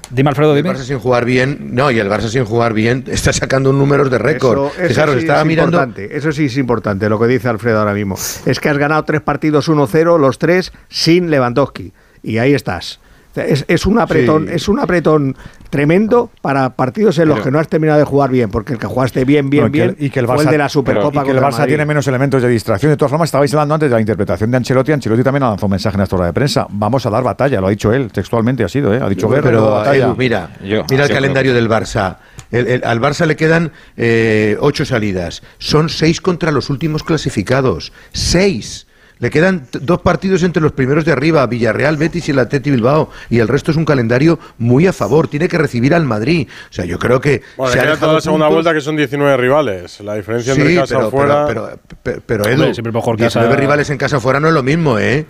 [0.09, 0.69] Dime, Alfredo, dime.
[0.69, 4.09] El Barça sin jugar bien, no, y el Barça sin jugar bien está sacando números
[4.09, 4.71] de récord.
[4.79, 5.85] Eso, estaba mirando...
[5.97, 8.15] eso sí es importante, lo que dice Alfredo ahora mismo.
[8.45, 11.91] Es que has ganado tres partidos 1-0, los tres sin Lewandowski.
[12.23, 12.99] Y ahí estás
[13.35, 15.35] es, es, un apretón, es un apretón
[15.69, 18.87] tremendo para partidos en los que no has terminado de jugar bien, porque el que
[18.87, 21.23] jugaste bien, bien, bien, y que el Barça, fue el de la Supercopa.
[21.23, 22.91] Que el Barça tiene menos elementos de distracción.
[22.91, 24.91] De todas formas, estabais hablando antes de la interpretación de Ancelotti.
[24.91, 26.67] Ancelotti también ha lanzado un mensaje en esta hora de prensa.
[26.69, 28.99] Vamos a dar batalla, lo ha dicho él, textualmente ha sido, ¿eh?
[29.01, 29.81] ha dicho Guerrero.
[29.83, 32.17] Pero, eh, mira, Yo, mira el calendario del Barça.
[32.51, 35.43] El, el, al Barça le quedan eh, ocho salidas.
[35.57, 37.91] Son seis contra los últimos clasificados.
[38.13, 38.87] Seis.
[39.19, 43.09] Le quedan dos partidos entre los primeros de arriba, Villarreal, Betis y el Atleti Bilbao,
[43.29, 45.27] y el resto es un calendario muy a favor.
[45.27, 46.47] Tiene que recibir al Madrid.
[46.69, 47.41] O sea, yo creo que.
[47.55, 49.99] Bueno, se queda toda la segunda vuelta que son 19 rivales.
[50.01, 51.77] La diferencia sí, entre casa pero, fuera.
[52.03, 55.25] Pero, Edu, siempre mejor 19 rivales en casa fuera no es lo mismo, ¿eh?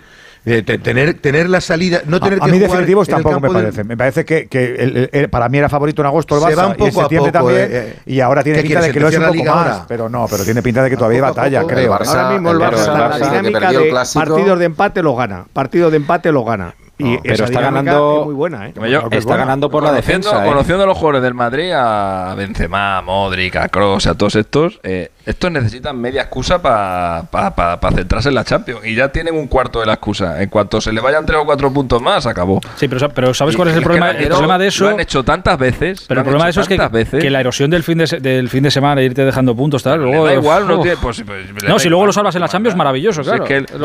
[0.48, 3.82] Eh, tener, tener la salida, no tener a, que a mí definitivos tampoco me parece.
[3.82, 6.74] Me parece que, que el, el, para mí era favorito en agosto el Barça un
[6.74, 7.60] poco y en poco, también.
[7.62, 7.96] Eh, eh.
[8.06, 9.82] Y ahora tiene pinta de que lo es un poco más.
[9.88, 11.92] Pero no, pero tiene pinta de que todavía hay batalla, creo.
[11.92, 15.46] Ahora mismo el Barça, Barça la dinámica de partidos de empate lo gana.
[15.52, 16.76] Partidos de empate lo gana.
[16.96, 18.74] Y pero está ganando muy buena, ¿eh?
[19.10, 20.44] está ganando por la defensa.
[20.44, 24.78] Conociendo a los jugadores del Madrid, a Benzema, a Modric, a Kroos, a todos estos,
[25.26, 28.86] estos necesitan media excusa para pa, pa, pa centrarse en la Champions.
[28.86, 30.40] Y ya tienen un cuarto de la excusa.
[30.40, 32.60] En cuanto se le vayan tres o cuatro puntos más, acabó.
[32.76, 34.12] Sí, pero, pero ¿sabes cuál es el, problema?
[34.12, 34.84] El problema de eso.
[34.84, 36.04] Lo han hecho tantas veces.
[36.06, 38.70] Pero el problema de eso es que, la erosión del fin de, del fin de
[38.70, 40.00] semana, irte dejando puntos, tal.
[40.00, 40.96] Da igual, no tiene.
[40.96, 43.44] Pues, pues, no, si luego lo salvas en la Champions, maravilloso, claro.
[43.44, 43.78] Es que,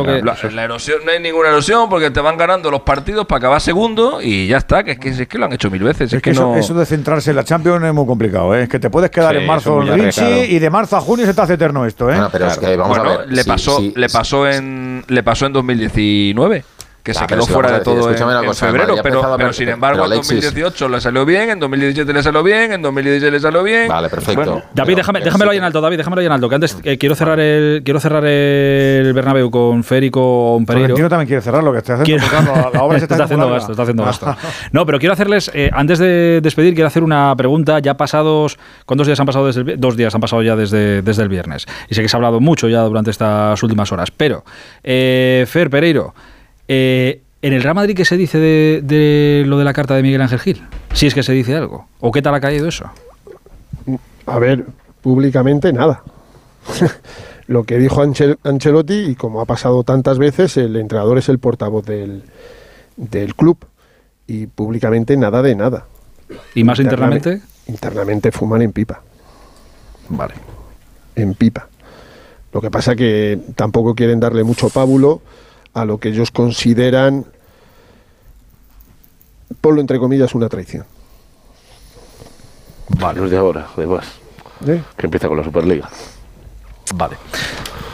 [0.52, 4.22] la, erosión, no hay ninguna erosión porque te van ganando los partidos para acabar segundo
[4.22, 4.84] y ya está.
[4.84, 6.14] Que es que, es que lo han hecho mil veces.
[6.14, 8.54] Es, que, eso, de centrarse en la Champions es muy complicado.
[8.54, 8.64] ¿eh?
[8.64, 10.12] Es que te puedes quedar en marzo en
[10.52, 12.20] y de marzo a junio hace eterno esto, ¿eh?
[12.32, 13.32] Pero es que vamos a ver.
[13.32, 16.64] Le, pasó, le, pasó en, le pasó en 2019
[17.04, 20.22] que se quedó fuera de todo en, en cosa, febrero, pero, sin embargo pero en
[20.22, 23.88] 2018 le salió bien, en 2017 le salió bien, en 2016 le salió bien.
[23.88, 24.62] Vale, perfecto.
[24.74, 27.16] David, déjame, déjamelo ahí en alto, David, déjamelo ahí en alto, que antes eh, quiero
[27.16, 30.96] cerrar el quiero cerrar el Bernabéu con Férico un Pereiro.
[31.10, 34.04] También quiere cerrar lo que está haciendo, la, la obra está, haciendo gasto, está haciendo
[34.04, 34.36] gasto.
[34.72, 39.08] No, pero quiero hacerles eh, antes de despedir quiero hacer una pregunta, ya pasados ¿cuántos
[39.08, 41.66] días han pasado desde el, dos días han pasado ya desde, desde el viernes?
[41.90, 44.44] Y sé que se ha hablado mucho ya durante estas últimas horas, pero
[44.84, 46.14] eh, Fer Pereiro
[46.74, 50.04] eh, ¿en el Real Madrid qué se dice de, de lo de la carta de
[50.04, 50.64] Miguel Ángel Gil?
[50.94, 51.90] Si es que se dice algo.
[52.00, 52.90] ¿O qué tal ha caído eso?
[54.26, 54.66] A ver,
[55.02, 56.02] públicamente nada.
[57.48, 61.86] Lo que dijo Ancelotti, y como ha pasado tantas veces, el entrenador es el portavoz
[61.86, 62.24] del,
[62.96, 63.58] del club.
[64.28, 65.88] Y públicamente nada de nada.
[66.56, 67.42] ¿Y más internamente?
[67.68, 69.02] Internamente fuman en pipa.
[70.08, 70.36] Vale.
[71.18, 71.68] En pipa.
[72.54, 75.22] Lo que pasa que tampoco quieren darle mucho pábulo
[75.74, 77.26] a lo que ellos consideran,
[79.62, 80.86] ponlo entre comillas, una traición.
[83.00, 83.22] Vale.
[83.22, 84.20] de ahora, además.
[84.68, 84.82] ¿Eh?
[84.98, 85.90] Que empieza con la Superliga.
[86.94, 87.16] Vale.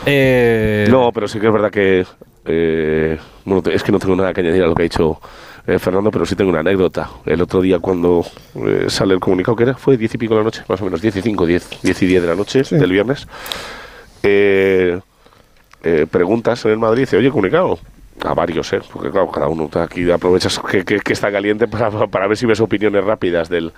[0.05, 2.05] Eh, no, pero sí que es verdad que.
[2.45, 3.19] Eh,
[3.71, 5.19] es que no tengo nada que añadir a lo que ha dicho
[5.79, 7.09] Fernando, pero sí tengo una anécdota.
[7.25, 8.25] El otro día, cuando
[8.87, 11.01] sale el comunicado, que era, fue diez y pico de la noche, más o menos,
[11.01, 13.27] diez y cinco, diez, diez y diez de la noche del viernes.
[16.09, 17.79] Preguntas en el Madrid, dice, oye, comunicado,
[18.25, 18.81] a varios, ¿eh?
[18.91, 22.59] porque claro, cada uno aquí aprovechas que, que, está caliente para, para, ver si ves
[22.59, 23.71] opiniones rápidas del,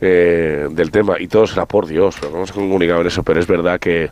[0.00, 1.16] eh, del tema.
[1.18, 4.10] Y todo será por Dios, pero no se comunicado en eso, pero es verdad que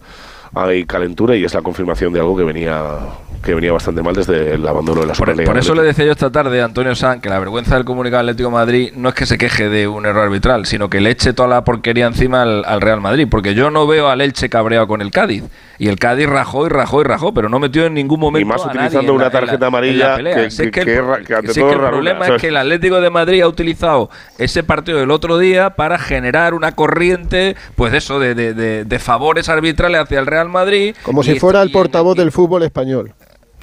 [0.55, 3.01] hay calentura y es la confirmación de algo que venía
[3.45, 5.45] que venía bastante mal desde el abandono de la Superliga.
[5.45, 8.21] Por, eso le decía yo esta tarde a Antonio San que la vergüenza del comunicado
[8.21, 11.11] Atlético de Madrid no es que se queje de un error arbitral, sino que le
[11.11, 14.87] eche toda la porquería encima al, Real Madrid, porque yo no veo al Elche cabreado
[14.87, 15.45] con el Cádiz.
[15.79, 18.47] Y el Cádiz rajó y rajó y rajó, pero no metió en ningún momento.
[18.47, 20.17] Y más utilizando una tarjeta amarilla.
[20.17, 24.99] Que, es que, el, problema es que el Atlético de Madrid ha utilizado ese partido
[24.99, 30.19] del otro día para generar una corriente, pues eso, de, de, de favores arbitrales hacia
[30.19, 30.95] el Real Madrid.
[31.03, 33.15] Como si fuera el portavoz del fútbol español.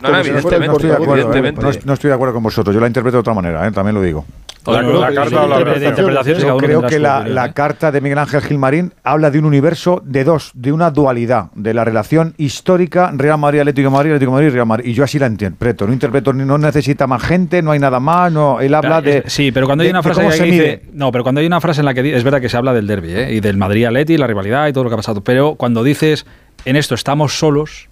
[0.01, 1.79] No, no, evidentemente, no, estoy de acuerdo, ¿eh?
[1.85, 2.73] no, estoy de acuerdo con vosotros.
[2.73, 3.71] Yo la interpreto de otra manera, ¿eh?
[3.71, 4.25] también lo digo.
[4.65, 9.45] La, carta la Yo creo que la, carta de Miguel Ángel Gilmarín habla de un
[9.45, 14.11] universo de dos, de una dualidad, de la relación histórica Real Madrid, Atlético de Madrid,
[14.11, 14.85] Atlético de Madrid, Real Madrid.
[14.89, 15.87] Y yo así la interpreto.
[15.87, 18.31] No interpreto, no necesita más gente, no hay nada más.
[18.31, 19.23] No, él habla de.
[19.25, 21.85] Sí, pero cuando hay una frase que dice, No, pero cuando hay una frase en
[21.85, 23.33] la que es verdad que se habla del derby ¿eh?
[23.33, 25.21] y del Madrid Atleti, la rivalidad y todo lo que ha pasado.
[25.21, 26.25] Pero cuando dices
[26.65, 27.89] en esto estamos solos,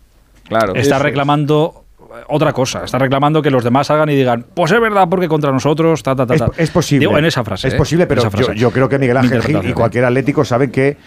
[0.48, 1.86] claro, está reclamando
[2.28, 2.84] otra cosa.
[2.84, 6.16] Está reclamando que los demás salgan y digan, pues es verdad, porque contra nosotros, ta,
[6.16, 6.52] ta, ta.
[6.58, 7.06] Es, posible.
[7.06, 7.68] Digo, en esa frase.
[7.68, 10.98] Es posible, pero yo, creo que Miguel Ángel Gil y cualquier atlético sabe que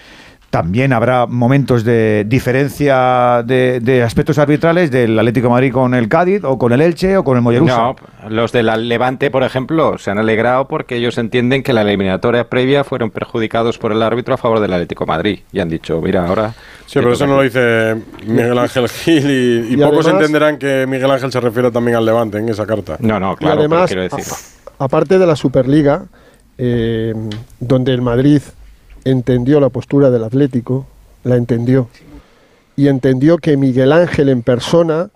[0.52, 6.44] también habrá momentos de diferencia de, aspectos arbitrales del Atlético de Madrid con el Cádiz
[6.44, 7.74] o con el Elche o con el Mollerusa.
[7.74, 7.96] No,
[8.28, 12.84] los del Levante, por ejemplo, se han alegrado porque ellos entienden que la eliminatoria previa
[12.84, 16.26] fueron perjudicados por el árbitro a favor del Atlético de Madrid y han dicho, mira,
[16.26, 16.52] ahora...
[16.84, 17.96] Sí, pero eso no lo dice
[18.26, 22.50] Miguel Ángel Gil y, pocos entenderán que Miguel Ángel se refiere también al Levante en
[22.50, 22.98] esa carta.
[23.00, 24.24] No, no, claro, además, quiero decir.
[24.78, 26.04] aparte de la Superliga,
[26.58, 27.14] eh,
[27.58, 28.42] donde el Madrid
[29.04, 30.86] entendió la postura del Atlético,
[31.24, 31.88] la entendió.
[32.76, 35.10] Y entendió que Miguel Ángel en persona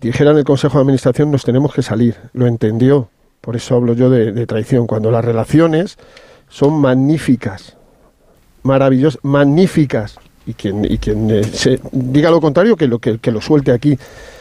[0.00, 2.16] dijera en el Consejo de Administración nos tenemos que salir.
[2.32, 3.08] Lo entendió.
[3.40, 4.86] Por eso hablo yo de, traición.
[4.86, 5.98] Cuando las relaciones
[6.48, 7.76] son magníficas,
[8.62, 10.16] maravillosas, magníficas.
[10.46, 13.72] Y quien, y quien eh, se diga lo contrario, que lo, que, que lo suelte
[13.72, 13.98] aquí.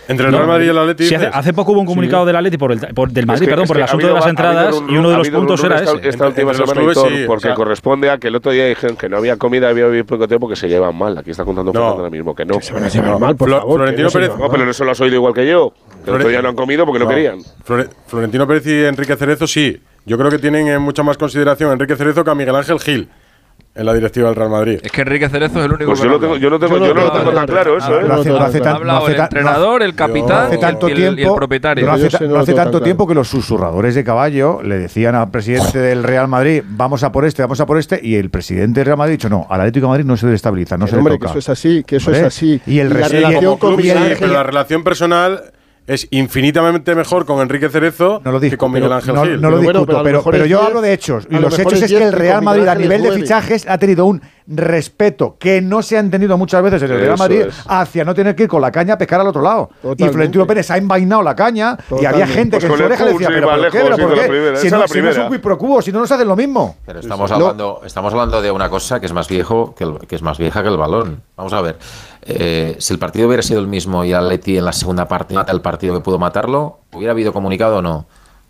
[0.07, 1.05] Entre el Real Madrid y el Atleti.
[1.05, 3.83] Sí, hace, poco hubo un comunicado del Atleti por el, del Madrid, perdón, por el
[3.83, 6.09] asunto de las entradas y uno de los puntos era ese.
[6.09, 6.81] Esta última semana,
[7.27, 10.27] porque corresponde a que el otro día dijeron que no había comida, había bebido poco
[10.27, 11.17] tiempo, que se llevan mal.
[11.17, 12.61] Aquí está contando Fernando ahora mismo que no.
[12.61, 13.77] se van a llevar mal, por favor.
[13.77, 14.31] Florentino Pérez.
[14.37, 15.73] No, pero eso lo has oído igual que yo.
[16.03, 17.39] Que el otro día no han comido porque no querían.
[18.07, 19.81] Florentino Pérez y Enrique Cerezo sí.
[20.05, 23.09] Yo creo que tienen mucha más consideración Enrique Cerezo que a Miguel Ángel Gil
[23.75, 24.79] en la directiva del Real Madrid.
[24.81, 27.01] Es que Enrique Cerezo es el único pues yo, tengo, yo, no tengo, yo, no
[27.01, 27.99] lo tengo tan claro eso.
[27.99, 28.05] ¿eh?
[28.07, 30.49] No hace, no el entrenador, el capitán
[30.87, 31.85] y, el, propietario.
[31.85, 35.79] No hace, no hace tanto tiempo que los susurradores de caballo le decían al presidente
[35.79, 38.85] del Real Madrid, vamos a por este, vamos a por este, y el presidente del
[38.85, 41.13] Real Madrid ha dicho, no, al Atlético de Madrid no se destabiliza, no se hombre,
[41.13, 41.33] le toca.
[41.33, 42.61] que eso es así, que eso es así.
[42.65, 45.41] Y el la relación con Pero la relación personal
[45.87, 49.41] es infinitamente mejor con Enrique Cerezo que con Miguel Ángel Gil.
[49.41, 51.27] No, lo discuto, pero, yo hablo de hechos.
[51.29, 54.21] Y los hechos es que el Real Madrid, a nivel de fichajes, ha tenido un
[54.47, 58.35] respeto que no se ha entendido muchas veces en el Real Madrid hacia no tener
[58.35, 59.69] que ir con la caña a pescar al otro lado.
[59.97, 63.13] Y Florentino Pérez ha envainado la caña y había gente que en su oreja le
[63.13, 63.79] decía, pero ¿por qué?
[63.79, 64.55] ¿Pero por qué?
[64.57, 66.77] Si no, si no es un si no nos hacen lo mismo.
[66.85, 70.21] Pero estamos hablando, estamos hablando de una cosa que es más viejo que, que es
[70.21, 71.21] más vieja que el balón.
[71.35, 71.77] Vamos a ver.
[72.27, 75.51] Eh, si el partido hubiera sido el mismo y Atleti en la segunda parte mata
[75.51, 78.07] el partido que pudo matarlo, ¿hubiera habido comunicado o no?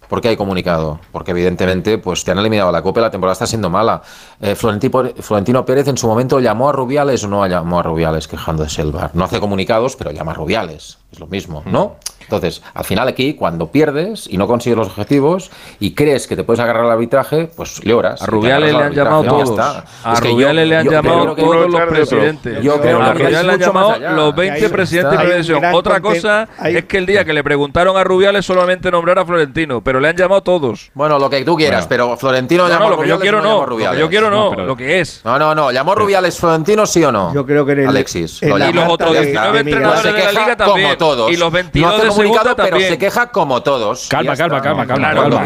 [0.07, 0.99] ¿Por qué hay comunicado?
[1.11, 4.01] Porque evidentemente pues te han eliminado la Copa y la temporada está siendo mala.
[4.39, 8.81] Eh, Florentino, Pérez en su momento llamó a Rubiales o no llamó a Rubiales quejándose
[8.81, 9.11] del bar.
[9.13, 10.97] No hace comunicados, pero llama a Rubiales.
[11.11, 11.95] Es lo mismo, ¿no?
[12.26, 16.43] Entonces, al final aquí, cuando pierdes y no consigues los objetivos y crees que te
[16.43, 18.21] puedes agarrar al arbitraje, pues lloras.
[18.21, 19.59] A Rubiales le han llamado todos.
[20.03, 22.61] A Rubiales le han llamado todos los presidentes.
[22.61, 25.63] Yo creo a Rubiales le han llamado los 20 presidentes de televisión.
[25.73, 29.82] Otra cosa es que el día que le preguntaron a Rubiales solamente nombrar a Florentino,
[29.82, 30.91] pero le han llamado todos.
[30.93, 33.78] Bueno, lo que tú quieras, pero Florentino llamó no, lo que yo quiero no, lo
[33.78, 35.21] que yo quiero no, lo que es.
[35.23, 37.34] No, no, no, llamó Rubiales Florentino sí o no.
[37.34, 38.41] Yo creo que Alexis.
[38.41, 40.88] y los otros 19 entrenadores de la liga también.
[40.88, 41.32] Como todos.
[41.32, 42.11] Y los 22 de
[42.55, 44.07] pero se queja como todos.
[44.09, 45.43] Calma, calma, calma, calma, calma.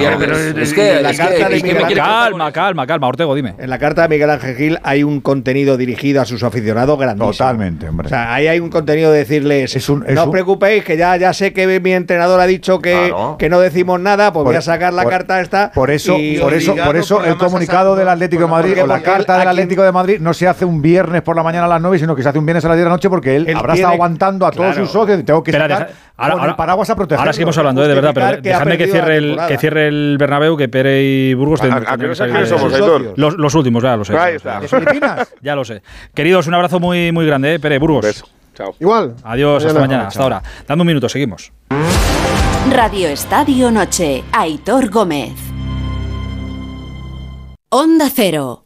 [0.61, 1.01] Es que,
[1.95, 3.55] calma, calma, calma, Ortego, dime.
[3.57, 7.31] En la carta de Miguel Ángel Gil hay un contenido dirigido a sus aficionados grandísimo.
[7.31, 8.07] Totalmente, hombre.
[8.07, 11.53] O sea, ahí hay un contenido de decirles, no os preocupéis, que ya, ya sé
[11.53, 15.05] que mi entrenador ha dicho que, que no decimos nada, pues voy a sacar la
[15.05, 15.71] carta esta.
[15.71, 19.37] Por eso, por eso, por eso el comunicado del Atlético de Madrid o la carta
[19.37, 21.99] del Atlético de Madrid no se hace un viernes por la mañana a las 9,
[21.99, 23.73] sino que se hace un viernes a las 10 de la noche porque él, habrá
[23.73, 25.89] estado aguantando a todos sus socios y tengo que sacar
[26.27, 27.21] el paraguas a proteger.
[27.21, 27.87] Ahora seguimos hablando, ¿eh?
[27.87, 31.61] de verdad, pero dejadme que cierre, el, que cierre el Bernabéu, que Pere y Burgos...
[31.61, 32.13] ¿A, qué
[32.45, 32.73] somos,
[33.15, 34.17] los, los, últimos, ya lo sé.
[34.17, 34.59] Ahí está.
[35.41, 35.81] ya lo sé.
[36.13, 37.59] Queridos, un abrazo muy, muy grande, ¿eh?
[37.59, 38.25] Pere, Burgos.
[38.55, 38.75] Chao.
[38.77, 39.15] Igual.
[39.23, 40.43] Adiós, hasta mañana, hasta ahora.
[40.67, 41.53] Dando un minuto, seguimos.
[42.69, 45.35] Radio Estadio Noche, Aitor Gómez.
[47.69, 48.65] Onda Cero.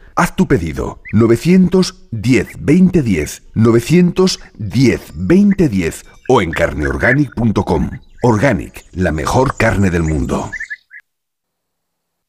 [0.15, 7.89] Haz tu pedido 910 2010 910 2010 o en carneorganic.com.
[8.23, 10.51] Organic, la mejor carne del mundo.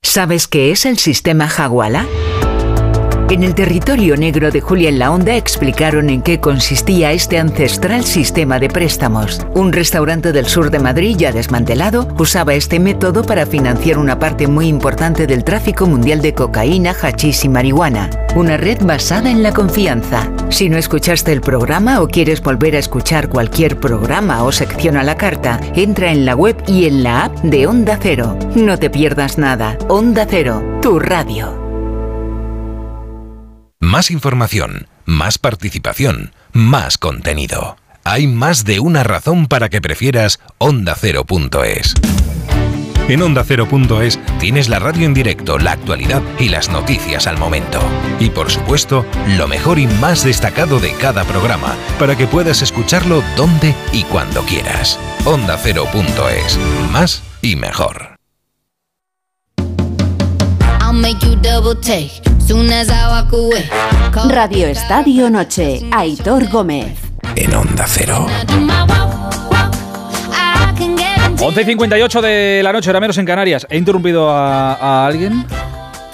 [0.02, 2.06] ¿Sabes qué es el sistema Jaguala?
[3.32, 8.04] En el territorio negro de Julia en la Onda explicaron en qué consistía este ancestral
[8.04, 9.40] sistema de préstamos.
[9.54, 14.48] Un restaurante del sur de Madrid ya desmantelado usaba este método para financiar una parte
[14.48, 18.10] muy importante del tráfico mundial de cocaína, hachís y marihuana.
[18.36, 20.30] Una red basada en la confianza.
[20.50, 25.04] Si no escuchaste el programa o quieres volver a escuchar cualquier programa o sección a
[25.04, 28.36] la carta, entra en la web y en la app de Onda Cero.
[28.54, 29.78] No te pierdas nada.
[29.88, 31.61] Onda Cero, tu radio.
[33.82, 37.76] Más información, más participación, más contenido.
[38.04, 41.94] Hay más de una razón para que prefieras ondacero.es.
[43.08, 47.80] En ondacero.es tienes la radio en directo, la actualidad y las noticias al momento.
[48.20, 49.04] Y por supuesto,
[49.36, 54.42] lo mejor y más destacado de cada programa, para que puedas escucharlo donde y cuando
[54.42, 54.96] quieras.
[55.24, 56.56] Ondacero.es.
[56.92, 58.11] Más y mejor.
[64.28, 66.96] Radio Estadio Noche, Aitor Gómez.
[67.34, 68.26] En Onda Cero.
[71.40, 73.66] 11 y 58 de la noche, era menos en Canarias.
[73.68, 75.44] ¿He interrumpido a, a alguien?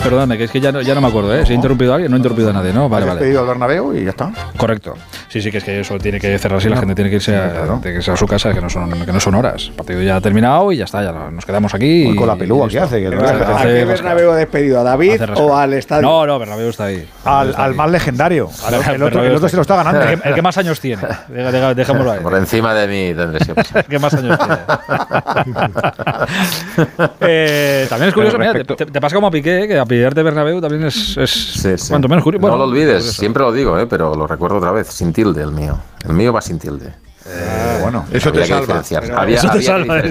[0.03, 1.45] Perdóname, que es que ya no, ya no me acuerdo, ¿eh?
[1.45, 2.89] Si he interrumpido a alguien, no he interrumpido a nadie, ¿no?
[2.89, 3.21] Vale, vale.
[3.21, 4.33] pedido al Bernabéu y ya está.
[4.57, 4.95] Correcto.
[5.29, 7.37] Sí, sí, que es que eso tiene que cerrarse y la gente tiene que irse
[7.37, 9.67] a, que a su casa, que no, son, que no son horas.
[9.69, 12.15] El partido ya ha terminado y ya está, ya nos quedamos aquí.
[12.15, 13.07] con la pelúa, ¿qué hace?
[13.07, 14.81] ¿A qué Bernabéu ha despedido?
[14.81, 16.01] ¿A David o al estadio?
[16.03, 17.07] No, no, Bernabéu está ahí.
[17.25, 18.49] Al, al más legendario.
[18.91, 20.01] el, otro, el otro se lo está ganando.
[20.03, 21.03] El que, más años tiene.
[21.29, 22.21] Dejémoslo ahí.
[22.21, 23.67] Por encima de mí tendré siempre.
[23.75, 24.59] el que más años tiene.
[27.21, 30.61] eh, también es curioso, mira, te, te, pasa como a Piqué, que a pillarte Bernabéu
[30.61, 32.49] también es, es cuanto menos curioso.
[32.49, 33.87] no lo olvides, siempre lo digo, ¿eh?
[33.87, 35.77] pero lo recuerdo otra vez, sin tilde el mío.
[36.05, 36.95] El mío va sin tilde.
[37.31, 38.83] Eh, bueno, eso te salva.
[39.17, 40.03] Había, eso te salva.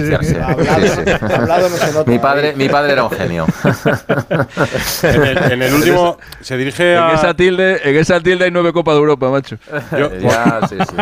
[2.06, 3.46] mi, padre, mi padre era un genio.
[5.02, 7.10] en, el, en, el, último se dirige a.
[7.10, 9.56] En esa tilde, en esa tilde hay nueve Copas de Europa, macho.
[9.98, 10.94] Yo, ya, sí, sí,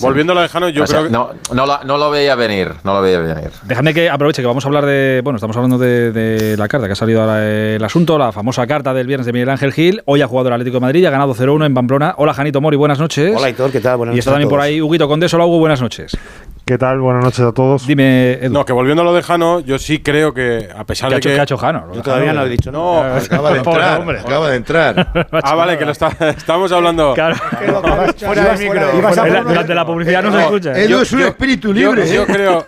[0.00, 1.12] Volviendo a lo lejano, yo o creo sea, que.
[1.12, 3.50] No, no, lo, no, lo, veía venir, no lo veía venir.
[3.64, 5.20] Déjame que aproveche que vamos a hablar de.
[5.24, 8.66] Bueno, estamos hablando de, de la carta que ha salido ahora el asunto, la famosa
[8.66, 10.02] carta del viernes de Miguel Ángel Gil.
[10.04, 12.14] Hoy ha jugado el Atlético de Madrid y ha ganado 0-1 en Pamplona.
[12.18, 13.34] Hola, Janito Mori, buenas noches.
[13.36, 13.96] Hola, Hitor, ¿qué tal?
[13.96, 15.32] Buenas y está también por ahí Huguito Condés.
[15.34, 16.16] Hola, Hugo, buenas noches.
[16.64, 16.98] ¿Qué tal?
[16.98, 17.86] Buenas noches a todos.
[17.86, 21.20] Dime, No, que volviendo a lo de Jano, yo sí creo que, a pesar de
[21.20, 21.28] que.
[21.34, 21.94] ¿Qué ha hecho Jano?
[21.94, 24.02] Yo todavía no he dicho No, acaba de entrar.
[24.18, 25.28] Acaba de entrar.
[25.30, 27.14] ah, vale, que lo está, estamos hablando.
[27.14, 27.36] Claro.
[27.36, 29.44] fuera del micro.
[29.44, 30.72] Durante la publicidad no se escucha.
[30.76, 32.04] Edu es un espíritu libre.
[32.08, 32.66] Yo, yo creo,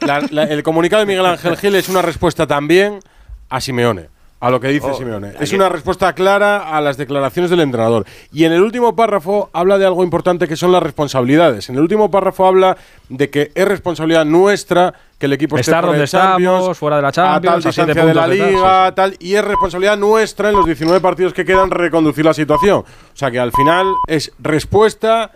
[0.49, 3.01] el comunicado de Miguel Ángel Gil es una respuesta también
[3.49, 4.11] a Simeone.
[4.41, 5.33] A lo que dice Oh, Simeone.
[5.41, 8.07] Es una respuesta clara a las declaraciones del entrenador.
[8.33, 11.69] Y en el último párrafo habla de algo importante que son las responsabilidades.
[11.69, 12.77] En el último párrafo habla
[13.09, 16.97] de que es responsabilidad nuestra que el equipo esté fuera donde de Champions, estamos, fuera
[16.97, 20.51] de la Champions, a tal distancia de la de liga, tal, y es responsabilidad nuestra
[20.51, 22.79] en los 19 partidos que quedan reconducir la situación.
[22.79, 25.33] O sea que al final es respuesta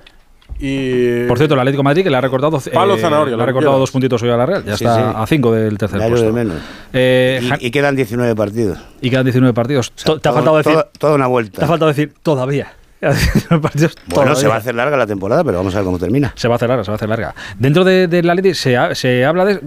[0.59, 3.42] y Por cierto, el Atlético de Madrid que le ha recortado, eh, Palo, zanahoria, le
[3.42, 4.64] ha recortado dos puntitos hoy a la Real.
[4.64, 5.16] Ya Sí, está sí.
[5.16, 6.26] a cinco del tercer Ya lo puesto.
[6.26, 6.57] de menos.
[6.92, 8.78] Eh, Y- quedan 19 partidos.
[9.00, 9.92] y quedan 19 partidos.
[9.92, 10.76] Te ha faltado decir.
[10.98, 11.59] toda una vuelta.
[11.59, 12.72] Te ha faltado decir todavía.
[13.03, 14.34] Quedan 19 partidos Bueno, todavía.
[14.40, 16.32] se va a hacer larga la temporada, pero vamos a ver cómo termina.
[16.36, 17.34] Se va a hacer larga, se va a hacer larga.
[17.59, 19.61] Dentro de, del Atleti se, ha- se habla de...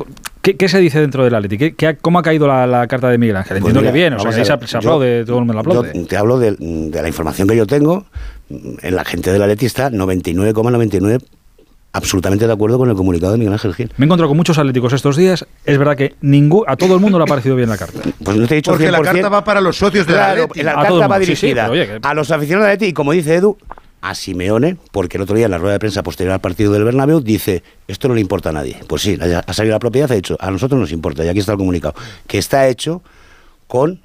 [0.45, 1.73] ¿Qué, qué se dice dentro del Atleti?
[1.73, 3.57] ¿Qué, ¿Cómo ha caído la, la carta de Miguel Ángel?
[3.59, 5.45] Pues Entiendo mira, que bien, o sea, que ahí se, se yo- aplaude, todo el
[5.45, 5.91] mundo aplaude.
[5.95, 8.05] Yo te hablo de, de la información que yo tengo.
[8.49, 11.19] En la gente del Atleti está 99,99
[11.93, 13.91] absolutamente de acuerdo con el comunicado de Miguel Ángel Gil.
[13.97, 15.47] Me he encontrado con muchos atléticos estos días.
[15.65, 18.01] Es verdad que ningún, a todo el mundo le ha parecido bien la carta.
[18.23, 19.03] Pues no te he dicho Porque la 100%.
[19.03, 20.61] carta va para los socios de la Claro, Atleti.
[20.63, 22.29] la A todo el carta va mundo, sí, sí, dirigida pero oye, que- a los
[22.31, 23.57] aficionados del Atleti y como dice Edu,
[24.05, 26.83] a Simeone, porque el otro día en la rueda de prensa posterior al partido del
[26.83, 28.77] Bernabéu dice, esto no le importa a nadie.
[28.87, 31.53] Pues sí, ha salido la propiedad, ha dicho, a nosotros nos importa, y aquí está
[31.53, 31.95] el comunicado,
[32.27, 33.01] que está hecho
[33.65, 34.01] con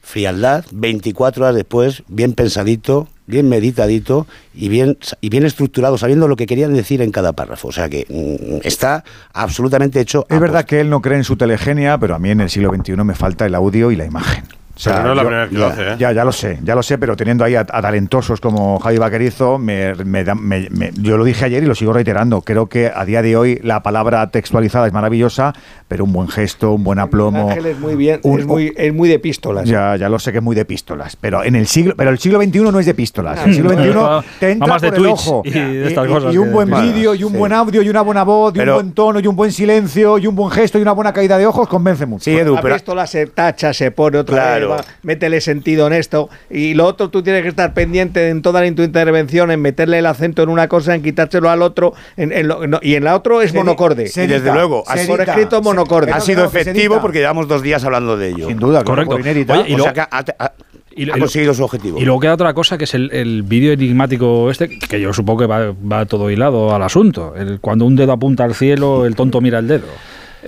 [0.00, 6.36] frialdad, 24 horas después, bien pensadito, bien meditadito y bien, y bien estructurado, sabiendo lo
[6.36, 7.68] que querían decir en cada párrafo.
[7.68, 10.24] O sea que mm, está absolutamente hecho.
[10.30, 12.72] Es verdad que él no cree en su telegenia, pero a mí en el siglo
[12.74, 14.44] XXI me falta el audio y la imagen.
[14.76, 15.96] O sea, Pero no es la yo- primera vez que lo ya, hace, ¿eh?
[15.98, 18.98] Ya, ya lo sé, ya lo sé, pero teniendo ahí a, a talentosos como Javi
[18.98, 22.42] Vaquerizo, me, me da- me- me- yo lo dije ayer y lo sigo reiterando.
[22.42, 25.54] Creo que a día de hoy la palabra textualizada es maravillosa,
[25.88, 27.48] pero un buen gesto, un buen aplomo.
[27.48, 29.64] Ángel es muy bien, un- es muy, es muy de pistolas.
[29.66, 32.18] Ya, ya lo sé que es muy de pistolas, pero en el siglo, pero el
[32.18, 33.46] siglo XXI no es de pistolas.
[33.46, 36.34] El siglo XXI va- te entra más de por el ojo y de estas cosas
[36.34, 37.38] y un buen vídeo y un Sí.
[37.38, 40.18] buen audio y una buena voz y Pero- un buen tono y un buen silencio
[40.18, 42.24] y un buen gesto y una buena caída de ojos convence mucho.
[42.24, 44.65] Sí, Edu, la pero pistola se tacha, se pone otra Claro.
[44.68, 46.28] Va, métele sentido en esto.
[46.50, 49.98] Y lo otro, tú tienes que estar pendiente en toda la, tu intervención, en meterle
[49.98, 51.94] el acento en una cosa, en quitárselo al otro.
[52.16, 54.04] en- en lo- no, y en la otro es monocorde.
[54.14, 56.12] y desde luego, ha por edita, escrito monocorde.
[56.12, 58.48] ha sido efectivo porque llevamos dos días hablando de ello.
[58.48, 59.12] Sin duda, Correcto.
[59.12, 59.60] por inédita.
[59.60, 60.52] Oye, y o lo- sea que ha,
[60.98, 61.98] y conseguido su objetivo.
[62.00, 65.40] Y luego queda otra cosa que es el, el vídeo enigmático este, que yo supongo
[65.40, 67.34] que va, va todo hilado al asunto.
[67.36, 69.86] El- cuando un dedo apunta al cielo, el tonto mira el dedo.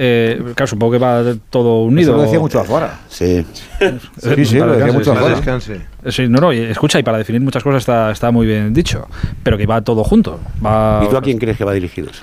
[0.01, 2.11] Eh, claro, supongo que va todo unido.
[2.13, 3.01] Eso lo decía mucho afuera.
[3.09, 3.45] Sí.
[4.21, 5.13] Sí, sí, lo decía mucho.
[6.09, 9.09] Sí, no, no, y escucha, y para definir muchas cosas está, está muy bien dicho,
[9.43, 10.39] pero que va todo junto.
[10.65, 12.23] Va, ¿Y tú a quién crees que va dirigido eso?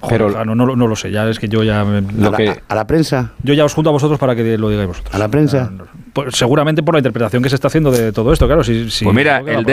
[0.00, 1.84] Joder, Pero- no, no, no lo sé, ya es que yo ya...
[1.84, 3.32] me- ¿A, la, que- a- a la prensa?
[3.42, 5.14] yo ya os junto a vosotros para que lo digáis vosotros.
[5.14, 5.70] ¿A la prensa?
[6.12, 8.64] Pues seguramente por la interpretación que se está haciendo de todo esto, claro.
[8.64, 9.64] Si, si- Pues mira, el ahí.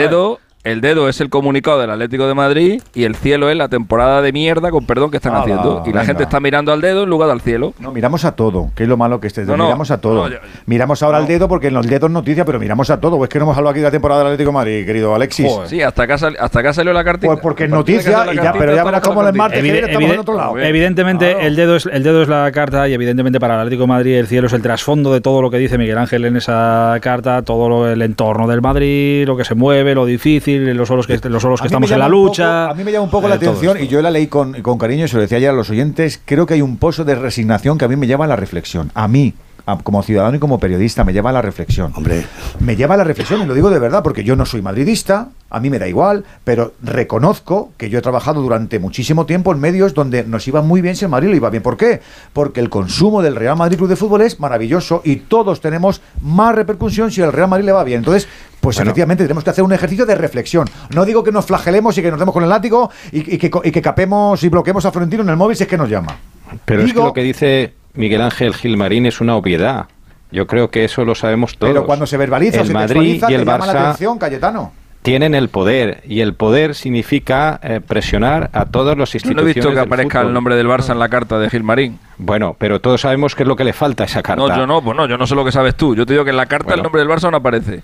[0.62, 4.20] El dedo es el comunicado del Atlético de Madrid y el cielo es la temporada
[4.20, 5.82] de mierda, con perdón, que están haciendo.
[5.86, 7.72] Y la gente está mirando al dedo en lugar al cielo.
[7.78, 9.44] No, miramos a todo, que es lo malo que esté.
[9.46, 10.14] No, no, miramos a todo.
[10.14, 13.22] no, yo- miramos ahora al dedo porque en los dedos noticia, pero miramos a todo.
[13.24, 15.46] Es que no hemos hablado aquí de la temporada del Atlético de Madrid, querido Alexis.
[15.48, 15.68] Joder.
[15.68, 17.28] Sí, hasta acá, sal- hasta acá salió la cartita.
[17.28, 20.14] Pues porque es noticia, y ya, pero ya verás cómo el martes Evide- estamos evide-
[20.14, 20.58] en otro lado.
[20.58, 23.88] Evidentemente, el, dedo es, el dedo es la carta y evidentemente para el Atlético de
[23.88, 26.98] Madrid el cielo es el trasfondo de todo lo que dice Miguel Ángel en esa
[27.00, 31.06] carta, todo lo- el entorno del Madrid, lo que se mueve, lo difícil, los solos
[31.06, 32.62] que, los solos que estamos en la llama lucha.
[32.62, 34.60] poco- a mí me llama un poco la eh, atención y yo la leí con,
[34.62, 36.20] con cariño y se lo decía ayer a los oyentes.
[36.24, 38.90] Creo que hay un pozo de resignación que a mí me lleva a la reflexión.
[38.94, 39.34] A mí,
[39.82, 41.92] como ciudadano y como periodista, me lleva a la reflexión.
[41.96, 42.24] Hombre,
[42.58, 45.28] Me lleva a la reflexión y lo digo de verdad porque yo no soy madridista,
[45.50, 49.60] a mí me da igual, pero reconozco que yo he trabajado durante muchísimo tiempo en
[49.60, 51.62] medios donde nos iba muy bien si el Madrid lo iba bien.
[51.62, 52.00] ¿Por qué?
[52.32, 56.54] Porque el consumo del Real Madrid Club de Fútbol es maravilloso y todos tenemos más
[56.54, 57.98] repercusión si el Real Madrid le va bien.
[57.98, 58.28] Entonces,
[58.60, 60.68] pues efectivamente tenemos que hacer un ejercicio de reflexión.
[60.94, 63.50] No digo que nos flagelemos y que nos demos con el látigo y, y que,
[63.50, 65.88] co- y que capemos y bloqueemos a Florentino en el móvil si es que nos
[65.88, 66.16] llama.
[66.64, 69.86] Pero es que lo que dice Miguel Ángel Gilmarín es una obviedad.
[70.32, 71.72] Yo creo que eso lo sabemos todos.
[71.72, 74.72] Pero cuando se verbaliza el se Madrid y el la Barça atención, Cayetano.
[75.02, 79.56] tienen el poder y el poder significa eh, presionar a todos los Yo no instituciones
[79.56, 80.28] he visto que aparezca fútbol.
[80.28, 81.98] el nombre del Barça en la carta de Gilmarín.
[82.18, 84.46] Bueno, pero todos sabemos qué es lo que le falta a esa carta.
[84.46, 85.96] No, yo no, pues no, yo no sé lo que sabes tú.
[85.96, 87.82] Yo te digo que en la carta el nombre del Barça no aparece.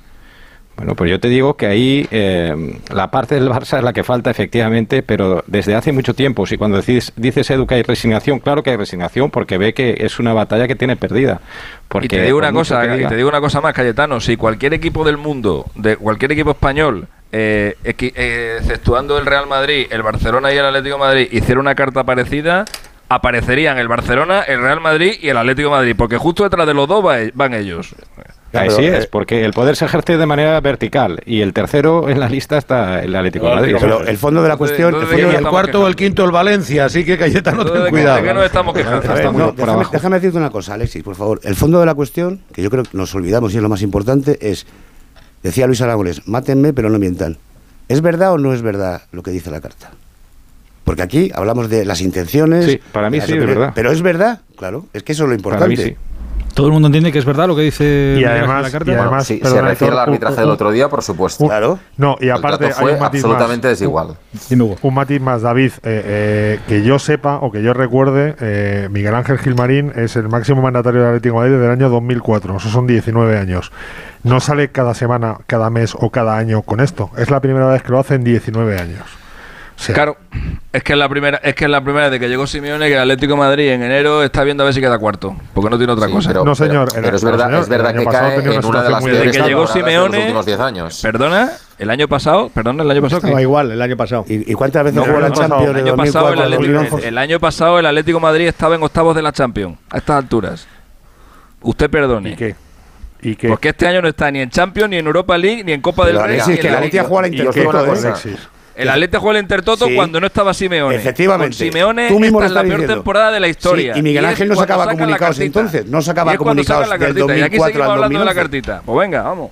[0.76, 4.04] Bueno, pues yo te digo que ahí eh, la parte del Barça es la que
[4.04, 6.46] falta efectivamente, pero desde hace mucho tiempo.
[6.46, 9.96] Si cuando dices, dices Edu que hay resignación, claro que hay resignación porque ve que
[10.00, 11.40] es una batalla que tiene perdida.
[11.88, 14.20] Porque y te digo una cosa, que y diga- te digo una cosa más, Cayetano.
[14.20, 19.86] Si cualquier equipo del mundo, de cualquier equipo español, eh, eh, exceptuando el Real Madrid,
[19.90, 22.66] el Barcelona y el Atlético de Madrid, hiciera una carta parecida,
[23.08, 26.74] aparecerían el Barcelona, el Real Madrid y el Atlético de Madrid, porque justo detrás de
[26.74, 27.02] los dos
[27.34, 27.94] van ellos.
[28.60, 32.20] Así es, eh, porque el poder se ejerce de manera vertical y el tercero en
[32.20, 33.76] la lista está el Atlético de Madrid.
[33.80, 37.04] Pero el fondo de la cuestión, el, el cuarto o el quinto el Valencia, así
[37.04, 38.16] que Cayetano ten cuidado.
[38.16, 39.54] ¿De qué nos estamos quejando?
[39.92, 41.40] déjame, decirte una cosa, Alexis, por favor.
[41.42, 43.82] El fondo de la cuestión, que yo creo que nos olvidamos y es lo más
[43.82, 44.66] importante, es,
[45.42, 47.38] decía Luis Aragones, mátenme pero no mientan.
[47.88, 49.90] ¿Es verdad o no es verdad lo que dice la carta?
[50.86, 52.64] Porque aquí hablamos de las intenciones.
[52.64, 53.72] Sí, para mí sí, es verdad.
[53.74, 55.76] Pero es verdad, claro, es que eso es lo importante.
[55.76, 55.96] Para mí sí.
[56.56, 58.90] Todo el mundo entiende que es verdad lo que dice y además, la carta.
[58.90, 61.46] Y además sí, se refiere al arbitraje del otro día, por supuesto.
[61.46, 61.78] claro.
[61.98, 64.16] No, y aparte fue hay un matiz absolutamente más, desigual.
[64.50, 68.88] Un, un, matiz más, David, eh, eh, que yo sepa o que yo recuerde, eh,
[68.90, 72.56] Miguel Ángel Gilmarín es el máximo mandatario del Atlético de Madrid del año 2004.
[72.56, 73.70] Esos son 19 años.
[74.22, 77.10] No sale cada semana, cada mes o cada año con esto.
[77.18, 79.25] Es la primera vez que lo hace en 19 años.
[79.92, 80.16] Claro,
[80.72, 82.94] es que es la primera, es que es la primera de que llegó Simeone que
[82.94, 85.76] el Atlético de Madrid en enero está viendo a ver si queda cuarto, porque no
[85.76, 86.32] tiene otra cosa.
[86.32, 86.88] no, señor.
[86.94, 90.16] Pero, es verdad, es verdad que cae en una de las de que llegó Simeone,
[90.16, 91.00] los últimos 10 años.
[91.02, 93.18] Perdona, el año pasado, perdona, el año pasado.
[93.18, 94.24] Estaba igual, el año pasado.
[94.28, 95.76] ¿Y, cuántas veces jugó la Champions?
[95.76, 99.14] El año, pasado el, Atlético, el año pasado el Atlético de Madrid estaba en octavos
[99.14, 100.66] de la Champions, a estas alturas.
[101.60, 102.30] Usted perdone.
[102.30, 102.56] ¿Y qué?
[103.22, 103.48] ¿Y qué?
[103.48, 106.06] Porque este año no está ni en Champions, ni en Europa League, ni en Copa
[106.06, 106.38] del Rey.
[106.38, 107.94] Es que la Atlético juega la Intertoto,
[108.76, 110.96] el Atleti jugó el Intertoto cuando no estaba Simeone.
[110.96, 111.56] Efectivamente.
[111.56, 113.94] Con Simeone Tú mismo esta es la peor temporada de la historia.
[113.94, 115.86] Sí, y Miguel Ángel no sacaba comunicados entonces.
[115.86, 118.18] No sacaba comunicados del 2004 y aquí seguimos hablando 2011.
[118.18, 118.82] de la cartita.
[118.84, 119.50] Pues venga, vamos.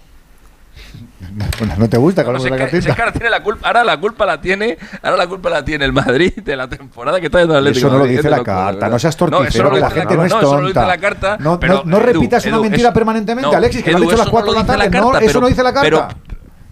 [1.58, 2.90] Bueno, ¿No te gusta Bueno, con si la que- cartita?
[2.90, 5.64] es que ahora, tiene la culpa, ahora la culpa la tiene, ahora la culpa la
[5.64, 7.86] tiene el Madrid de la temporada que está yendo el Atlético.
[7.88, 8.90] Eso no de lo dice de la locura, carta, ¿verdad?
[8.90, 10.86] no seas torticero, lo la gente no es no, tonta.
[10.86, 11.36] la carta.
[11.40, 14.00] No- pero, no- no Edu, repitas una Edu, mentira eso- permanentemente, no, Alexis, que lo
[14.00, 15.00] dicho a las cuatro no de la tarde.
[15.00, 16.08] No, eso no dice la carta.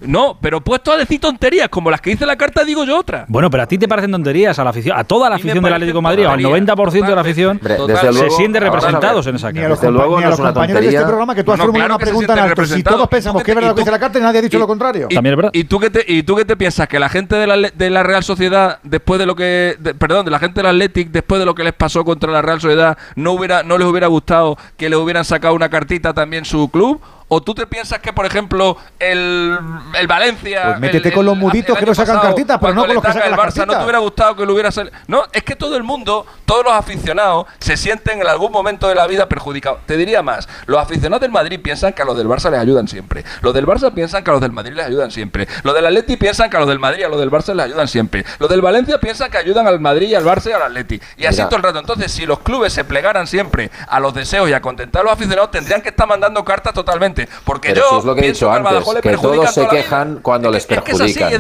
[0.07, 3.24] No, pero puesto a decir tonterías como las que dice la carta, digo yo otra.
[3.28, 5.62] Bueno, pero a ti te parecen tonterías, a la afición, a toda la A afición
[5.62, 7.96] del Atlético de Madrid, o al tonterías, 90% de la afición, Total.
[7.98, 9.68] se luego, sienten representados en esa Ni a carta.
[9.70, 11.53] los, Desde compa- luego ni a los es una compañeros de este programa que tú
[11.53, 12.66] has No, formulado claro una pregunta.
[12.76, 14.42] Si todos pensamos ¿Y que es verdad lo que dice la carta y nadie ha
[14.42, 15.07] dicho y- lo contrario.
[15.11, 15.50] Y, También es verdad.
[15.55, 16.88] ¿Y tú qué te, y tú qué te piensas?
[16.88, 19.76] ¿Que la gente de la, de la Real Sociedad, después de lo que.
[19.78, 22.42] de- perdón, de la gente del Athletic, después de lo que les pasó contra la
[22.42, 26.44] Real Sociedad, no, hubiera, no les hubiera gustado que le hubieran sacado una cartita también
[26.44, 27.00] su club?
[27.34, 29.58] ¿O tú te piensas que, por ejemplo, el,
[29.98, 30.64] el Valencia.
[30.66, 32.94] Pues métete el- con los muditos que no sacan pasado, cartitas, pero cuando no con
[32.96, 34.94] los que saca sacan el Barça, ¿no te hubiera gustado que le hubiera salido?
[35.06, 38.94] No, es que todo el mundo, todos los aficionados, se sienten en algún momento de
[38.94, 39.78] la vida perjudicados.
[39.86, 42.86] Te diría más, los aficionados del Madrid piensan que a los del Barça les ayudan
[42.86, 43.24] siempre.
[43.40, 45.48] Los del Barça piensan que a los del Madrid les ayudan siempre.
[45.62, 47.64] Los del Atleti piensan que a los del Madrid y a los del Barça les
[47.64, 48.26] ayudan siempre.
[48.40, 51.00] Los del Valencia piensan que ayudan al Madrid y al Barça y al Atleti.
[51.16, 51.48] Y así Mira.
[51.48, 51.78] todo el rato.
[51.78, 55.12] Entonces, si los clubes se plegaran siempre a los deseos y a contentar a los
[55.14, 57.21] aficionados, tendrían que estar mandando cartas totalmente.
[57.44, 60.50] Porque Pero yo si es lo que he dicho antes, que todos se quejan cuando
[60.50, 61.32] les perjudican.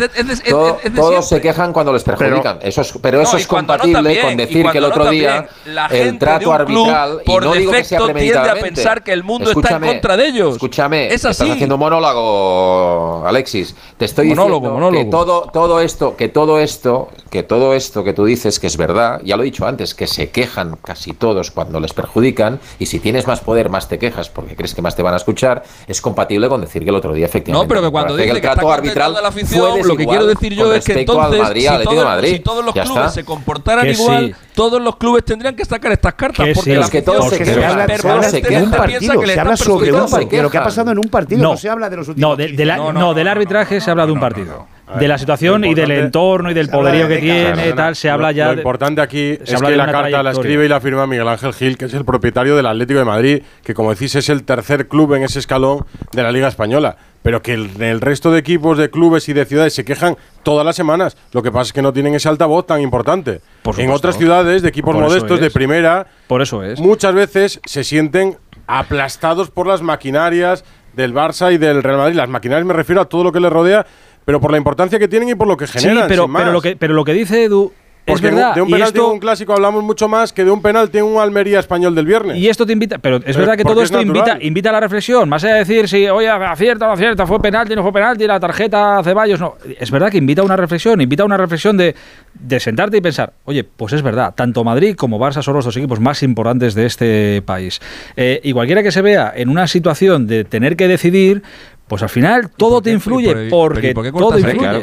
[0.94, 2.58] todos se quejan cuando les perjudican.
[2.62, 4.88] eso es, pero No, eso y es no compatible también, con decir que el no
[4.88, 9.02] otro día también, el gente trato arbitral, y no digo que sea tiende a pensar
[9.02, 10.54] que el mundo está en contra de ellos.
[10.54, 11.50] Escúchame, Es estás así.
[11.50, 13.74] haciendo un monólogo, Alexis.
[13.96, 15.04] Te estoy Monólogo, diciendo monólogo.
[15.04, 18.76] que todo, todo esto, que todo esto, que todo esto que tú dices que es
[18.76, 22.86] verdad, ya lo he dicho antes, que se quejan casi todos cuando les perjudican, y
[22.86, 25.62] si tienes más poder, más te quejas porque crees que más te van a escuchar,
[25.86, 27.64] es compatible con decir que el otro día efectivamente.
[27.64, 29.68] No, pero que cuando dice el que está trato arbitral contentando a la fue afición,
[29.68, 32.32] lo que desigual quiero decir yo es que respecto al entonces, Madrid, si, todo- Madrid.
[32.32, 33.08] si todos los clubes está.
[33.10, 34.51] se comportaran Que igual, sí.
[34.54, 36.46] Todos los clubes tendrían que sacar estas cartas.
[36.46, 36.76] Que porque sí.
[36.76, 39.20] la Es que todos afición se quejan, habla, se habla permanentemente de un piensa partido,
[39.20, 41.68] que se habla sobre un partido, lo que ha pasado en un partido, no, se
[41.68, 42.92] habla de los últimos No, de- de la- 15.
[42.94, 44.66] no, del arbitraje se habla de un partido.
[44.98, 48.30] De la situación y del entorno y del poderío de que tiene, tal, se habla
[48.32, 50.68] ya Lo de- importante aquí se es habla que de la carta la escribe y
[50.68, 53.90] la firma Miguel Ángel Gil, que es el propietario del Atlético de Madrid, que como
[53.94, 56.96] decís es el tercer club en ese escalón de la Liga Española.
[57.22, 60.66] Pero que el, el resto de equipos, de clubes y de ciudades se quejan todas
[60.66, 61.16] las semanas.
[61.32, 63.40] Lo que pasa es que no tienen ese altavoz tan importante.
[63.62, 66.80] Por en otras ciudades, de equipos Por modestos, de primera, Por eso es.
[66.80, 70.64] muchas veces se sienten aplastados por las maquinarias
[70.94, 72.16] del Barça y del Real Madrid.
[72.16, 73.86] Las maquinarias me refiero a todo lo que les rodea,
[74.24, 76.08] pero por la importancia que tienen y por lo que Sí, generan.
[76.08, 76.52] pero, sin pero, más.
[76.52, 77.72] lo que, pero lo que dice Edu
[78.04, 78.54] Porque de un- verdad.
[78.56, 81.04] de un penalti en esto- un clásico hablamos mucho más que de un penalti en
[81.04, 82.36] un Almería español del viernes.
[82.36, 84.80] Y esto te invita, pero es verdad que todo es esto invita, invita a la
[84.80, 87.92] reflexión, más allá de decir si, oye, acierta o no acierta, fue penalti, no fue
[87.92, 89.54] penalti, la tarjeta Ceballos, no.
[89.78, 91.94] Es verdad que invita a una reflexión, invita a una reflexión de,
[92.34, 95.76] de sentarte y pensar, oye, pues es verdad, tanto Madrid como Barça son los dos
[95.76, 97.80] equipos más importantes de este país.
[98.16, 101.42] Eh, y cualquiera que se vea en una situación de tener que decidir,
[101.86, 104.58] pues al final todo por te influye, por- porque pero ¿y por qué todo influye.
[104.58, 104.82] Claro.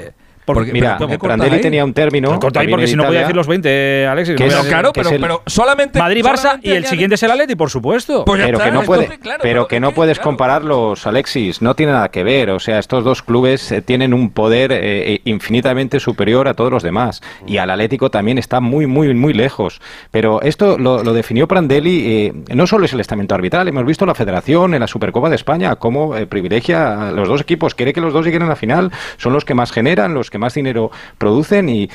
[0.54, 2.40] Porque, mira, Prandelli tenía un término.
[2.40, 4.36] Corta ahí porque si no voy a decir los 20, Alexis.
[4.36, 6.00] Que claro, pero, pero solamente.
[6.00, 8.26] Madrid-Barça y el siguiente es el Atleti, por supuesto.
[8.26, 11.62] Pues pero que no, puede, pero que no puedes compararlos, Alexis.
[11.62, 12.50] No tiene nada que ver.
[12.50, 16.72] O sea, estos dos clubes eh, tienen un poder eh, eh, infinitamente superior a todos
[16.72, 17.22] los demás.
[17.46, 19.82] Y al Atlético también está muy, muy, muy lejos.
[20.10, 22.34] Pero esto lo, definió Prandelli.
[22.54, 23.68] no solo es el estamento arbitral.
[23.68, 27.76] Hemos visto la Federación en la Supercopa de España cómo privilegia a los dos equipos.
[27.76, 28.92] Quiere que los dos lleguen a la final.
[29.18, 31.90] Son los que más generan, los que más dinero producen y,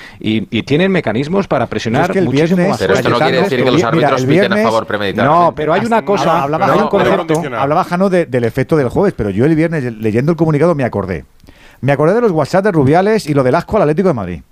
[0.65, 2.79] tienen mecanismos para presionar muchísimo más.
[2.79, 5.31] Pero esto no quiere decir que los árbitros piten a favor premeditado.
[5.31, 6.43] No, pero hay una cosa.
[6.43, 6.67] Hablaba,
[7.59, 11.25] hablaba Jano del efecto del jueves, pero yo el viernes leyendo el comunicado me acordé.
[11.81, 14.43] Me acordé de los WhatsApp de Rubiales y lo del asco al Atlético de Madrid.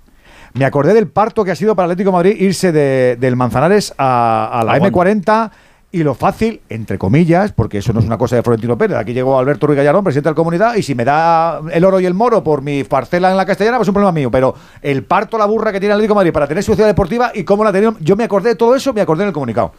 [0.53, 3.35] Me acordé del parto que ha sido para el Atlético de Madrid irse de, del
[3.35, 5.51] Manzanares a, a la M40
[5.93, 8.97] y lo fácil, entre comillas, porque eso no es una cosa de Florentino Pérez.
[8.97, 11.99] Aquí llegó Alberto Ruiz Gallarón, presidente de la comunidad, y si me da el oro
[11.99, 14.31] y el moro por mi parcela en la castellana, pues es un problema mío.
[14.31, 16.89] Pero el parto, la burra que tiene el Atlético de Madrid para tener su ciudad
[16.89, 19.33] deportiva y cómo la tenía, yo me acordé de todo eso, me acordé en el
[19.33, 19.71] comunicado.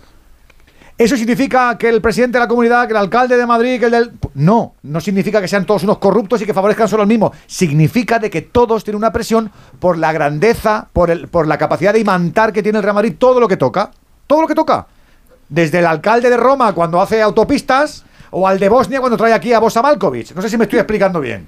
[0.97, 3.91] ¿Eso significa que el presidente de la comunidad, que el alcalde de Madrid, que el
[3.91, 4.12] del...
[4.35, 7.33] No, no significa que sean todos unos corruptos y que favorezcan solo al mismo.
[7.49, 9.51] Significa de que todos tienen una presión
[9.81, 13.17] por la grandeza, por, el, por la capacidad de imantar que tiene el Real Madrid
[13.19, 13.91] todo lo que toca.
[14.29, 14.87] Todo lo que toca
[15.49, 19.53] desde el alcalde de Roma cuando hace autopistas o al de Bosnia cuando trae aquí
[19.53, 20.35] a Bosa Malkovich.
[20.35, 21.47] No sé si me estoy explicando bien.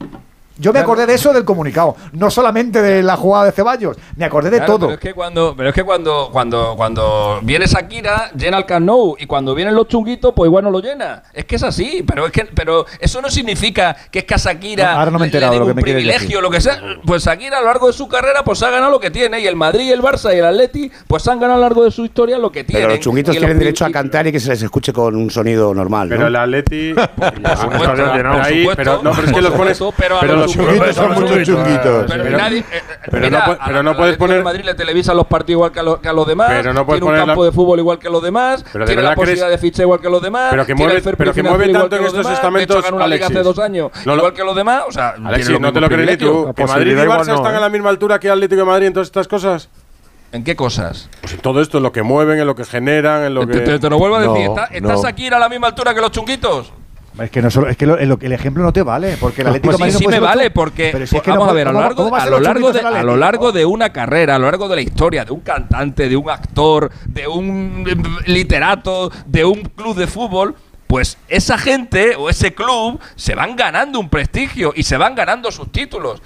[0.59, 4.25] Yo me acordé de eso del comunicado, no solamente de la jugada de Ceballos, me
[4.25, 4.87] acordé de todo.
[4.87, 8.87] Pero es que cuando, pero es que cuando, cuando, cuando viene Shakira, llena el Camp
[9.19, 11.25] y cuando vienen los chunguitos, pues igual no lo llena.
[11.33, 14.37] Es que es así, pero es que, pero eso no significa que es que a
[14.37, 16.81] Shakira ahora no me he enterado lo que me privilegio, lo que sea.
[17.05, 19.47] Pues Shakira a lo largo de su carrera, pues ha ganado lo que tiene, y
[19.47, 22.05] el Madrid, el Barça y el Atleti, pues han ganado a lo largo de su
[22.05, 22.85] historia lo que tienen.
[22.85, 25.75] Pero los chunguitos tienen derecho a cantar y que se les escuche con un sonido
[25.75, 26.09] normal.
[26.09, 26.95] Pero el Atleti,
[28.77, 32.13] pero, no, pero es que los pones, pero los chunguitos son chunguitos.
[33.11, 34.43] Pero, no, puedes poner.
[34.43, 36.49] Madrid le televisa los partidos igual que a, los, demás.
[36.51, 38.65] Pero no puedes tiene un campo de fútbol igual que los demás.
[38.87, 40.49] tiene la posibilidad de ficha igual que los demás.
[40.51, 42.83] Pero que mueve, pero que mueve tanto en estos estamentos.
[42.83, 43.91] ganó una liga hace dos años.
[44.05, 44.85] igual que los demás.
[44.89, 46.53] O sea, Alexis, no te lo crees tú.
[46.55, 49.09] ¿Que Madrid y Barça están a la misma altura que Atlético de Madrid en todas
[49.09, 49.69] estas cosas?
[50.33, 51.09] ¿En qué cosas?
[51.21, 53.61] Pues en todo esto, en lo que mueven, en lo que generan, en lo que.
[53.61, 54.51] Te, lo vuelvo a decir.
[54.71, 56.73] ¿Estás aquí a la misma altura que los chunguitos?
[57.19, 59.93] Es que, no solo, es que el ejemplo no te vale, porque el Atlético pues
[59.95, 60.93] sí, sí me vale, porque
[61.27, 63.91] vamos a ver, a lo largo, a lo largo, de, a lo largo de una
[63.91, 67.85] carrera, a lo largo de la historia de un cantante, de un actor, de un
[68.27, 70.57] literato, de un club de fútbol,
[70.87, 75.51] pues esa gente o ese club se van ganando un prestigio y se van ganando
[75.51, 76.23] sus títulos.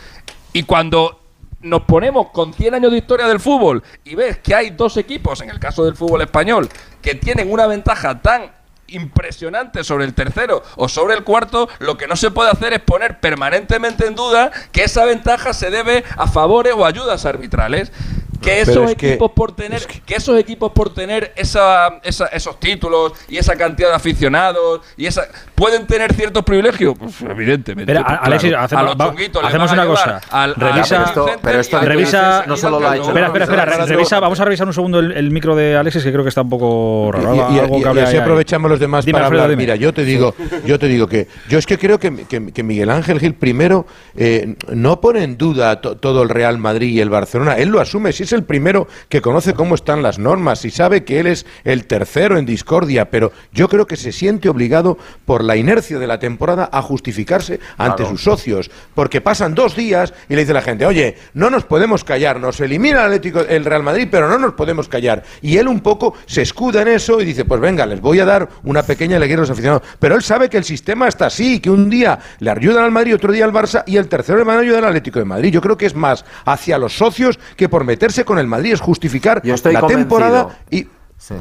[0.53, 1.21] Y cuando
[1.61, 5.41] nos ponemos con 100 años de historia del fútbol y ves que hay dos equipos,
[5.41, 6.69] en el caso del fútbol español,
[7.01, 8.60] que tienen una ventaja tan
[8.91, 12.81] impresionante sobre el tercero o sobre el cuarto, lo que no se puede hacer es
[12.81, 17.93] poner permanentemente en duda que esa ventaja se debe a favores o ayudas arbitrales
[18.41, 23.57] que esos equipos por tener que, esos equipos por tener esa, esos títulos y esa
[23.57, 28.97] cantidad de aficionados y esa pueden tener ciertos privilegios pues, evidentemente pues, Alexis, hacemos,
[29.43, 30.21] hacemos una cosa.
[30.57, 31.13] revisa
[31.43, 33.09] pero esto, revisa no solo lo ha hecho.
[33.09, 36.23] Espera espera espera revisa vamos a revisar un segundo el, micro de Alexis que creo
[36.23, 37.35] que está un poco raro.
[37.35, 39.57] y, así aprovechamos los demás para hablar.
[39.57, 40.35] mira yo te digo
[40.65, 43.87] yo te digo que yo es que creo que, que, Miguel Ángel Gil primero
[44.17, 47.55] eh, no pone en duda todo el Real Madrid y el Barcelona.
[47.55, 51.05] Él lo asume si es el primero que conoce cómo están las normas y sabe
[51.05, 55.43] que él es el tercero en discordia, pero yo creo que se siente obligado por
[55.43, 60.35] la inercia de la temporada a justificarse ante sus socios, porque pasan dos días y
[60.35, 63.83] le dice la gente, oye, no nos podemos callar, nos elimina el, Atlético, el Real
[63.83, 65.25] Madrid, pero no nos podemos callar.
[65.43, 68.25] Y él un poco se escuda en eso y dice, pues venga, les voy a
[68.25, 69.83] dar una pequeña alegría a los aficionados.
[69.99, 73.15] Pero él sabe que el sistema está así, que un día le ayudan al Madrid,
[73.15, 75.53] otro día al Barça y el tercero le van a ayudar al Atlético de Madrid.
[75.53, 78.81] Yo creo que es más hacia los socios que por meterse con el Madrid es
[78.81, 80.87] justificar la temporada y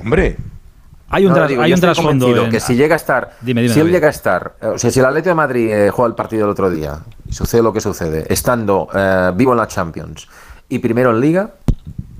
[0.01, 0.37] hombre
[1.11, 2.49] hay un, hay un trasfondo.
[2.49, 3.33] Que si llega a estar.
[3.43, 4.53] si él llega a estar.
[4.61, 7.33] O sea, si el Atlético de Madrid eh, juega el partido el otro día y
[7.33, 10.27] sucede lo que sucede, estando eh, vivo en la Champions
[10.67, 11.51] y primero en Liga.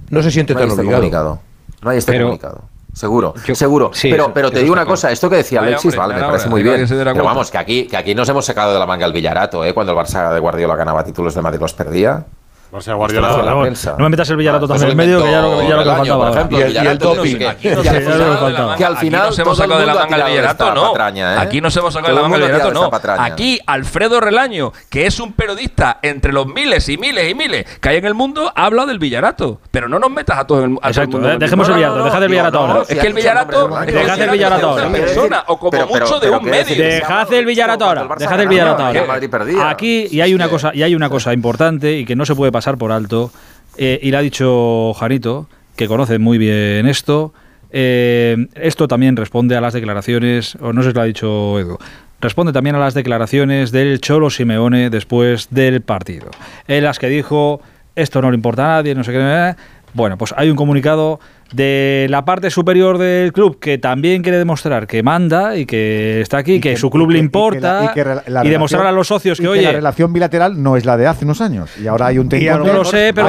[0.09, 1.39] No se siente tan obligado.
[1.81, 2.63] No hay este comunicado.
[2.91, 3.91] Seguro, seguro.
[4.01, 6.85] pero pero te digo una cosa, esto que decía Alexis, vale, me parece muy bien.
[6.87, 9.73] Pero vamos, que aquí, que aquí nos hemos sacado de la manga el Villarato, ¿eh?
[9.73, 12.25] Cuando el Barça de Guardiola ganaba títulos de Madrid los perdía.
[12.71, 13.29] O sea, Guardiola.
[13.29, 15.83] No, no, me metas el Villarato también en el medio, que ya lo, ya lo
[15.83, 16.27] que faltaba.
[16.27, 17.35] Por ejemplo, y el, y el topi.
[17.35, 20.93] Que al final nos hemos sacado de la manga el Villarato, no.
[21.39, 22.91] Aquí nos hemos sacado de la manga el Villarato, no.
[23.23, 27.89] Aquí Alfredo Relaño, que es un periodista entre los miles y miles y miles que
[27.89, 29.59] hay en el mundo, habla del Villarato.
[29.71, 30.81] Pero no nos metas a todo el mundo.
[31.39, 32.83] Dejemos el Villarato, dejad el Villarato ahora.
[32.87, 33.67] Es que el Villarato.
[33.67, 34.89] Dejad el Villarato ahora.
[34.91, 36.75] persona o como mucho de un medio.
[36.75, 38.07] Dejad el Villarato ahora.
[38.15, 39.69] Dejad el Villarato ahora.
[39.71, 43.31] Aquí, y hay una cosa importante y que no se puede pasar pasar por alto,
[43.77, 45.47] eh, y le ha dicho Janito,
[45.77, 47.33] que conoce muy bien esto,
[47.71, 51.77] eh, esto también responde a las declaraciones, o no sé si lo ha dicho Edu,
[52.19, 56.31] responde también a las declaraciones del Cholo Simeone después del partido,
[56.67, 57.61] en las que dijo,
[57.95, 59.55] esto no le importa a nadie, no sé qué.
[59.93, 61.19] Bueno, pues hay un comunicado
[61.53, 66.37] de la parte superior del club que también quiere demostrar que manda y que está
[66.37, 67.93] aquí, que, su club le importa
[68.43, 69.63] y, demostrar a los socios que, oye.
[69.63, 71.71] la relación bilateral no es la de hace unos años.
[71.81, 73.27] Y ahora hay un No lo sé, pero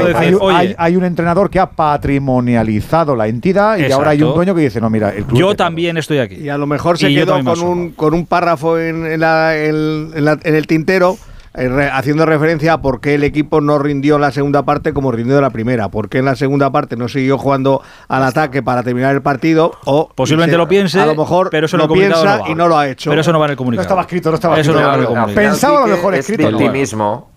[0.51, 4.63] hay, hay, un entrenador que ha patrimonializado la entidad y ahora hay un dueño que
[4.63, 6.37] dice, no, mira, el club Yo también estoy aquí.
[6.37, 10.67] Y a lo mejor se quedó con un, con un párrafo en, en, en el
[10.67, 11.17] tintero
[11.55, 15.51] haciendo referencia a por qué el equipo no rindió la segunda parte como rindió la
[15.51, 19.23] primera, por qué en la segunda parte no siguió jugando al ataque para terminar el
[19.23, 22.79] partido o posiblemente lo piense, a lo mejor pero eso lo piensa y no lo
[22.79, 23.11] ha hecho.
[23.11, 23.83] Pero eso no va en el comunicado.
[23.83, 25.15] No estaba escrito, no estaba eso escrito.
[25.15, 26.49] No Pensaba a lo mejor escrito.
[26.49, 27.31] El victimismo.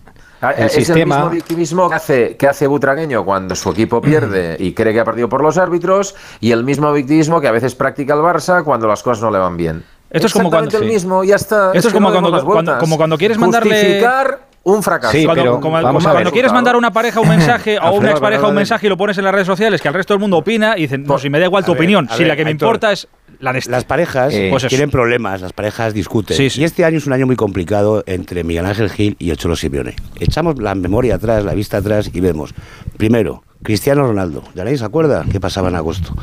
[0.56, 0.98] El es sistema...
[1.00, 5.00] el mismo victimismo que hace, que hace Butragueño cuando su equipo pierde y cree que
[5.00, 8.62] ha perdido por los árbitros y el mismo victimismo que a veces practica el Barça
[8.62, 9.84] cuando las cosas no le van bien.
[10.14, 11.72] Esto es como cuando el mismo, ya está.
[11.74, 15.12] Esto es, como, cuando, cuando, como cuando quieres mandarle Justificar un fracaso.
[15.12, 17.90] Sí, cuando, pero como, como cuando quieres mandar a una pareja un mensaje o a
[17.90, 20.20] una expareja un mensaje y lo pones en las redes sociales que al resto del
[20.20, 22.36] mundo opina y dicen, no, si me da igual tu ver, opinión, si ver, la
[22.36, 23.08] que me Héctor, importa es
[23.40, 23.70] la de este.
[23.72, 26.36] Las parejas Eh, pues tienen problemas, las parejas discuten.
[26.36, 26.60] Sí, sí.
[26.60, 29.56] Y este año es un año muy complicado entre Miguel Ángel Gil y el Cholo
[29.56, 29.96] Simeone.
[30.20, 32.54] Echamos la memoria atrás, la vista atrás y vemos.
[32.96, 34.44] Primero, Cristiano Ronaldo.
[34.54, 36.14] ¿Ya nadie se acuerda qué pasaba en agosto?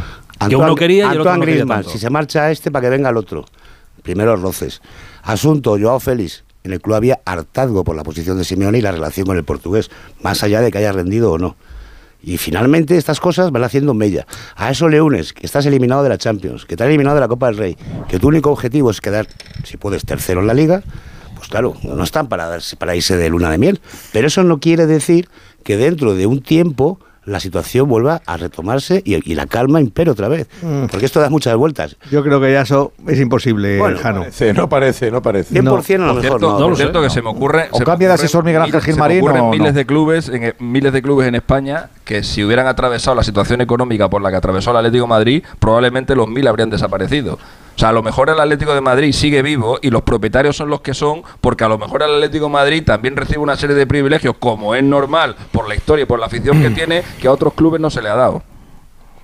[0.48, 1.90] Que uno quería y el otro Antoine no quería Griezmann, tanto.
[1.92, 3.46] si se marcha este para que venga el otro.
[4.04, 4.82] Primeros roces.
[5.24, 6.44] Asunto, Joao Félix.
[6.64, 9.44] En el club había hartazgo por la posición de Simeone y la relación con el
[9.44, 9.90] portugués,
[10.22, 11.56] más allá de que haya rendido o no.
[12.24, 14.28] Y finalmente estas cosas van haciendo mella.
[14.56, 17.22] A eso le unes que estás eliminado de la Champions, que te han eliminado de
[17.22, 19.28] la Copa del Rey, que tu único objetivo es quedar,
[19.64, 20.84] si puedes, tercero en la liga,
[21.36, 23.82] pues claro, no están para, darse, para irse de luna de miel.
[24.14, 25.30] Pero eso no quiere decir
[25.64, 30.10] que dentro de un tiempo la situación vuelva a retomarse y, y la calma impere
[30.12, 30.48] otra vez.
[30.62, 30.86] Mm.
[30.88, 31.96] Porque esto da muchas vueltas.
[32.10, 34.22] Yo creo que ya eso es imposible, Bueno, Jano.
[34.22, 35.54] Parece, no parece, no parece.
[35.54, 36.66] 100% a lo Por mejor cierto, no.
[36.68, 37.68] por cierto que se me ocurre.
[37.72, 39.50] O se me cambia de ocurren asesor Miguel Ángel miles- se me Gilmarín ocurren no.
[39.52, 43.62] miles de clubes en miles de clubes en España que si hubieran atravesado la situación
[43.62, 47.38] económica por la que atravesó el Atlético de Madrid, probablemente los mil habrían desaparecido.
[47.82, 50.70] O sea, a lo mejor el Atlético de Madrid sigue vivo y los propietarios son
[50.70, 53.76] los que son, porque a lo mejor el Atlético de Madrid también recibe una serie
[53.76, 57.28] de privilegios, como es normal por la historia y por la afición que tiene, que
[57.28, 58.44] a otros clubes no se le ha dado.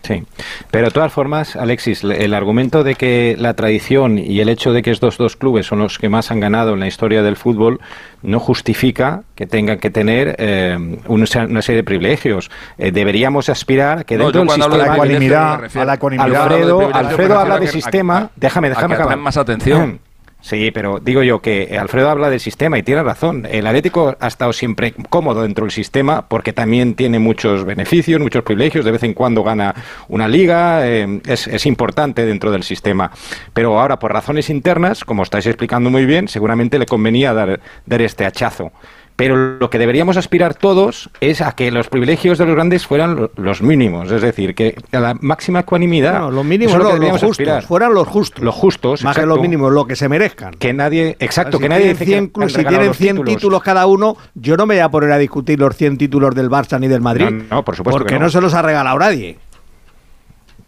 [0.03, 0.23] Sí,
[0.71, 4.71] pero de todas formas, Alexis, le- el argumento de que la tradición y el hecho
[4.71, 7.35] de que estos dos clubes son los que más han ganado en la historia del
[7.35, 7.81] fútbol
[8.21, 12.49] no justifica que tengan que tener eh, una, una serie de privilegios.
[12.77, 16.43] Eh, deberíamos aspirar a que dentro del de sistema a la ecuanimidad.
[16.45, 18.17] Alfredo, Alfredo habla de sistema.
[18.17, 19.17] a- déjame, a déjame que acabar.
[19.17, 19.99] más atención.
[20.47, 23.45] Sí, pero digo yo que Alfredo habla del sistema y tiene razón.
[23.51, 28.43] El Atlético ha estado siempre cómodo dentro del sistema porque también tiene muchos beneficios, muchos
[28.43, 28.85] privilegios.
[28.85, 29.75] De vez en cuando gana
[30.07, 33.11] una liga, eh, es, es importante dentro del sistema.
[33.53, 38.01] Pero ahora, por razones internas, como estáis explicando muy bien, seguramente le convenía dar, dar
[38.01, 38.71] este hachazo.
[39.17, 43.15] Pero lo que deberíamos aspirar todos es a que los privilegios de los grandes fueran
[43.15, 46.19] lo- los mínimos, es decir, que a la máxima ecuanimidad.
[46.19, 47.63] No, los mínimos lo que los justos, aspirar.
[47.63, 48.43] fueran los justos.
[48.43, 50.53] Los justos, Más que los mínimos, lo que se merezcan.
[50.53, 53.63] Que nadie, exacto, Si que nadie tienen dice 100 que si tienen los 100 títulos.
[53.63, 56.79] cada uno, yo no me voy a poner a discutir los 100 títulos del Barça
[56.79, 57.25] ni del Madrid.
[57.31, 58.25] No, no, por supuesto Porque que no.
[58.25, 58.29] no.
[58.29, 59.39] se los ha regalado nadie.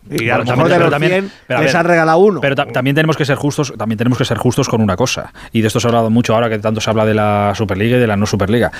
[0.09, 2.17] Y a lo también- mejor de los también- 100 pero a les ver, han regalado
[2.19, 2.41] uno.
[2.41, 5.31] Pero ta- también tenemos que ser justos, también tenemos que ser justos con una cosa.
[5.51, 7.97] Y de esto se ha hablado mucho ahora que tanto se habla de la Superliga
[7.97, 8.71] y de la no Superliga.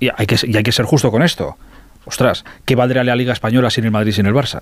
[0.00, 1.56] Y hay que, y hay que ser justo con esto.
[2.04, 4.60] Ostras, ¿qué valdría la Liga Española sin el Madrid y sin el Barça?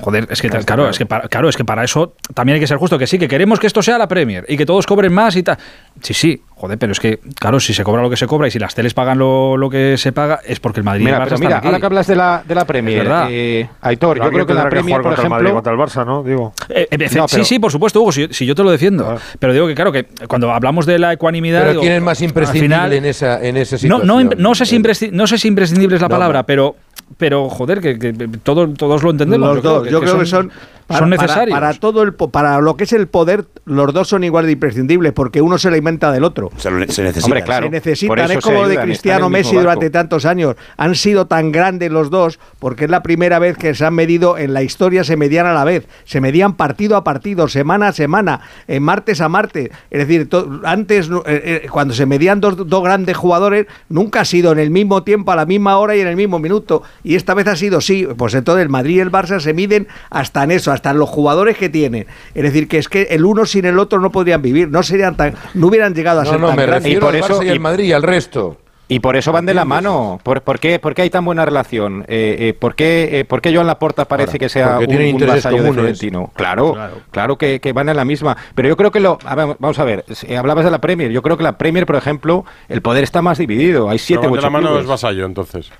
[0.00, 0.88] Joder, es que claro.
[0.88, 3.18] es que para, claro, es que para eso también hay que ser justo, que sí,
[3.18, 5.58] que queremos que esto sea la Premier y que todos cobren más y tal.
[6.00, 8.50] Sí, sí, joder, pero es que, claro, si se cobra lo que se cobra y
[8.50, 11.16] si las teles pagan lo, lo que se paga, es porque el Madrid y Mira,
[11.16, 11.66] el Barça pero están mira, aquí.
[11.68, 13.26] ahora que hablas de la, de la Premier, Es verdad.
[13.30, 15.54] eh, Aitor, yo creo que la Premier, por contra el Madrid, ejemplo...
[15.62, 16.22] contra el Barça, ¿no?
[16.22, 16.52] Digo.
[16.68, 19.18] Eh, eh, No, sí, pero- sí, por supuesto, Hugo, si, si yo te lo defiendo.
[19.38, 21.60] Pero digo que, claro, que cuando hablamos de la ecuanimidad.
[21.60, 24.06] Pero digo, ¿quién es más imprescindible final- en, esa, en esa no, situación?
[24.06, 26.46] no, im- no sé si impresci- no sé si imprescindible es la No, palabra, no.
[26.46, 26.76] pero,
[27.16, 28.12] pero joder, que, que
[28.42, 29.48] todos, todos lo entendemos.
[29.48, 30.50] Los yo creo dos, que, yo que creo que son,
[30.90, 31.54] para, son necesarios.
[31.58, 34.52] Para, todo el, po- para lo que es el poder, los dos son igual de
[34.52, 36.50] imprescindibles, porque uno se la inventa del otro.
[36.56, 37.24] Se, lo- se necesita.
[37.26, 37.66] Hombre, claro.
[37.66, 40.56] se necesitan, es como se de Cristiano en Messi durante tantos años.
[40.76, 44.36] Han sido tan grandes los dos porque es la primera vez que se han medido
[44.38, 45.86] en la historia, se medían a la vez.
[46.04, 49.70] Se medían partido a partido, semana a semana, eh, martes a martes.
[49.90, 54.24] Es decir, to- antes, eh, eh, cuando se medían dos, dos grandes jugadores, nunca ha
[54.24, 56.82] sido en el mismo tiempo, a la misma hora y en el mismo minuto.
[57.04, 58.06] Y esta vez ha sido sí.
[58.16, 61.10] Pues entonces el Madrid y el Barça se miden hasta en eso, hasta en los
[61.10, 62.06] jugadores que tienen.
[62.34, 65.14] Es decir, que es que el uno sin el otro no podrían vivir, no serían
[65.14, 66.84] tan, no hubieran llegado a No, ser no, tan me grandes.
[66.84, 68.56] refiero por al eso- Barça y al y- Madrid y al resto.
[68.88, 70.18] Y por eso van de la mano.
[70.24, 72.04] ¿Por, por, qué, por qué, hay tan buena relación?
[72.08, 75.62] Eh, eh, ¿por, qué, eh, ¿Por qué Joan Laporta parece que sea un, un vasallo
[75.62, 76.32] de Florentino?
[76.34, 76.76] Claro,
[77.12, 78.36] claro, que, que, van en la misma.
[78.56, 79.18] Pero yo creo que lo.
[79.24, 80.04] A ver, vamos a ver,
[80.36, 81.12] hablabas de la Premier.
[81.12, 83.88] Yo creo que la Premier, por ejemplo, el poder está más dividido.
[83.88, 85.70] Hay siete o de la mano es vasallo, entonces.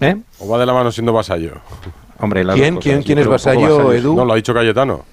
[0.00, 0.14] ¿Eh?
[0.38, 1.54] ¿O va de la mano siendo vasallo?
[2.20, 4.16] Hombre, ¿Quién, ¿quién, ¿quién es vasallo, Edu?
[4.16, 5.04] No, lo ha dicho Cayetano.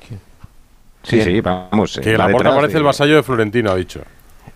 [1.04, 2.00] Sí, sí, vamos.
[2.02, 4.02] Que la puerta parece el vasallo de Florentino, ha dicho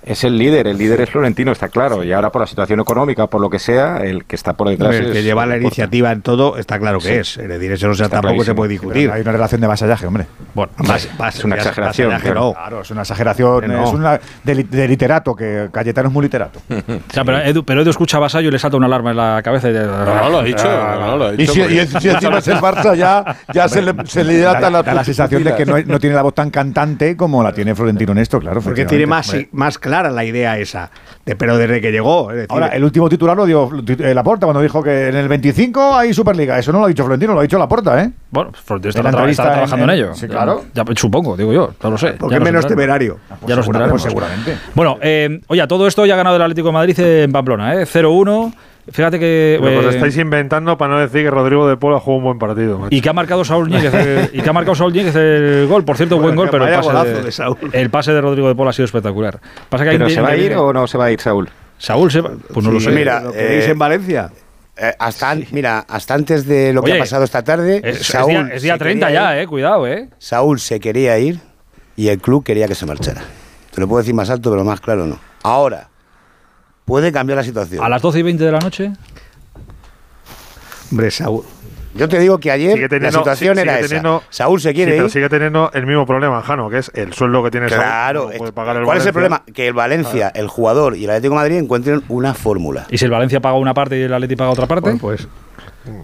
[0.09, 2.03] es el líder, el líder es Florentino, está claro.
[2.03, 4.95] Y ahora por la situación económica, por lo que sea, el que está por detrás.
[4.95, 7.37] El que lleva la iniciativa en todo, está claro que es.
[7.37, 9.11] Es decir, eso no sea, tampoco se puede discutir.
[9.11, 10.25] hay una relación de vasallaje, hombre.
[10.55, 12.19] Bueno, es una exageración.
[12.19, 16.59] Claro, es una exageración, es una de, literato, que Cayetano es muy literato.
[17.13, 19.69] pero, Edu, pero Edu escucha a Vasallo y le salta una alarma en la cabeza.
[19.69, 20.63] Y no, lo ha dicho.
[20.67, 23.93] No, lo ha dicho y si, si, encima es el Barça, ya, ya se le,
[24.05, 27.15] se le dilata la, la sensación de que no, no, tiene la voz tan cantante
[27.15, 28.61] como la tiene Florentino en esto, claro.
[28.61, 30.89] Porque tiene más, más clara la idea esa
[31.37, 32.31] pero desde que llegó.
[32.49, 36.13] Ahora, el último titular lo dio eh, Laporta cuando dijo que en el 25 hay
[36.13, 36.57] Superliga.
[36.57, 38.11] Eso no lo ha dicho Florentino, lo ha dicho Laporta, ¿eh?
[38.31, 38.89] Bueno, Florentino
[39.27, 40.15] está, trabajando en, ello.
[40.15, 40.65] Sí, claro.
[40.73, 42.13] Ya, supongo, digo yo, no lo sé.
[42.13, 43.19] Porque es menos temerario.
[43.45, 44.57] ya lo pues seguramente.
[44.73, 47.85] Bueno, eh, oye, todo esto ya ha ganado el Atlético de Madrid en Pamplona, ¿eh?
[47.85, 48.53] 0-1.
[48.91, 49.57] Fíjate que.
[49.61, 52.87] Lo eh, estáis inventando para no decir que Rodrigo de Pola jugó un buen partido.
[52.89, 55.83] Y que ha marcado Saúl Ñíguez, el, y que ha marcado Saúl Ñíguez el gol.
[55.85, 58.73] Por cierto, buen gol, pero el pase de, el pase de Rodrigo de Pola ha
[58.73, 59.39] sido espectacular.
[59.69, 61.49] Pasa que ¿Pero se va a ir o no se va a ir Saúl?
[61.77, 62.31] Saúl se va.
[62.53, 62.91] Pues no lo sé.
[62.91, 64.31] Mira, ¿Lo queréis eh, en Valencia?
[64.81, 67.81] Eh, hasta, Mira, hasta antes de lo que ha pasado esta tarde.
[67.83, 69.47] Es, Saúl es día, 30 ya, eh.
[69.47, 70.09] Cuidado, eh.
[70.17, 71.39] Saúl se quería ir
[71.95, 73.21] y el club quería que se marchara.
[73.71, 75.19] Te lo puedo decir más alto, pero más claro no.
[75.43, 75.89] Ahora,
[76.89, 77.83] puede cambiar la situación.
[77.83, 78.91] ¿A las 12 y 20 de la noche?
[80.91, 81.43] Hombre, Saúl.
[81.93, 84.21] Yo te digo que ayer la situación era esa.
[84.29, 87.51] Saúl se quiere pero sigue teniendo el mismo problema, Jano, que es el sueldo que
[87.51, 88.53] tiene claro, Saúl.
[88.53, 89.43] ¿Cuál es el problema?
[89.53, 92.87] Que el Valencia, el jugador y el Atlético de Madrid encuentren una fórmula.
[92.89, 94.97] ¿Y si el Valencia paga una parte y el Atlético paga otra parte?
[94.99, 95.27] pues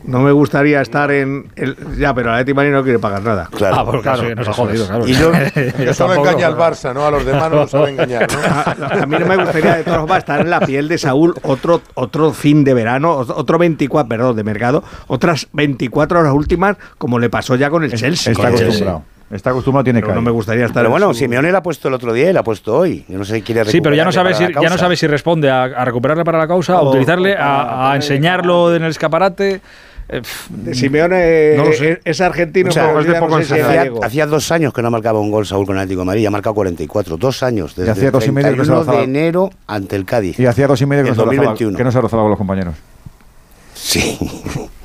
[0.03, 1.51] no me gustaría estar en.
[1.55, 3.49] El, ya, pero el Atleti no quiere pagar nada.
[3.51, 5.07] Claro, ah, claro, sí, nos ha jodido, claro.
[5.07, 7.05] Y yo, eso no engaña al Barça, ¿no?
[7.05, 8.27] A los demás no los sabe engañar.
[8.31, 11.81] A, mí no me gustaría, de todas formas, estar en la piel de Saúl otro,
[11.95, 17.29] otro fin de verano, otro 24, perdón, de mercado, otras 24 horas últimas, como le
[17.29, 18.31] pasó ya con el Chelsea.
[18.31, 19.03] Está acostumbrado.
[19.35, 20.11] Está acostumbrado, tiene que.
[20.11, 20.83] No me gustaría estar.
[20.83, 23.05] Pero bueno, Simeone la ha puesto el otro día y la ha puesto hoy.
[23.07, 25.07] Yo no sé si quiere Sí, pero ya no sabe si, ya no sabe si
[25.07, 29.61] responde a, recuperarle para la causa, a utilizarle, a, a enseñarlo en el escaparate.
[30.07, 30.21] Eh,
[30.73, 31.55] Simeone
[32.03, 32.69] es argentino,
[34.03, 36.31] hacía, dos años que no marcaba un gol Saúl con el Atlético de Madrid, ha
[36.31, 40.39] marcado 44, dos años, desde hacía dos y medio que de enero ante el Cádiz.
[40.39, 42.75] Y hacía dos y medio que, no se, que no se rozaba con los compañeros.
[43.73, 44.17] Sí.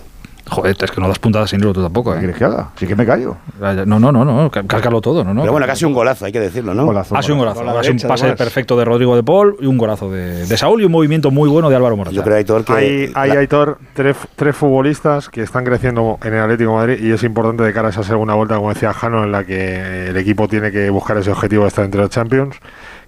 [0.50, 2.12] Joder, es que no das puntadas sin hilo tú tampoco.
[2.14, 2.18] ¿eh?
[2.18, 2.70] ¿Quieres que haga?
[2.74, 3.36] Sí que me callo.
[3.86, 5.32] No, no, no, no, cárgalo todo, ¿no?
[5.32, 5.42] no.
[5.42, 6.84] Pero bueno, casi un golazo, hay que decirlo, ¿no?
[6.84, 7.68] Golazo, ha sido un golazo.
[7.68, 10.82] Ha sido un pase perfecto de Rodrigo de Paul y un golazo de, de, Saúl
[10.82, 12.14] y un movimiento muy bueno de Álvaro Morata.
[12.14, 16.40] Yo creo, Aitor, que hay, hay Aitor, tres, tres, futbolistas que están creciendo en el
[16.40, 19.22] Atlético de Madrid y es importante de cara a esa segunda vuelta, como decía Jano,
[19.22, 22.56] en la que el equipo tiene que buscar ese objetivo de estar entre los Champions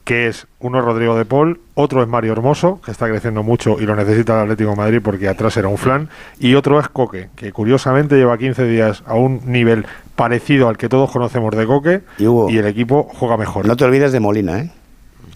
[0.04, 3.86] que es uno Rodrigo de Paul, otro es Mario Hermoso, que está creciendo mucho y
[3.86, 6.08] lo necesita el Atlético de Madrid porque atrás era un flan,
[6.38, 10.88] y otro es Coque, que curiosamente lleva 15 días a un nivel parecido al que
[10.88, 13.66] todos conocemos de Coque y, el equipo juega mejor.
[13.66, 14.70] No te olvides de Molina, ¿eh?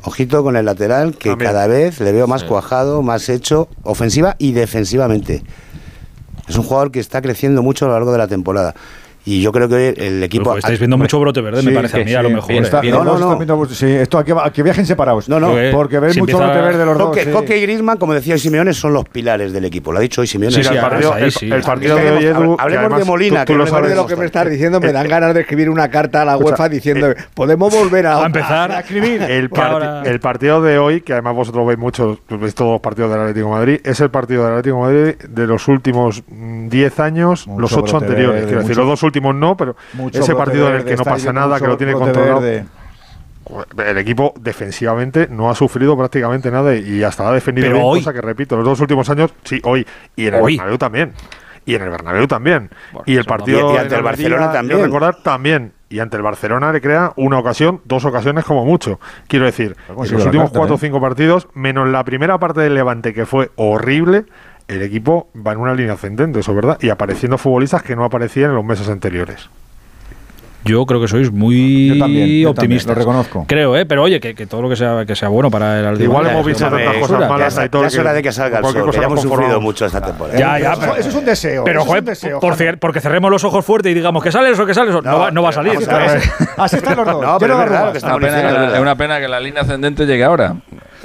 [0.03, 4.53] Ojito con el lateral, que cada vez le veo más cuajado, más hecho, ofensiva y
[4.53, 5.43] defensivamente.
[6.47, 8.75] Es un jugador que está creciendo mucho a lo largo de la temporada.
[9.27, 10.57] Y yo creo que el equipo.
[10.57, 12.53] estáis viendo mucho brote verde, me parece a mí, a lo mejor.
[12.53, 12.91] ¿eh?
[12.91, 13.67] no, no, no.
[13.67, 15.29] sí, esto aquí, aquí, viajen separados.
[15.29, 15.53] No, no.
[15.73, 17.19] Porque, veis mucho brote verde los dos.
[17.33, 19.93] Coque y Griezmann, como decía Simeone, son los pilares del equipo.
[19.93, 20.55] Lo ha dicho hoy Simeone.
[20.55, 23.97] Sí, el, partido, el, partido de hoy, Edu, Hablemos de Molina, que lo sabes de
[23.97, 24.81] lo que me estás diciendo.
[24.81, 28.71] Me dan ganas de escribir una carta a la UEFA diciendo: ¿podemos volver a, empezar
[28.71, 29.23] a escribir?
[29.23, 29.51] El,
[30.05, 33.49] el partido de hoy, que además vosotros veis mucho, veis todos los partidos del Atlético
[33.49, 37.73] de Madrid, es el partido del Atlético de Madrid de los últimos 10 años, los
[37.73, 38.45] 8 anteriores.
[38.45, 39.77] Quiero decir, los dos últimos no, pero
[40.13, 42.43] ese partido en el que no pasa nada, que lo tiene controlado.
[43.79, 48.21] El equipo defensivamente no ha sufrido prácticamente nada y hasta ha defendido bien, cosa que
[48.21, 49.87] repito, los dos últimos años, sí, hoy.
[50.17, 51.13] Y en el Bernabéu también.
[51.65, 52.71] Y en el Bernabéu también.
[53.05, 54.83] y el partido y, ante el Barcelona también.
[54.83, 55.73] recordar también.
[55.89, 58.99] Y ante el Barcelona le crea una ocasión, dos ocasiones como mucho.
[59.29, 60.81] Quiero decir, en los últimos cuatro o ¿eh?
[60.81, 64.27] cinco partidos, menos la primera parte del Levante que fue horrible,
[64.69, 68.05] el equipo va en una línea ascendente, eso es verdad, y apareciendo futbolistas que no
[68.05, 69.49] aparecían en los meses anteriores.
[70.67, 72.89] Yo creo que sois muy yo optimistas.
[72.89, 73.45] lo reconozco.
[73.47, 73.87] Creo, ¿eh?
[73.87, 76.11] Pero oye, que, que, todo lo que sea que sea bueno para el Atlético.
[76.11, 77.55] Igual hemos visto tantas cosas malas.
[77.55, 78.91] Ya, ya es hora de que salga el sol.
[78.93, 80.37] Ya hemos sufrido mucho esta temporada.
[80.37, 81.63] Ya, ya, pero, eso es un deseo.
[81.63, 82.05] Pero, joder,
[82.41, 85.19] por, porque cerremos los ojos fuerte y digamos que sales o que sales, no, no,
[85.21, 85.79] va, no va a salir.
[86.57, 87.23] Así están los dos.
[87.23, 90.57] No, pero es verdad Es una pena que la línea ascendente llegue ahora.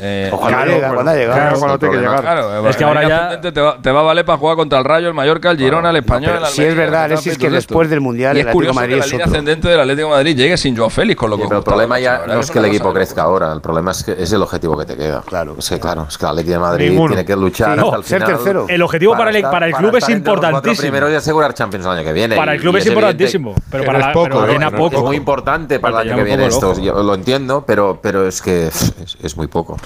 [0.04, 1.54] Eh, Ojalá llega, cuando llega.
[1.54, 2.22] Claro, que llegar.
[2.22, 4.86] Claro, es que eh, ahora ya te va, te a valer para jugar contra el
[4.86, 6.40] Rayo, el Mallorca, el Girona, el Español.
[6.42, 9.06] No, si es verdad, Alexis, que después del Mundial y el Atlético Madrid es la
[9.06, 11.44] línea ascendente del Atlético de Madrid llegue sin Joao Félix, con lo que...
[11.44, 14.16] Pero el problema ya no es que el equipo crezca ahora, el problema es que
[14.18, 15.22] es el objetivo que te queda.
[15.22, 15.56] Claro.
[15.60, 18.28] Es que claro, es Atlético de Madrid tiene que luchar hasta el final.
[18.28, 18.66] tercero.
[18.68, 19.30] El objetivo para
[19.68, 20.82] el club es importantísimo.
[20.82, 22.36] Primero de asegurar Champions el año que viene.
[22.36, 24.46] Para el club es importantísimo, pero para poco.
[24.92, 29.38] Es muy importante para el año que viene esto, lo entiendo, pero es que es
[29.38, 29.78] muy poco.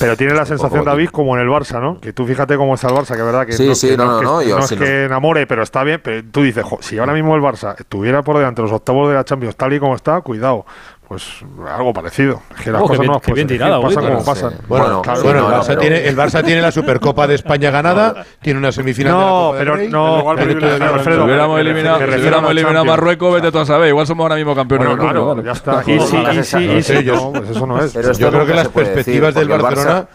[0.00, 2.00] Pero tiene la sensación, David, como en el Barça, ¿no?
[2.00, 4.72] Que tú fíjate cómo está el Barça, que verdad que no, que, no, no es
[4.72, 6.00] que enamore, pero está bien.
[6.02, 9.24] Pero tú dices, si ahora mismo el Barça estuviera por delante los octavos de la
[9.24, 10.64] Champions, tal y como está, cuidado
[11.10, 12.40] pues algo parecido.
[12.62, 14.50] Que bien, pues, tirada, pasan bueno, como.
[14.68, 19.14] Bueno, claro, el, Barça tiene, la Supercopa de España ganada, tiene una semifinal.
[19.14, 23.34] No, de la Copa pero no, pero Alfredo, hubiéramos eliminado, si hubiéramos eliminado a Marruecos,
[23.34, 23.88] vete tú a saber.
[23.88, 25.82] Igual somos ahora mismo campeones bueno, claro, claro, ya está.
[25.82, 25.98] Sí,
[26.44, 27.02] sí, sí.
[27.02, 27.92] Yo, eso no es.
[28.16, 30.06] Yo creo que las perspectivas del Barcelona.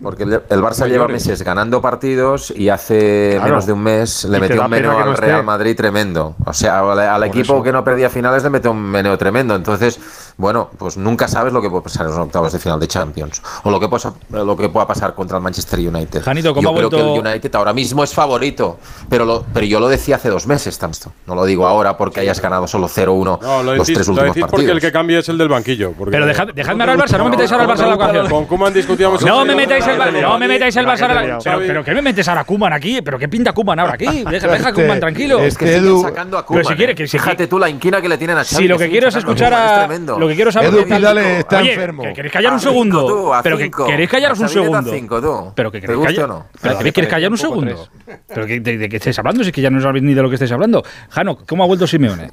[0.00, 4.62] Porque el, Barça lleva meses ganando partidos y hace menos de un mes le metió
[4.62, 6.36] un meneo al Real Madrid tremendo.
[6.44, 6.80] O sea,
[7.14, 9.56] al, equipo que no perdía finales le metió un meneo tremendo.
[9.56, 9.98] Entonces,
[10.38, 13.42] bueno, pues nunca sabes lo que puede pasar en los octavos de final de Champions
[13.64, 16.22] o lo que, eh, pueda, pasar contra el Manchester United.
[16.22, 18.78] Janito, ¿cómo yo creo que el United ahora mismo es favorito,
[19.08, 21.12] pero, pero yo lo decía hace dos meses, tanto.
[21.26, 24.26] No lo digo ahora porque hayas ganado solo 0-1 no, lo los tres últimos lo
[24.26, 24.50] partidos.
[24.50, 25.92] porque el que cambia es el del banquillo.
[26.08, 28.28] Pero dejad, dejadme ahora al Barça, no me metáis ahora al Barça en la ocasión.
[28.28, 31.58] Con Kuman discutíamos No me metáis al Barça, no me metáis al Barça.
[31.66, 33.02] Pero, ¿qué me metes ahora a Kuman aquí?
[33.02, 34.06] ¿Pero qué pinta Kuman ahora aquí?
[34.06, 35.40] Deja, deja este tranquilo.
[35.40, 37.46] Es que sacando a Pero si quieres, eh.
[37.48, 38.62] tú la inquina que le tienen a Xavi.
[38.62, 39.88] Si lo que quiero es escuchar a
[40.28, 40.72] que quiero saber.
[40.72, 42.02] Edu Pidales está Oye, enfermo.
[42.02, 43.32] Que queréis callar un segundo.
[43.42, 45.52] Pero que queréis callaros un segundo.
[45.54, 46.30] Pero que queréis callar.
[46.60, 47.88] Pero que queréis callar un segundo.
[48.26, 50.34] Pero de, qué estáis hablando, si es que ya no sabéis ni de lo que
[50.34, 50.82] estáis hablando.
[51.10, 52.30] Jano, ¿cómo ha vuelto Simeone?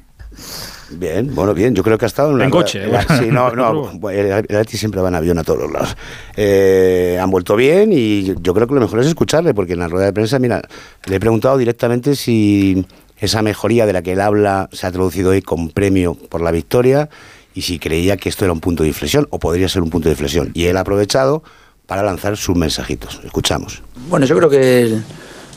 [0.90, 1.74] Bien, bueno, bien.
[1.74, 2.84] Yo creo que ha estado en, en coche.
[2.84, 3.90] Eh, sí, no, no.
[4.10, 5.96] El, el siempre va en avión a todos los lados.
[6.36, 9.88] Eh, han vuelto bien y yo creo que lo mejor es escucharle, porque en la
[9.88, 10.62] rueda de prensa, mira,
[11.06, 12.86] le he preguntado directamente si
[13.18, 16.50] esa mejoría de la que él habla se ha traducido hoy con premio por la
[16.50, 17.08] victoria
[17.56, 20.10] y si creía que esto era un punto de inflexión o podría ser un punto
[20.10, 20.50] de inflexión.
[20.52, 21.42] Y él ha aprovechado
[21.86, 23.18] para lanzar sus mensajitos.
[23.24, 23.82] Escuchamos.
[24.10, 24.98] Bueno, yo creo que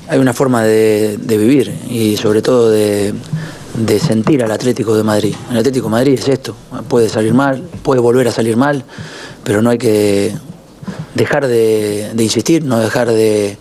[0.08, 3.14] hay una forma de, vivir y sobre todo de,
[4.00, 5.36] sentir al Atlético de Madrid.
[5.52, 6.56] El Atlético de Madrid es esto,
[6.88, 8.86] puede salir mal, puede volver a salir mal,
[9.44, 10.34] pero no hay que
[11.16, 13.58] dejar de, insistir, no dejar de,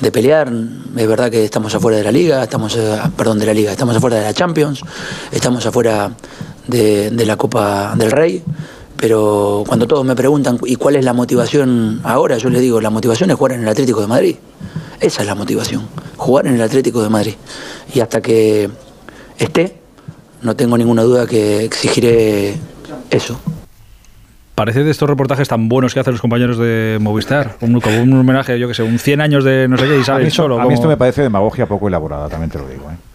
[0.00, 0.52] de pelear.
[0.96, 3.96] Es verdad que estamos afuera de la liga, estamos, eh, perdón, de la liga, estamos
[3.96, 4.82] afuera de la Champions,
[5.32, 6.10] estamos afuera
[6.70, 8.42] de, la Copa del Rey
[9.00, 12.90] pero cuando todos me preguntan y cuál es la motivación ahora, yo les digo, la
[12.90, 14.36] motivación es jugar en el Atlético de Madrid.
[15.00, 15.88] Esa es la motivación,
[16.18, 17.34] jugar en el Atlético de Madrid.
[17.94, 18.68] Y hasta que
[19.38, 19.78] esté,
[20.42, 22.56] no tengo ninguna duda que exigiré
[23.10, 23.40] eso.
[24.54, 28.12] Parece de estos reportajes tan buenos que hacen los compañeros de Movistar, un, como un
[28.12, 30.60] homenaje, yo que sé, un 100 años de no sé qué, y solo.
[30.60, 32.90] A mí esto me parece demagogia poco elaborada, también te lo digo.
[32.90, 33.09] ¿eh?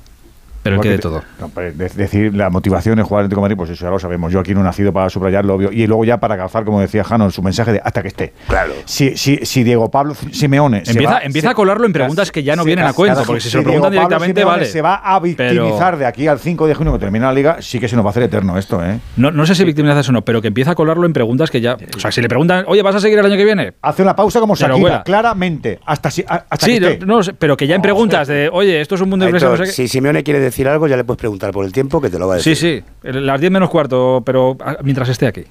[0.65, 1.21] Pero que de todo.
[1.53, 4.33] Pues, decir la motivación de jugar Atlético de Madrid, pues eso ya lo sabemos.
[4.33, 5.71] Yo aquí no he nacido para subrayarlo.
[5.71, 8.33] Y luego ya para calzar, como decía Jano, su mensaje de hasta que esté.
[8.47, 8.73] Claro.
[8.85, 10.81] Si, si, si Diego Pablo Simeone.
[10.83, 13.57] Empieza, empieza a colarlo en preguntas que ya no vienen a cuento, porque si, se
[13.57, 14.65] lo preguntan directamente, vale.
[14.65, 17.79] Se va a victimizar de aquí al 5 de junio que termina la liga, sí
[17.79, 18.99] que se nos va a hacer eterno esto, ¿eh?
[19.17, 21.61] No, no sé si victimizas o no, pero que empieza a colarlo en preguntas que
[21.61, 21.77] ya.
[21.95, 23.73] O sea, si le preguntan, oye, ¿vas a seguir el año que viene?
[23.83, 25.03] Hace una pausa como Shakira, bueno.
[25.05, 25.79] claramente.
[25.85, 27.05] Hasta, hasta sí, que esté.
[27.05, 29.65] No, pero que ya en preguntas de, oye, esto es un mundo de no sé
[29.67, 32.27] Sí, Simeone quiere decir algo, ya le puedes preguntar por el tiempo que te lo
[32.27, 32.55] va a decir.
[32.55, 35.43] Sí, sí, las 10 menos cuarto, pero ah, mientras esté aquí.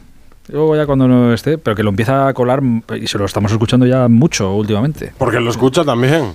[0.48, 3.24] Luego ya cuando no esté, pero que lo empieza a colar mm, y se lo
[3.24, 5.12] estamos escuchando ya mucho últimamente.
[5.16, 6.35] Porque lo escucha también.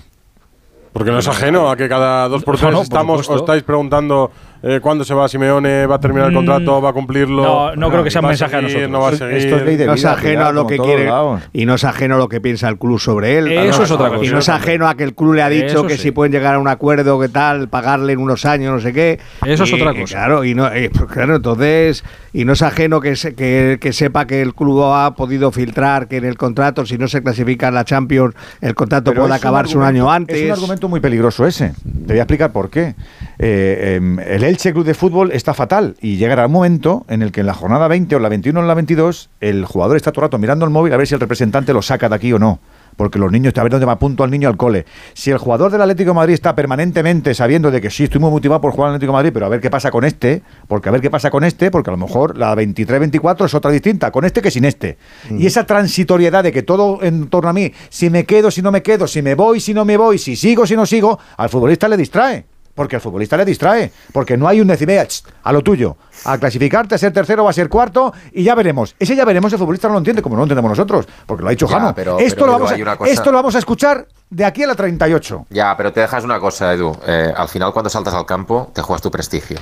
[0.94, 3.34] Porque no es ajeno a que cada dos por tres no, estamos supuesto.
[3.34, 6.36] o estáis preguntando eh, cuándo se va Simeone, va a terminar el mm.
[6.36, 7.44] contrato, va a cumplirlo.
[7.44, 8.90] No, no creo que sea un mensaje a, nosotros.
[8.90, 11.10] No es ajeno a lo que quiere
[11.54, 13.52] y no es ajeno a lo que piensa el club sobre él.
[13.52, 14.26] Eso es otra cosa.
[14.26, 16.56] Y no es ajeno a que el club le ha dicho que si pueden llegar
[16.56, 19.20] a un acuerdo, que tal, pagarle en unos años, no sé qué.
[19.46, 20.16] Eso es otra cosa.
[20.16, 22.04] Claro, y no, eh, pues claro, entonces,
[22.34, 26.08] y no es ajeno que, se, que, que, sepa que el club ha podido filtrar
[26.08, 29.78] que en el contrato, si no se clasifica en la Champions, el contrato puede acabarse
[29.78, 30.38] un, un año antes.
[30.38, 31.74] Es un argumento muy peligroso ese.
[31.84, 32.96] Te voy a explicar por qué
[33.40, 37.32] eh, em, el Elche Club de Fútbol está fatal y llegará un momento en el
[37.32, 40.26] que en la jornada 20 o la 21 o la 22 el jugador está todo
[40.26, 42.40] el rato mirando el móvil a ver si el representante lo saca de aquí o
[42.40, 42.60] no
[43.00, 44.86] porque los niños, a ver dónde va punto al niño al cole.
[45.14, 48.30] Si el jugador del Atlético de Madrid está permanentemente sabiendo de que sí, estoy muy
[48.30, 50.92] motivado por jugar al Atlético Madrid, pero a ver qué pasa con este, porque a
[50.92, 54.26] ver qué pasa con este, porque a lo mejor la 23-24 es otra distinta, con
[54.26, 54.98] este que sin este.
[55.32, 58.70] Y esa transitoriedad de que todo en torno a mí, si me quedo, si no
[58.70, 61.48] me quedo, si me voy, si no me voy, si sigo, si no sigo, al
[61.48, 62.49] futbolista le distrae.
[62.80, 65.06] Porque el futbolista le distrae, porque no hay un decime
[65.44, 68.96] a lo tuyo, a clasificarte, a ser tercero o a ser cuarto y ya veremos.
[68.98, 71.50] Ese ya veremos, el futbolista no lo entiende como no lo entendemos nosotros, porque lo
[71.50, 71.94] ha dicho Jano.
[72.20, 75.48] esto, lo vamos a, esto lo vamos a escuchar de aquí a la 38.
[75.50, 76.98] Ya, pero te dejas una cosa, Edu.
[77.06, 79.58] Eh, al final, cuando saltas al campo, te juegas tu prestigio.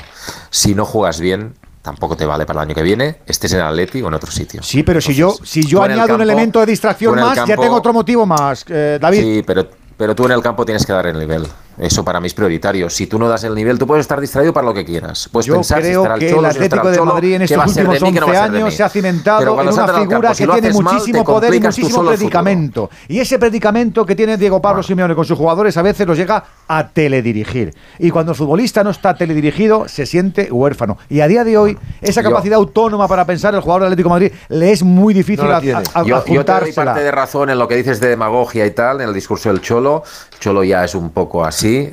[0.51, 3.99] Si no juegas bien, tampoco te vale para el año que viene, estés en Atleti
[4.03, 4.61] o en otro sitio.
[4.61, 7.93] Sí, pero si yo, si yo añado un elemento de distracción más, ya tengo otro
[7.93, 9.21] motivo más, eh, David.
[9.21, 9.67] Sí, pero,
[9.97, 11.47] pero tú en el campo tienes que dar el nivel.
[11.77, 12.89] Eso para mí es prioritario.
[12.89, 15.29] Si tú no das el nivel, tú puedes estar distraído para lo que quieras.
[15.31, 18.73] Puedes Yo pensar creo si que el Atlético de Madrid en estos últimos 11 años
[18.73, 22.89] se ha cimentado en una figura que tiene muchísimo poder y muchísimo predicamento.
[23.07, 26.43] Y ese predicamento que tiene Diego Pablo Simeone con sus jugadores a veces los llega
[26.67, 27.75] a teledirigir.
[27.99, 30.97] Y cuando el futbolista no está teledirigido, se siente huérfano.
[31.09, 34.13] Y a día de hoy, esa capacidad autónoma para pensar el jugador del Atlético de
[34.13, 37.49] Madrid le es muy difícil no a, a, yo, yo te doy parte de razón
[37.51, 40.03] en lo que dices de demagogia y tal, en el discurso del Cholo.
[40.39, 41.66] Cholo ya es un poco así.
[41.75, 41.91] Eh,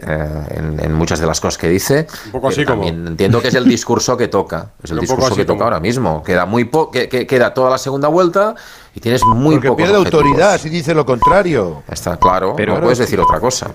[0.82, 2.06] en, muchas de las cosas que dice.
[2.26, 4.70] Un poco así también entiendo que es el discurso que toca.
[4.82, 6.22] Es el discurso que toca ahora mismo.
[6.22, 8.54] Queda muy que, queda toda la segunda vuelta
[8.94, 11.82] y tienes muy Porque pierde autoridad si dice lo contrario.
[11.90, 13.70] Está claro, pero no puedes decir otra cosa.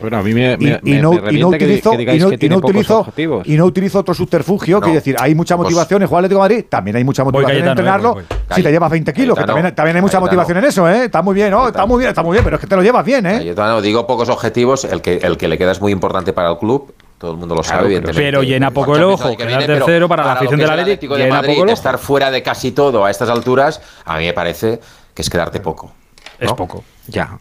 [0.00, 5.34] Bueno, a mí me, y, no, utilizo, y no utilizo otro subterfugio, que decir, hay
[5.34, 8.16] mucha pues motivación en jugar Atlético de Madrid, también hay mucha motivación en entrenarlo.
[8.54, 11.04] si te llevas 20 kilos, que también, también hay mucha motivación en eso, ¿eh?
[11.04, 11.68] Está muy bien, ¿no?
[11.68, 13.54] Está muy bien, está muy bien, pero es que te lo llevas bien, ¿eh?
[13.54, 16.58] Yo digo pocos objetivos, el que, el que le queda es muy importante para el
[16.58, 18.20] club, todo el mundo lo sabe, evidentemente.
[18.20, 21.98] Pero llena poco el ojo, quedar tercero para, la afición del Atlético de Madrid, estar
[21.98, 24.80] fuera de casi todo a estas alturas, a mí me parece
[25.14, 25.92] que es quedarte poco.
[26.38, 26.84] Es poco.
[27.08, 27.38] Ya,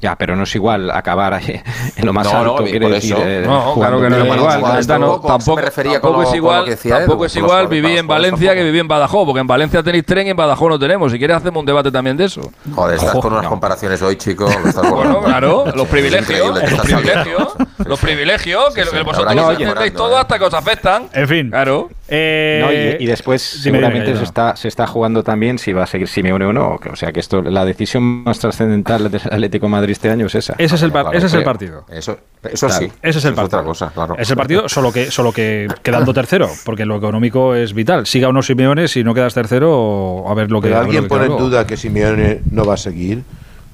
[0.00, 1.40] ya, pero no es igual acabar
[1.96, 2.58] en lo más alto.
[2.60, 4.86] No, quiere decir, eh, no, claro que no es igual.
[4.86, 9.40] tampoco, tampoco es igual, tampoco es igual vivir en Valencia que vivir en Badajoz, porque
[9.40, 11.10] en Valencia tenéis tren y en Badajoz no tenemos.
[11.10, 12.52] Si quieres hacemos un debate también de eso.
[12.74, 14.48] Joder, estás con unas comparaciones hoy, chico.
[14.90, 17.54] bueno, claro, los privilegios, los privilegios,
[17.86, 21.08] los privilegios, que, vosotros entendéis todo hasta que os afectan.
[21.12, 21.50] En fin.
[21.50, 21.88] Claro.
[22.14, 26.44] Eh, y, después seguramente se está, se está jugando también si va a seguir Simeone
[26.44, 26.78] o no.
[26.90, 30.54] O sea que esto, la decisión más trascendental del Atlético Madrid este año es esa.
[30.58, 31.86] Ese es el, ese es el partido.
[31.90, 32.92] Eso, eso sí.
[33.00, 33.60] Ese es el partido.
[33.60, 34.14] otra cosa, claro.
[34.18, 38.04] Es el partido, solo que, solo que quedando tercero, porque lo económico es vital.
[38.06, 40.68] Siga o no Simeone, si no quedas tercero, a ver lo que.
[40.68, 43.22] Pero alguien pone en duda que Simeone no va a seguir.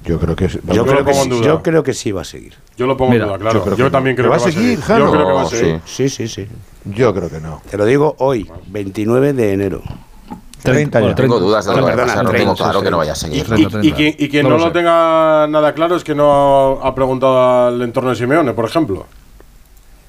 [0.09, 2.55] Yo creo que yo, creo que, sí, yo creo que sí va a seguir.
[2.79, 3.77] Yo lo pongo en duda, claro.
[3.77, 4.79] Yo, también creo que va a seguir.
[4.79, 5.81] Yo creo que va a seguir.
[5.85, 6.49] Sí, sí, sí.
[6.87, 7.61] Yo creo que no.
[7.71, 9.83] Te lo digo hoy, 29 de enero.
[10.63, 13.13] 30 bueno, tengo dudas de lo que va a no tengo claro que no vaya
[13.13, 13.45] a seguir.
[13.83, 18.11] Y, y, quien, no, lo, tenga nada claro es que no ha preguntado al entorno
[18.11, 19.07] de Simeone, por ejemplo.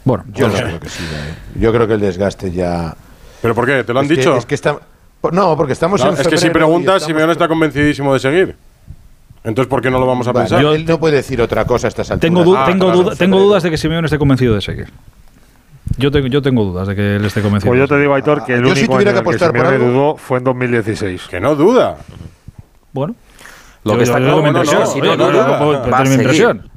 [0.05, 1.03] Bueno, yo no creo que sí.
[1.03, 1.59] ¿eh?
[1.59, 2.95] Yo creo que el desgaste ya.
[3.41, 3.83] ¿Pero por qué?
[3.83, 4.37] ¿Te lo han dicho?
[4.37, 4.79] es que está.
[5.33, 8.68] No, porque estamos en Es que si preguntas, Simeone está convencidísimo de seguir.
[9.43, 10.63] Entonces, ¿por qué no lo vamos a pensar?
[10.63, 12.43] él no puede decir otra cosa a estas alturas.
[12.43, 14.89] Tengo, tengo, tengo dudas de que Simeone esté convencido de seguir.
[15.97, 17.71] Yo tengo, yo tengo dudas de que él esté convencido.
[17.71, 20.43] Pues yo te digo, Aitor, que el único si tuviera que apostar dudó fue en
[20.43, 21.27] 2016.
[21.29, 21.97] Que no duda.
[22.91, 23.15] Bueno.
[23.83, 26.69] Lo que está claro, no, no, no, no, impresión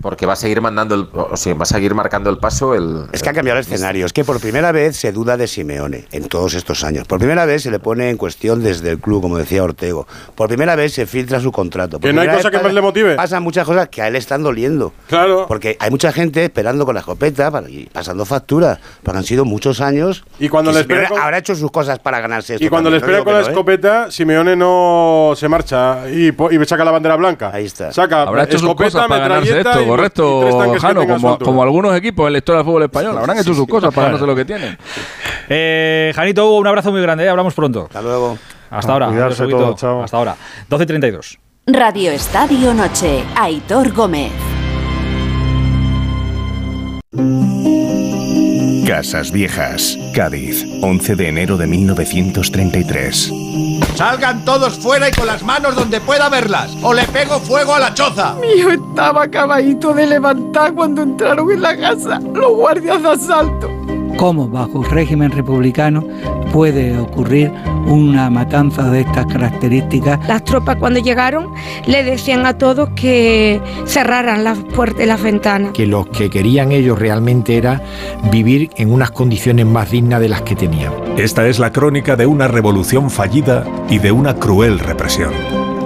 [0.00, 3.06] porque va a seguir mandando el, o sea, va a seguir marcando el paso el
[3.12, 4.06] es que ha cambiado el escenario.
[4.06, 7.06] Es que por primera vez se duda de Simeone en todos estos años.
[7.06, 10.06] Por primera vez se le pone en cuestión desde el club como decía Ortego.
[10.34, 11.98] Por primera vez se filtra su contrato.
[11.98, 14.42] Que no hay cosa que más le motive pasan muchas cosas que a él están
[14.42, 14.92] doliendo.
[15.08, 15.46] Claro.
[15.48, 18.78] Porque hay mucha gente esperando con la escopeta y pasando factura.
[19.02, 21.18] Porque han sido muchos años y cuando le con...
[21.18, 23.42] habrá hecho sus cosas para ganarse esto y cuando le espera con la ¿eh?
[23.42, 27.50] escopeta Simeone no se marcha y, y saca la bandera blanca.
[27.52, 27.92] Ahí está.
[27.92, 32.32] Saca habrá hecho sus cosas para ganarse esto correcto, Jano, como, como, algunos equipos en
[32.32, 33.18] la historia del fútbol español.
[33.18, 34.78] Habrán hecho sus cosas para no sé lo que tienen.
[35.50, 37.28] Eh, Janito, un abrazo muy grande, ¿eh?
[37.30, 37.84] hablamos pronto.
[37.84, 38.36] Hasta luego.
[38.68, 39.08] Hasta ahora.
[40.04, 40.36] Hasta ahora.
[40.68, 41.38] 12 y 32.
[41.68, 44.30] Radio Estadio Noche, Aitor Gómez.
[48.88, 53.30] Casas Viejas, Cádiz, 11 de enero de 1933.
[53.94, 57.80] Salgan todos fuera y con las manos donde pueda verlas, o le pego fuego a
[57.80, 58.34] la choza.
[58.56, 63.78] Hijo estaba acabadito de levantar cuando entraron en la casa los guardias de asalto
[64.18, 66.04] cómo bajo régimen republicano
[66.52, 67.52] puede ocurrir
[67.86, 70.26] una matanza de estas características.
[70.26, 71.46] Las tropas cuando llegaron
[71.86, 75.72] le decían a todos que cerraran las puertas y las ventanas.
[75.72, 77.80] Que lo que querían ellos realmente era
[78.32, 80.92] vivir en unas condiciones más dignas de las que tenían.
[81.16, 85.32] Esta es la crónica de una revolución fallida y de una cruel represión.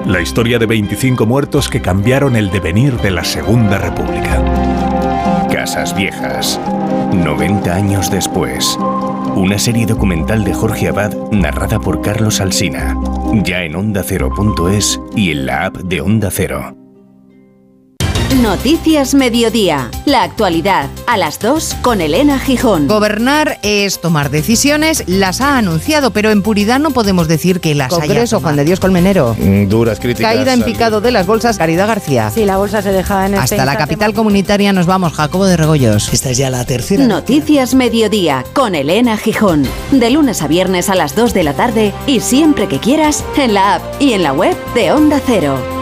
[0.07, 4.43] La historia de 25 muertos que cambiaron el devenir de la Segunda República.
[5.53, 6.59] Casas Viejas.
[7.13, 8.79] 90 años después.
[9.37, 12.97] Una serie documental de Jorge Abad narrada por Carlos Alsina.
[13.45, 16.82] Ya en onda ondacero.es y en la app de Onda Cero.
[18.41, 19.91] Noticias Mediodía.
[20.07, 22.89] La actualidad a las 2 con Elena Gijón.
[22.89, 27.93] Gobernar es tomar decisiones, las ha anunciado, pero en puridad no podemos decir que las
[27.93, 28.43] haya Congreso, tomado.
[28.43, 29.37] Juan de Dios Colmenero.
[29.39, 30.33] Mm, Duras críticas.
[30.33, 32.31] Caída en picado de las bolsas, Caridad García.
[32.31, 36.11] Sí, la bolsa se deja en Hasta la capital comunitaria nos vamos, Jacobo de Regoyos.
[36.13, 37.05] Esta es ya la tercera.
[37.05, 39.69] Noticias Mediodía con Elena Gijón.
[39.91, 43.53] De lunes a viernes a las 2 de la tarde y siempre que quieras en
[43.53, 45.82] la app y en la web de Onda Cero.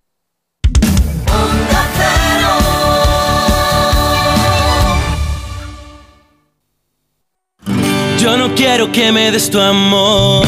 [8.21, 10.45] Yo no quiero que me des tu amor.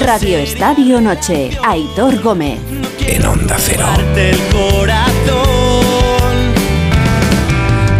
[0.00, 1.50] Radio Estadio Noche.
[1.62, 2.58] Aitor Gómez.
[3.06, 3.86] En Onda Cero.
[4.52, 5.44] Corazón.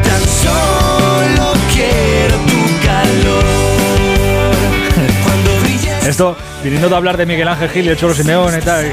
[0.03, 4.55] Tan solo quiero tu calor.
[5.25, 6.07] Cuando brilles.
[6.07, 8.87] Esto, viniendo de hablar de Miguel Ángel Gil y el Cholo Simeone y tal.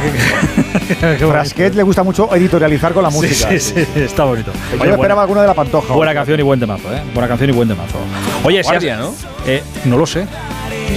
[1.19, 3.49] Frasquet le gusta mucho editorializar con la Sí, música.
[3.51, 4.51] sí, sí, está bonito.
[4.73, 5.93] Yo Oye, me esperaba alguno de la pantoja.
[5.93, 7.01] Buena canción y buen temazo, ¿eh?
[7.13, 7.97] Buena canción y buen temazo.
[8.45, 9.13] Oye, si has- Guardia, ¿no?
[9.45, 10.26] Eh, no lo sé.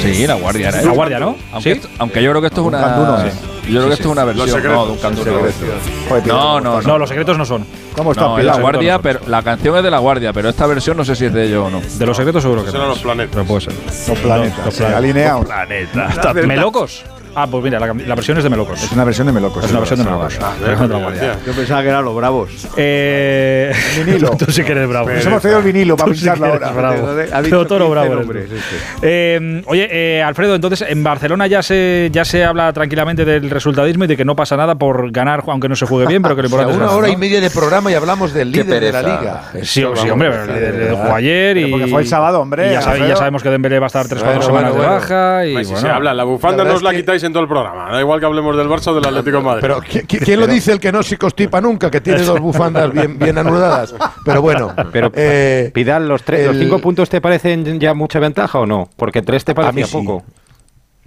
[0.02, 0.82] Sí, la guardia era.
[0.82, 1.36] La guardia, ¿no?
[1.52, 1.78] Aunque, ¿Sí?
[1.80, 2.80] esto- aunque yo creo que esto es una.
[2.80, 3.30] canduno, Sí.
[3.30, 3.38] sí.
[3.72, 4.00] Yo creo Sí, que sí.
[4.00, 4.48] esto es una versión.
[4.48, 4.76] secretos.
[4.76, 6.26] No, de un secretos.
[6.26, 7.66] No, no, No, los secretos no son.
[7.96, 10.96] ¿Cómo No, es la guardia, pero la canción es de la guardia, pero esta versión
[10.96, 11.80] no sé si es de ellos o no.
[11.80, 13.30] De los secretos seguro que Esos eran los planetas.
[13.34, 13.72] Pero puede ser.
[14.08, 15.40] Los planetas, Los sí, alineados.
[15.40, 16.34] Los planetas.
[16.46, 17.04] ¿Melocos?
[17.40, 18.82] Ah, pues mira, la, la versión es de Melocos.
[18.82, 19.64] Es una versión de Melocos.
[19.64, 20.38] Es una versión de Melocos.
[20.38, 21.36] De la guardia.
[21.46, 22.66] Yo pensaba que eran los bravos.
[22.76, 23.72] Eh,
[24.04, 24.30] Vinilo.
[24.36, 25.08] Tú sí que eres bravo.
[25.08, 26.72] Nos hemos traído el vinilo para sí pincharlo eres ahora.
[26.92, 27.08] bravo.
[27.32, 28.32] Ha dicho Pero toro 15 bravo.
[28.32, 28.56] este.
[29.02, 34.04] Eh, oye, eh, Alfredo, entonces en Barcelona ya se ya se habla tranquilamente del resultadismo
[34.04, 36.42] y de que no pasa nada por ganar, aunque no se juegue bien, pero que
[36.42, 37.12] lo O sea, importante es una hora ¿no?
[37.12, 39.42] y media de programa y hablamos del líder de la liga.
[39.62, 42.80] Sí, sí, hombre, o el jugó ayer y, porque fue el sábado, hombre, y ya,
[42.82, 43.08] sabe- Alfredo.
[43.12, 45.64] ya sabemos que Dembélé va a estar 3 4 Bueno, semanas bueno, de baja y
[45.64, 47.90] si se habla, la bufanda La verdad no os la quitáis en todo el programa.
[47.92, 49.60] Da igual que hablemos del Barça o del Atlético de Madrid.
[49.62, 51.90] Pero ¿qui- qui- ¿quién lo dice el que no se constipa nunca?
[51.90, 53.94] Que tiene dos bufandas bien, bien anudadas.
[54.24, 58.58] Pero bueno, Pero eh, Pidal, los, tres, los cinco puntos te parecen ya mucha ventaja
[58.58, 58.88] o no?
[58.96, 59.92] Porque tres te parecía sí.
[59.92, 60.24] poco.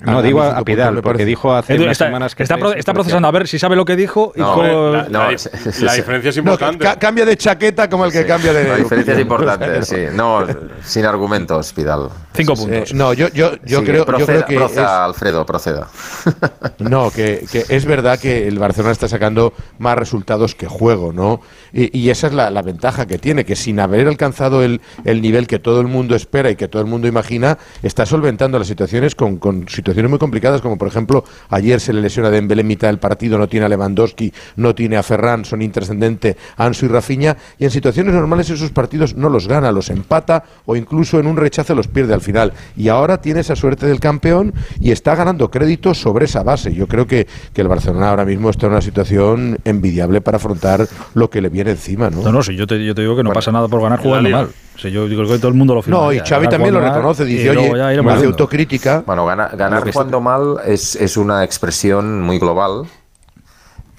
[0.01, 2.43] No, a digo a, a Pidal, porque parece- dijo hace Edu, unas está, semanas que
[2.43, 5.31] está, pro- está procesando a ver si sabe lo que dijo y No, la, la
[5.31, 6.83] es- diferencia es no, importante.
[6.83, 8.67] ca- cambia de chaqueta como el que Sí, cambia de.
[8.67, 9.97] La diferencia es importante, sí.
[10.13, 10.45] No,
[10.83, 12.09] sin argumentos, Pidal.
[12.33, 12.93] cinco Eh, puntos.
[12.95, 14.55] no, yo, yo, yo, Sí, creo, yo proceda, creo que.
[14.55, 15.87] proceda, es- Alfredo, proceda.
[16.79, 21.41] No, que, que es verdad que el Barcelona está sacando más resultados que juego, ¿no?
[21.73, 25.21] Y, y esa es la, la ventaja que tiene, que sin haber alcanzado el, el
[25.21, 28.67] nivel que todo el mundo espera y que todo el mundo imagina, está solventando las
[28.67, 32.61] situaciones con, con situaciones muy complicadas, como por ejemplo, ayer se le lesiona a Dembélé
[32.61, 36.85] en mitad del partido, no tiene a Lewandowski, no tiene a Ferran, son intrascendentes Ansu
[36.85, 41.19] y Rafinha, y en situaciones normales esos partidos no los gana, los empata o incluso
[41.19, 42.53] en un rechazo los pierde al final.
[42.75, 46.73] Y ahora tiene esa suerte del campeón y está ganando crédito sobre esa base.
[46.73, 50.87] Yo creo que, que el Barcelona ahora mismo está en una situación envidiable para afrontar
[51.13, 52.21] lo que le viene encima, ¿no?
[52.21, 54.29] No, no, si yo te, yo te digo que no pasa nada por ganar jugando
[54.29, 54.47] Liga.
[54.83, 54.91] Mal.
[54.91, 55.99] Si yo digo que todo el mundo lo firma.
[55.99, 57.69] No, y Xavi también lo reconoce, dice, oye,
[58.13, 59.03] hace autocrítica.
[59.05, 62.85] Bueno, gana- ganar que jugando mal es, es una expresión muy global.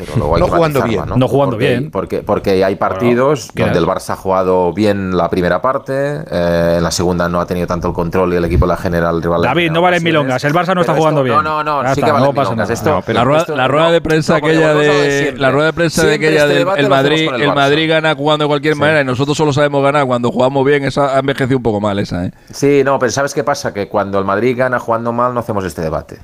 [0.04, 1.02] Pero luego hay No que jugando bien.
[1.16, 1.90] No jugando porque, bien.
[1.90, 3.84] Porque, porque hay partidos ¿quién donde es?
[3.84, 5.92] el Barça ha jugado bien la primera parte,
[6.30, 8.76] eh, en la segunda no ha tenido tanto el control y el equipo de la
[8.76, 9.42] general rival.
[9.42, 10.02] David, no vale ocasiones.
[10.02, 10.44] milongas.
[10.44, 11.44] El Barça no está jugando esto- bien.
[11.44, 12.68] No, no, no, sí está, que vale no pasa milongas.
[12.68, 12.72] nada.
[12.74, 15.50] Esto, No, pero la rueda, esto- la rueda no, de prensa no, aquella de la
[15.50, 17.54] rueda de prensa de aquella este del el Madrid, el.
[17.54, 21.16] Madrid gana jugando de cualquier manera y nosotros solo sabemos ganar cuando jugamos bien, esa
[21.16, 22.32] ha envejecido un poco mal esa, ¿eh?
[22.50, 23.72] Sí, no, pero ¿sabes qué pasa?
[23.74, 26.18] Que cuando el Madrid gana jugando mal no hacemos este debate.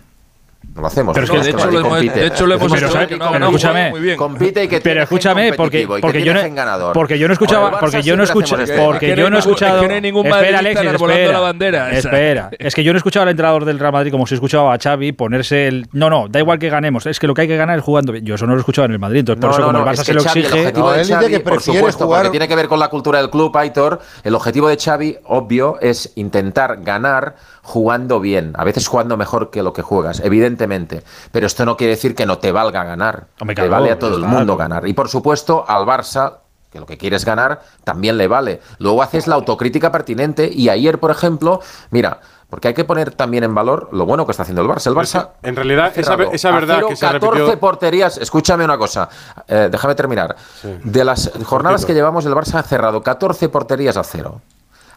[0.74, 1.14] No lo hacemos.
[1.14, 2.20] Pero es que de hecho lo hemos- compite.
[2.20, 4.16] de hecho lo hemos Pero, hecho que no, Pero no, escúchame, muy bien.
[4.16, 8.16] Compite y que Pero escúchame, porque, porque, yo no, porque yo no escuchaba, porque yo
[8.16, 9.76] no siempre escucha, hacemos este porque yo no he escuchado.
[9.76, 12.50] es que no hay ningún espera, Alexis, espera, la bandera espera.
[12.58, 14.78] Es que yo no he escuchado al entrenador del Real Madrid como si escuchaba a
[14.78, 15.86] Xavi ponerse el.
[15.92, 17.06] No, no, da igual que ganemos.
[17.06, 18.24] Es que lo que hay que ganar es jugando bien.
[18.24, 19.20] Yo eso no lo he escuchado en el Madrid.
[19.20, 20.72] Entonces, por No, eso, no, como no, el Barça es se que lo exige.
[21.08, 24.00] Xavi, por supuesto, porque tiene que ver con la cultura del club, Aitor.
[24.22, 28.52] El objetivo de Xavi, obvio, es intentar ganar jugando bien.
[28.56, 31.02] A veces jugando mejor que lo que juegas, evidentemente.
[31.32, 33.26] Pero esto no quiere decir que no te valga ganar.
[33.40, 34.86] Hombre, te vale a todo el mundo ganar.
[34.86, 36.38] Y por supuesto, al Barça
[36.70, 38.60] que lo que quieres ganar también le vale.
[38.78, 41.60] Luego haces la autocrítica pertinente y ayer, por ejemplo,
[41.90, 42.20] mira,
[42.50, 44.86] Porque hay que poner también en valor lo bueno que está haciendo el Barça.
[44.86, 45.30] El Barça.
[45.42, 48.16] En realidad, esa, esa verdad que se ha 14 porterías.
[48.16, 49.06] Escúchame una cosa.
[49.46, 50.34] Eh, déjame terminar.
[50.62, 54.40] De las jornadas que llevamos, el Barça ha cerrado 14 porterías a cero.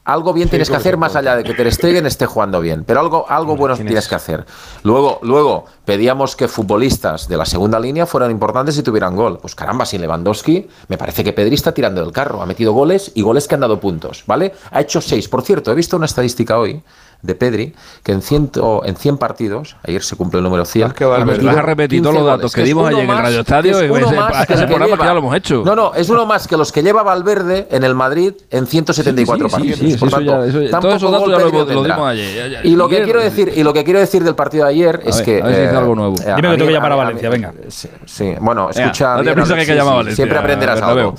[0.04, 3.02] Algo bien tienes que hacer más allá de que Ter Stegen esté jugando bien, pero
[3.02, 4.46] algo, algo bueno tienes que hacer.
[4.82, 9.38] Luego, luego pedíamos que futbolistas de la segunda línea fueran importantes y tuvieran gol.
[9.40, 13.12] Pues caramba, sin Lewandowski, me parece que Pedri está tirando del carro, ha metido goles
[13.14, 14.54] y goles que han dado puntos, ¿vale?
[14.72, 15.28] Ha hecho seis.
[15.28, 16.82] Por cierto, he visto una estadística hoy
[17.22, 17.74] de Pedri,
[18.04, 20.92] que en, ciento, en 100 partidos, ayer se cumple el número 100.
[20.92, 23.86] que vas a repetir todos los datos que, dimos ayer en el Radio Estadio y
[23.86, 25.64] ese, programa que ya lo hemos hecho.
[25.66, 29.50] No, no, es uno más que los que lleva Valverde en el Madrid en 174
[29.50, 30.00] partidos.
[30.00, 32.66] Por tanto, eso, todos esos datos ya lo, dimos ayer.
[32.66, 35.22] y lo que quiero decir y lo que quiero decir del partido de ayer es
[35.22, 36.16] que a ver si dice algo nuevo.
[36.16, 37.54] Dime que tengo que llamar a Valencia, venga.
[38.06, 39.18] Sí, bueno, escucha.
[39.18, 40.16] No te piensas que hay que llamar a Valencia.
[40.16, 41.16] Siempre aprenderás algo.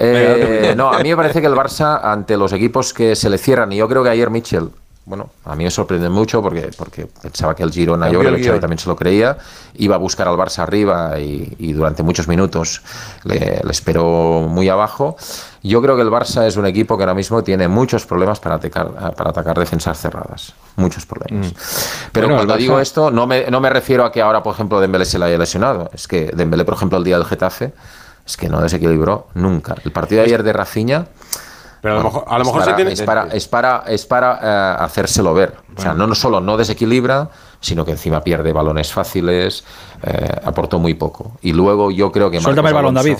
[0.00, 3.36] Eh, no, a mí me parece que el Barça, ante los equipos que se le
[3.36, 4.70] cierran, y yo creo que ayer Mitchell
[5.08, 8.60] bueno, a mí me sorprende mucho porque, porque pensaba que el Girona, yo creo que
[8.60, 9.38] también se lo creía,
[9.76, 12.82] iba a buscar al Barça arriba y, durante muchos minutos
[13.24, 15.16] le, esperó muy abajo.
[15.62, 18.56] Yo creo que el Barça es un equipo que ahora mismo tiene muchos problemas para
[18.56, 20.52] atacar, para atacar defensas cerradas.
[20.76, 21.52] Muchos problemas.
[21.52, 22.10] Mm.
[22.12, 25.06] Pero cuando digo esto, no me, no me refiero a que ahora, por ejemplo, Dembélé
[25.06, 25.90] se le haya lesionado.
[25.94, 27.72] Es que Dembélé, por ejemplo, el día del Getafe,
[28.26, 29.74] es que no desequilibró nunca.
[29.84, 31.06] El partido de ayer de Rafinha
[31.80, 32.92] pero a lo mejor, a lo mejor es para, se tiene...
[32.92, 35.54] Es para, es para, es para eh, hacérselo ver.
[35.76, 37.30] O sea, no, no solo no desequilibra,
[37.60, 39.64] sino que encima pierde balones fáciles,
[40.02, 41.32] eh, aportó muy poco.
[41.42, 42.40] Y luego yo creo que...
[42.40, 43.18] Suéltame el balón, David.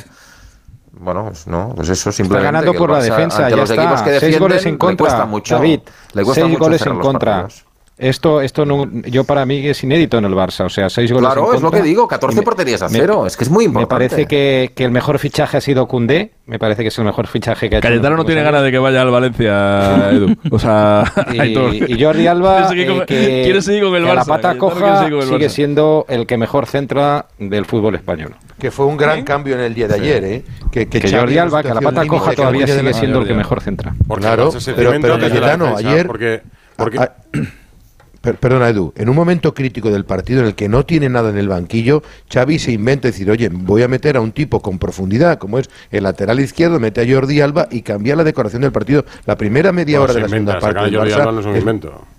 [1.01, 2.49] Bueno, pues no, pues eso simplemente.
[2.49, 3.83] Está ganando por la defensa, ya los está.
[3.83, 5.05] Equipos que defienden, seis goles en contra.
[5.05, 5.81] Le cuesta mucho, David,
[6.13, 7.43] le cuesta seis mucho goles en contra.
[7.43, 7.65] Partidos.
[7.99, 11.33] Esto, esto no, yo para mí es inédito en el Barça, o sea, seis goles.
[11.33, 14.05] Claro, es lo que digo, 14 porterías a cero, es que es muy importante.
[14.05, 17.05] Me parece que, que el mejor fichaje ha sido Cundé, me parece que es el
[17.05, 17.89] mejor fichaje que ha hecho.
[17.89, 20.37] Cayetano no tiene ganas de que vaya al Valencia, Edu.
[20.49, 24.57] O sea, y, y, Jordi Alba, eh, que, quiere seguir con el Barça, la pata
[24.57, 28.37] coja sigue siendo el que mejor centra del fútbol español.
[28.61, 30.45] Que fue un gran cambio en el día de ayer, ¿eh?
[30.71, 33.93] Que, que, Jordi Alba, que la pata coja todavía sigue siendo el que mejor centra.
[34.19, 36.07] Claro, pero, pero Cayetano, ayer...
[36.77, 37.01] Porque,
[38.21, 41.39] perdona Edu, en un momento crítico del partido en el que no tiene nada en
[41.39, 45.39] el banquillo, Xavi se inventa decir, oye, voy a meter a un tipo con profundidad,
[45.39, 49.05] como es el lateral izquierdo, mete a Jordi Alba y cambia la decoración del partido.
[49.27, 52.18] La primera media hora de la segunda parte del Barça, Alba no es un invento.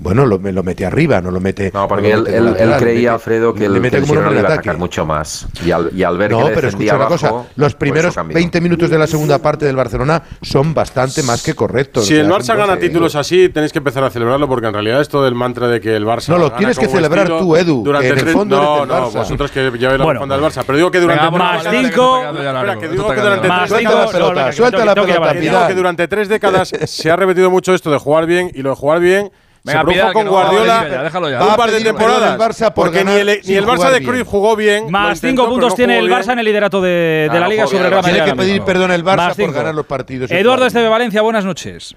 [0.00, 1.70] Bueno, lo, lo mete arriba, no lo mete.
[1.74, 5.46] No, porque él, creía, Alfredo, que el, mete como iba a atacar mucho más.
[5.62, 8.88] Y al, y al ver no, que pero escucha una cosa: los primeros 20 minutos
[8.88, 12.06] de la segunda parte del Barcelona son bastante más que correctos.
[12.06, 15.22] Si el Barça gana títulos así, tenéis que empezar a celebrarlo, porque en realidad esto
[15.22, 16.28] del mantra de que el Barça.
[16.28, 17.82] No, lo tienes que celebrar tú, Edu.
[17.84, 20.62] Durante en el fondo no, no, vosotros que lleváis la bueno, del Barça.
[20.64, 21.30] Pero digo que durante.
[21.30, 22.22] Más cinco.
[22.24, 24.52] Espera, que digo que durante.
[24.54, 28.24] Suelta la pelota, Digo que durante tres décadas se ha repetido mucho esto de jugar
[28.24, 29.30] bien y lo de jugar bien
[29.62, 31.46] Venga, se produjo con Guardiola ya, déjalo ya.
[31.46, 32.38] un par de temporadas.
[32.38, 34.90] Barça porque ni el, ni el Barça de Cruyff jugó bien.
[34.90, 37.90] Más cinco puntos tiene el Barça en el liderato de, de la Liga sobre el
[37.90, 38.14] Real Madrid.
[38.14, 40.30] Tiene que pedir perdón el Barça por ganar los partidos.
[40.30, 41.94] Eduardo Esteve Valencia, buenas noches.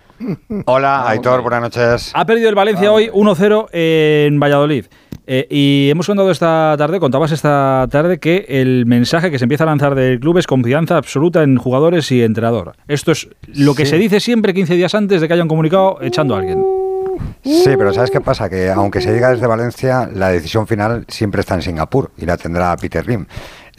[0.66, 2.12] Hola, Aitor, buenas noches.
[2.14, 4.86] Ha perdido el Valencia hoy 1-0 en Valladolid.
[5.26, 9.64] Eh, y hemos contado esta tarde, contabas esta tarde, que el mensaje que se empieza
[9.64, 12.74] a lanzar del club es confianza absoluta en jugadores y entrenador.
[12.88, 16.36] Esto es lo que se dice siempre 15 días antes de que hayan comunicado echando
[16.36, 16.83] a alguien.
[17.44, 18.50] Sí, pero ¿sabes qué pasa?
[18.50, 22.38] Que aunque se diga desde Valencia, la decisión final siempre está en Singapur y la
[22.38, 23.26] tendrá Peter Lim.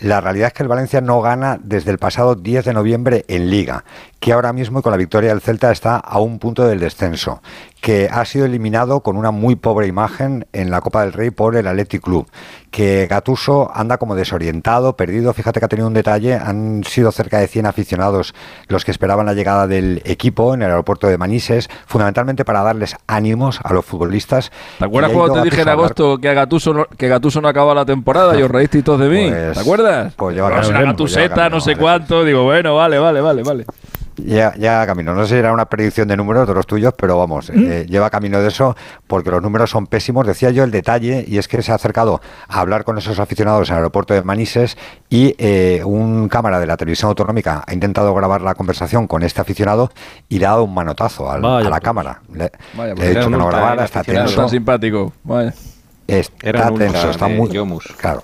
[0.00, 3.48] La realidad es que el Valencia no gana desde el pasado 10 de noviembre en
[3.48, 3.84] Liga,
[4.24, 7.42] que ahora mismo con la victoria del Celta está a un punto del descenso,
[7.82, 11.56] que ha sido eliminado con una muy pobre imagen en la Copa del Rey por
[11.56, 12.26] el Athletic Club,
[12.70, 17.38] que Gatuso anda como desorientado, perdido, fíjate que ha tenido un detalle, han sido cerca
[17.38, 18.34] de 100 aficionados
[18.66, 22.96] los que esperaban la llegada del equipo en el aeropuerto de Manises, fundamentalmente para darles
[23.06, 24.50] ánimos a los futbolistas.
[24.78, 27.84] ¿Te acuerdas cuando te dije en agosto que Gatuso no, que Gatuso no acaba la
[27.84, 29.28] temporada y os reíste todos de mí?
[29.28, 30.14] ¿Te pues, acuerdas?
[30.16, 33.66] Pues lleva pues Gatuseta, no sé cuánto, digo, bueno, vale, vale, vale, vale.
[34.16, 35.14] Ya, ya camino.
[35.14, 37.72] No sé si era una predicción de números de los tuyos, pero vamos, mm.
[37.72, 38.76] eh, lleva camino de eso
[39.06, 40.26] porque los números son pésimos.
[40.26, 43.68] Decía yo el detalle y es que se ha acercado a hablar con esos aficionados
[43.68, 44.76] en el aeropuerto de Manises
[45.08, 49.40] y eh, un cámara de la televisión autonómica ha intentado grabar la conversación con este
[49.40, 49.90] aficionado
[50.28, 51.80] y le ha dado un manotazo a la pues.
[51.80, 52.20] cámara.
[52.32, 54.36] Le, Vaya, he dicho que no grabara, está tenso.
[54.36, 55.12] Tan simpático.
[56.06, 57.48] Está tenso, está muy...
[57.96, 58.22] Claro.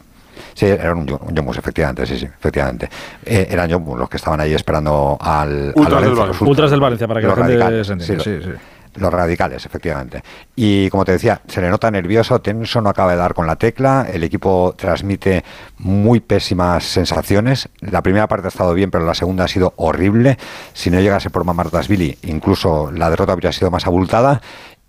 [0.61, 2.87] Sí, eran un, Yomus, efectivamente, sí, sí, efectivamente.
[3.25, 6.81] Eh, eran Yomus los que estaban ahí esperando al, Ultras, al Valencia, del, Ultras del
[6.81, 8.25] Valencia, para que la gente se entienda.
[8.25, 8.51] Sí, sí,
[8.97, 10.23] los radicales, efectivamente.
[10.55, 13.57] Y como te decía, se le nota nervioso, tenso, no acaba de dar con la
[13.57, 15.45] tecla, el equipo transmite
[15.79, 17.71] muy pésimas sensaciones.
[17.81, 20.37] La primera parte ha estado bien, pero la segunda ha sido horrible.
[20.75, 24.43] Si no llegase por Mamartasvili, incluso la derrota habría sido más abultada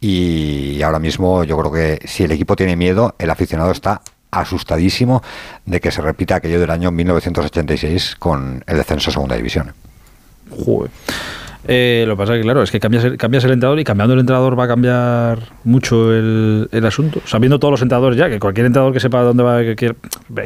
[0.03, 5.21] y ahora mismo yo creo que si el equipo tiene miedo, el aficionado está asustadísimo
[5.65, 9.73] de que se repita aquello del año 1986 con el descenso a segunda división.
[10.49, 10.91] Joder.
[11.67, 13.83] Eh, lo que pasa es que, claro, es que cambias el, cambias el entrenador y
[13.83, 17.21] cambiando el entrenador va a cambiar mucho el, el asunto.
[17.25, 19.95] Sabiendo todos los entrenadores ya, que cualquier entrenador que sepa dónde va que, que,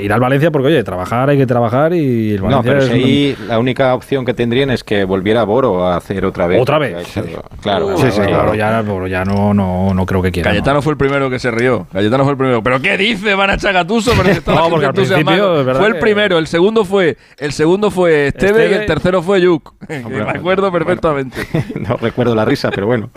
[0.01, 2.85] ir al Valencia, porque oye, trabajar hay que trabajar y el Valencia No, pero es
[2.87, 6.61] si ahí la única opción que tendrían es que volviera Boro a hacer otra vez.
[6.61, 6.95] ¿Otra vez?
[7.61, 8.53] Claro, Sí, sí, claro.
[8.55, 10.49] ya, Boro ya no, no, no creo que quiera.
[10.49, 11.87] Cayetano fue el primero que se rió.
[11.91, 12.63] Cayetano fue el primero.
[12.63, 13.35] ¿Pero qué dice?
[13.35, 16.37] ¿Van a echar la No, porque al principio, es Fue el primero.
[16.37, 18.71] El segundo fue el segundo fue Esteve, Esteve.
[18.71, 19.73] y el tercero fue Yuk.
[20.09, 20.71] Me acuerdo
[21.13, 21.75] perfectamente.
[21.87, 23.09] No recuerdo la risa, pero bueno,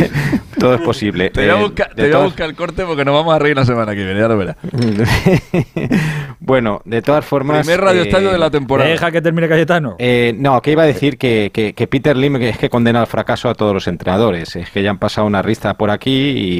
[0.58, 1.30] todo es posible.
[1.30, 3.38] Te voy, a Eh, buscar, te voy a buscar el corte porque nos vamos a
[3.38, 4.56] reír la semana que viene, ya lo verás.
[6.40, 7.60] bueno, de todas formas.
[7.66, 8.88] Primer Radio Estadio de la temporada.
[8.90, 9.96] Deja que termine Cayetano.
[9.98, 13.06] Eh, no, que iba a decir que, que- que Peter Lim es que condena al
[13.06, 14.56] fracaso a todos los entrenadores.
[14.56, 16.12] Es que ya han pasado una rista por aquí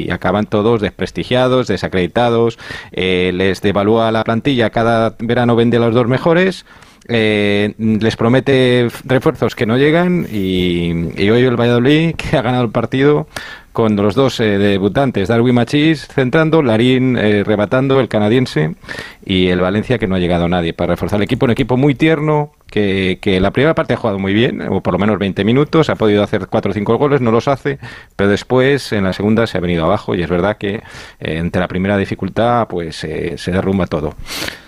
[0.07, 2.57] y acaban todos desprestigiados, desacreditados.
[2.91, 6.65] eh, les devalúa la plantilla, cada verano vende a los dos mejores.
[7.07, 12.63] Eh, les promete refuerzos que no llegan y, y hoy el Valladolid que ha ganado
[12.63, 13.27] el partido
[13.73, 18.75] con los dos eh, debutantes, Darwin Machís centrando, Larín eh, rebatando, el canadiense,
[19.25, 21.45] y el Valencia que no ha llegado nadie para reforzar el equipo.
[21.45, 24.93] Un equipo muy tierno, que, que la primera parte ha jugado muy bien, o por
[24.93, 27.77] lo menos 20 minutos, ha podido hacer 4 o 5 goles, no los hace,
[28.15, 30.81] pero después en la segunda se ha venido abajo y es verdad que eh,
[31.19, 34.15] entre la primera dificultad pues eh, se derrumba todo.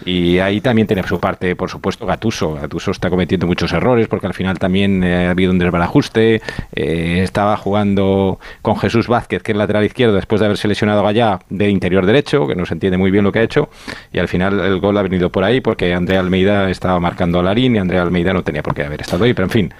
[0.05, 2.53] Y ahí también tiene su parte, por supuesto, Gatuso.
[2.53, 6.43] Gatuso está cometiendo muchos errores porque al final también eh, ha habido un desbarajuste.
[6.73, 11.39] estaba jugando con Jesús Vázquez, que es lateral izquierdo, después de haberse lesionado a Gallá
[11.49, 13.69] de interior derecho, que no se entiende muy bien lo que ha hecho.
[14.13, 17.43] Y al final el gol ha venido por ahí porque Andrea Almeida estaba marcando a
[17.43, 19.33] Larín y Andrea Almeida no tenía por qué haber estado ahí.
[19.33, 19.73] Pero en fin,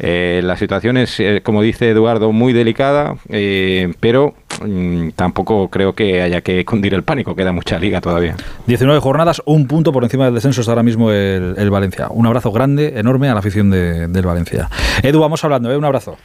[0.00, 4.34] eh, la situación es, eh, como dice Eduardo, muy delicada, eh, pero
[4.64, 7.34] mm, tampoco creo que haya que cundir el pánico.
[7.34, 8.36] Queda mucha liga todavía.
[8.66, 12.06] 19 jornadas, un punto por encima del descenso está ahora mismo el, Valencia.
[12.10, 14.68] Un abrazo grande, enorme a la afición de- del Valencia.
[15.02, 15.76] Edu, vamos hablando, ¿eh?
[15.76, 16.16] un abrazo.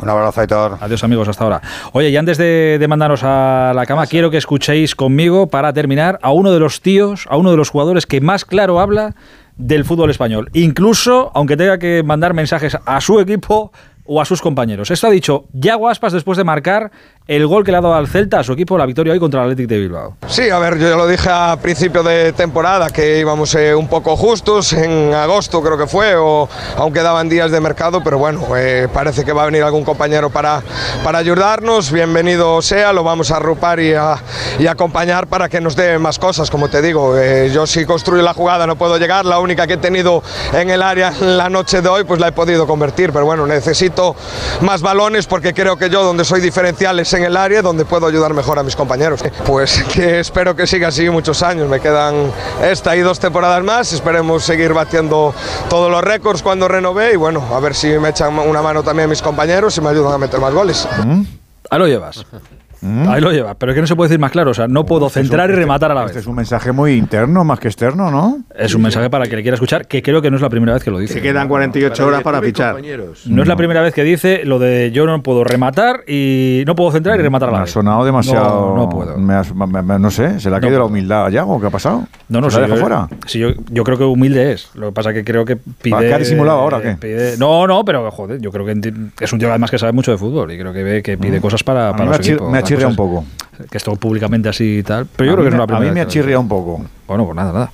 [0.00, 0.78] Un abrazo, Aitor.
[0.80, 1.60] Adiós amigos, hasta ahora.
[1.92, 6.18] Oye, y antes de, de mandaros a la cama, quiero que escuchéis conmigo, para terminar,
[6.22, 9.14] a uno de los tíos, a uno de los jugadores que más claro habla
[9.56, 10.50] del fútbol español.
[10.52, 13.72] Incluso, aunque tenga que mandar mensajes a su equipo
[14.08, 14.90] o a sus compañeros.
[14.90, 16.90] Esto ha dicho Yago Aspas después de marcar
[17.28, 19.40] el gol que le ha dado al Celta a su equipo la victoria hoy contra
[19.42, 20.16] el Athletic de Bilbao.
[20.26, 23.86] Sí, a ver, yo ya lo dije a principio de temporada que íbamos eh, un
[23.86, 26.48] poco justos, en agosto creo que fue, o
[26.78, 30.30] aún quedaban días de mercado, pero bueno, eh, parece que va a venir algún compañero
[30.30, 30.62] para,
[31.04, 34.16] para ayudarnos, bienvenido sea, lo vamos a arropar y a,
[34.58, 38.22] y acompañar para que nos dé más cosas, como te digo, eh, yo si construyo
[38.22, 40.22] la jugada no puedo llegar, la única que he tenido
[40.54, 44.16] en el área la noche de hoy pues la he podido convertir, pero bueno, necesito
[44.62, 48.06] más balones porque creo que yo donde soy diferencial es en el área donde puedo
[48.06, 49.22] ayudar mejor a mis compañeros.
[49.44, 51.68] Pues que espero que siga así muchos años.
[51.68, 52.32] Me quedan
[52.62, 53.92] esta y dos temporadas más.
[53.92, 55.34] Esperemos seguir batiendo
[55.68, 59.08] todos los récords cuando renové y bueno, a ver si me echan una mano también
[59.10, 60.88] mis compañeros y me ayudan a meter más goles.
[61.70, 62.24] Ahí lo llevas.
[63.08, 63.56] Ahí lo llevas.
[63.58, 64.50] Pero es que no se puede decir más claro.
[64.50, 66.10] O sea, no puedo centrar y rematar a la vez.
[66.10, 68.38] Este es un mensaje muy interno más que externo, ¿no?
[68.56, 70.48] Es un mensaje para el que le quiera escuchar, que creo que no es la
[70.50, 71.14] primera vez que lo dice.
[71.14, 72.76] Se quedan 48 horas para fichar.
[73.26, 76.74] No es la primera vez que dice lo de yo no puedo rematar y no
[76.76, 77.72] puedo centrar y rematar a la Me ha vez.
[77.72, 78.74] sonado demasiado.
[78.74, 79.16] No, no puedo.
[79.18, 81.60] me has- me- me- no sé, ¿se le ha No caído la humildad a Yago?
[81.60, 82.04] ¿Qué ha pasado?
[82.28, 83.08] No, no, ¿Se sí, la yo, fuera?
[83.26, 84.70] sí, yo, yo creo que humilde es.
[84.74, 85.98] Lo que pasa que creo que pide.
[86.00, 86.96] ¿Qué ha disimulado ahora o qué?
[87.00, 88.72] pide- no, no, pero joder, yo creo que
[89.20, 91.40] es un tío además que sabe mucho de fútbol y creo que ve que pide
[91.40, 92.10] cosas para, para
[92.50, 93.24] me ha para chirriado un poco.
[93.70, 95.06] Que esto públicamente así y tal.
[95.16, 96.48] Pero yo A creo que no es me- la primera A mí me chirriado un
[96.48, 96.84] poco.
[97.08, 97.70] Bueno, pues nada, nada.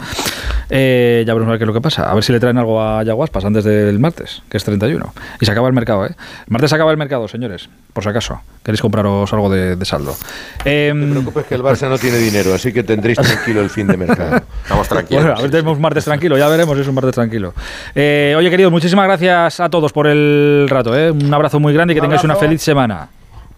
[0.70, 2.10] Eh, ya veremos a ver qué es lo que pasa.
[2.10, 5.12] A ver si le traen algo a Yaguaspas antes del martes, que es 31.
[5.40, 6.14] Y se acaba el mercado, ¿eh?
[6.16, 8.40] El martes se acaba el mercado, señores, por si acaso.
[8.62, 10.16] Queréis compraros algo de, de saldo.
[10.64, 13.68] Eh, No te preocupes que el Barça no tiene dinero, así que tendréis tranquilo el
[13.68, 14.36] fin de mercado.
[14.62, 15.22] Estamos tranquilos.
[15.22, 17.52] Bueno, a ver, tenemos un martes tranquilo, ya veremos si es un martes tranquilo.
[17.94, 21.10] Eh, oye, queridos, muchísimas gracias a todos por el rato, ¿eh?
[21.10, 23.08] Un abrazo muy grande y que tengáis una feliz semana.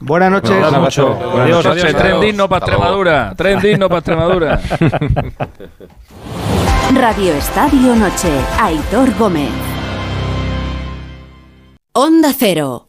[0.01, 0.51] Buenas noches.
[0.51, 1.09] Cuidaos mucho.
[1.14, 1.85] Buenas Adiós, noches.
[1.85, 3.35] adiós, Tren digno para Extremadura.
[3.36, 4.60] Tren digno para Extremadura.
[6.94, 8.31] Radio Estadio Noche.
[8.60, 9.51] Aitor Gómez.
[11.94, 12.89] Onda Cero.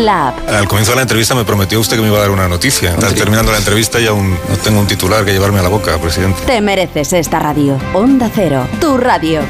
[0.01, 0.49] en la app.
[0.49, 2.91] Al comienzo de la entrevista me prometió usted que me iba a dar una noticia.
[2.91, 5.97] Está terminando la entrevista y aún no tengo un titular que llevarme a la boca,
[5.97, 6.39] presidente.
[6.45, 7.77] Te mereces esta radio.
[7.93, 9.41] Onda Cero, tu radio.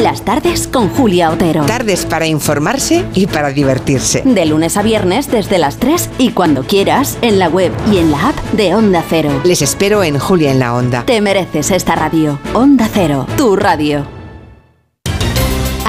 [0.00, 1.64] Las tardes con Julia Otero.
[1.66, 4.22] Tardes para informarse y para divertirse.
[4.24, 8.10] De lunes a viernes desde las 3 y cuando quieras en la web y en
[8.10, 9.30] la app de Onda Cero.
[9.44, 11.04] Les espero en Julia en la Onda.
[11.04, 12.38] Te mereces esta radio.
[12.54, 14.21] Onda Cero, tu radio.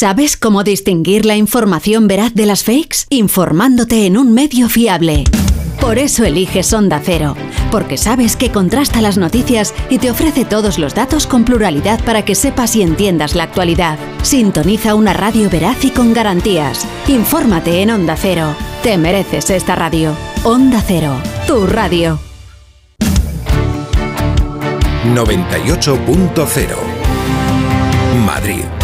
[0.00, 3.04] ¿Sabes cómo distinguir la información veraz de las fakes?
[3.10, 5.24] Informándote en un medio fiable.
[5.78, 7.36] Por eso eliges Onda Cero,
[7.70, 12.24] porque sabes que contrasta las noticias y te ofrece todos los datos con pluralidad para
[12.24, 13.98] que sepas y entiendas la actualidad.
[14.22, 16.86] Sintoniza una radio veraz y con garantías.
[17.06, 18.54] Infórmate en Onda Cero.
[18.82, 20.14] Te mereces esta radio.
[20.44, 21.12] Onda Cero,
[21.46, 22.18] tu radio.
[25.14, 26.76] 98.0
[28.24, 28.79] Madrid.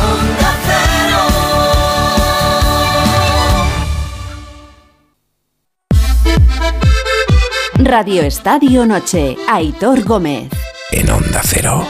[7.96, 10.50] Radio Estadio Noche, Aitor Gómez.
[10.92, 11.86] En Onda Cero.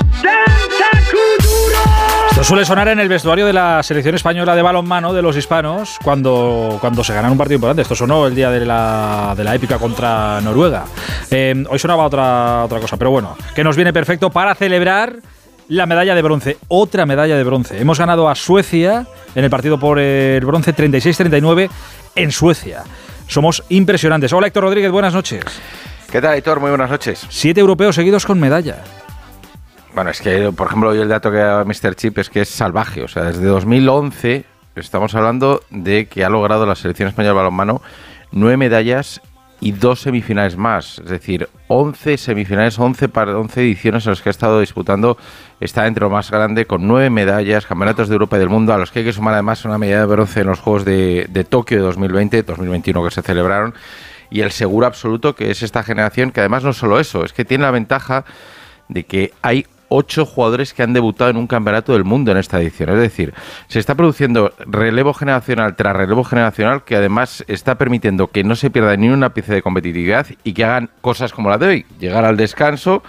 [2.31, 5.99] Esto suele sonar en el vestuario de la selección española de balonmano de los hispanos
[6.05, 7.83] cuando, cuando se ganan un partido importante.
[7.83, 10.85] Esto sonó el día de la, de la épica contra Noruega.
[11.29, 15.17] Eh, hoy sonaba otra, otra cosa, pero bueno, que nos viene perfecto para celebrar
[15.67, 16.57] la medalla de bronce.
[16.69, 17.81] Otra medalla de bronce.
[17.81, 21.69] Hemos ganado a Suecia en el partido por el bronce 36-39
[22.15, 22.85] en Suecia.
[23.27, 24.33] Somos impresionantes.
[24.33, 25.43] Hola Héctor Rodríguez, buenas noches.
[26.17, 26.61] ¿Qué tal, Héctor?
[26.61, 27.27] Muy buenas noches.
[27.29, 28.79] Siete europeos seguidos con medalla.
[29.95, 31.95] Bueno, es que, por ejemplo, hoy el dato que da Mr.
[31.95, 33.03] Chip es que es salvaje.
[33.03, 37.83] O sea, desde 2011 estamos hablando de que ha logrado la selección española de balonmano
[38.33, 39.21] nueve medallas
[39.61, 41.01] y dos semifinales más.
[41.01, 45.19] Es decir, 11 semifinales, 11, para 11 ediciones en las que ha estado disputando.
[45.61, 48.79] Está entre lo más grande, con nueve medallas, campeonatos de Europa y del mundo, a
[48.79, 51.45] los que hay que sumar además una medalla de bronce en los Juegos de, de
[51.45, 53.75] Tokio de 2020, 2021 que se celebraron.
[54.31, 57.45] Y el seguro absoluto que es esta generación, que además no solo eso, es que
[57.45, 58.25] tiene la ventaja
[58.89, 62.61] de que hay ocho jugadores que han debutado en un campeonato del mundo en esta
[62.61, 62.91] edición.
[62.91, 63.35] Es decir,
[63.69, 68.71] se está produciendo relevo generacional tras relevo generacional que además está permitiendo que no se
[68.71, 72.25] pierda ni una pieza de competitividad y que hagan cosas como la de hoy, llegar
[72.25, 73.03] al descanso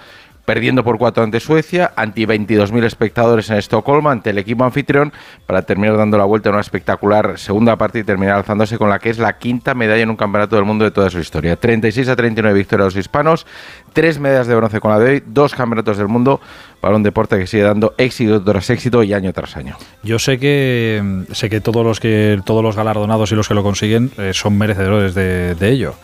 [0.47, 5.11] perdiendo por cuatro ante Suecia, ante 22.000 espectadores en Estocolmo, ante el equipo anfitrión,
[5.45, 8.97] para terminar dando la vuelta en una espectacular segunda parte y terminar alzándose con la
[8.97, 11.57] que es la quinta medalla en un campeonato del mundo de toda su historia.
[11.57, 13.45] 36 a 39 victorias de los hispanos,
[13.91, 16.39] tres medallas de bronce con la de hoy, dos campeonatos del mundo
[16.79, 19.75] para un deporte que sigue dando éxito tras éxito y año tras año.
[20.01, 23.63] Yo sé que sé que todos los que todos los galardonados y los que lo
[23.63, 25.95] consiguen eh, son merecedores de ello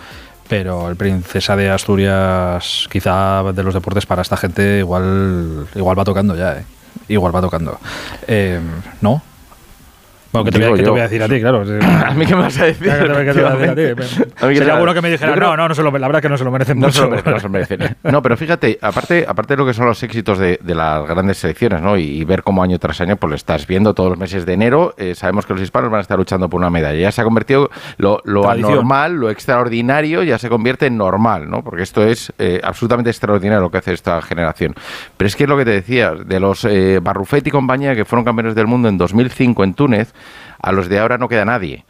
[0.53, 6.03] pero el Princesa de Asturias, quizá de los deportes para esta gente, igual, igual va
[6.03, 6.65] tocando ya, ¿eh?
[7.07, 7.79] Igual va tocando.
[8.27, 8.59] Eh,
[9.01, 9.23] ¿No?
[10.33, 11.39] Bueno, ¿qué te, voy, ¿qué te, voy, a decir a ti?
[11.39, 11.61] Claro.
[12.07, 12.91] ¿A mí qué me vas a decir?
[12.91, 14.03] ¿Qué te, voy a decir a ti?
[14.41, 16.29] A mí Sería bueno que me dijera, no, no, no se lo, la verdad que
[16.29, 17.03] no se lo merecen no mucho.
[17.03, 17.95] Se lo, no se lo merecen.
[18.03, 21.37] No, pero fíjate, aparte, aparte de lo que son los éxitos de, de las grandes
[21.37, 21.97] selecciones, ¿no?
[21.97, 24.53] Y, y, ver cómo año tras año, pues lo estás viendo todos los meses de
[24.53, 26.99] enero, eh, sabemos que los hispanos van a estar luchando por una medalla.
[26.99, 31.63] Ya se ha convertido lo, lo anormal, lo extraordinario, ya se convierte en normal, ¿no?
[31.63, 34.73] Porque esto es eh, absolutamente extraordinario lo que hace esta generación.
[35.15, 38.03] Pero es que es lo que te decía, de los eh, Barrufet y compañía que
[38.03, 40.13] fueron campeones del mundo en 2005 en Túnez,
[40.59, 41.85] a los de ahora no queda nadie.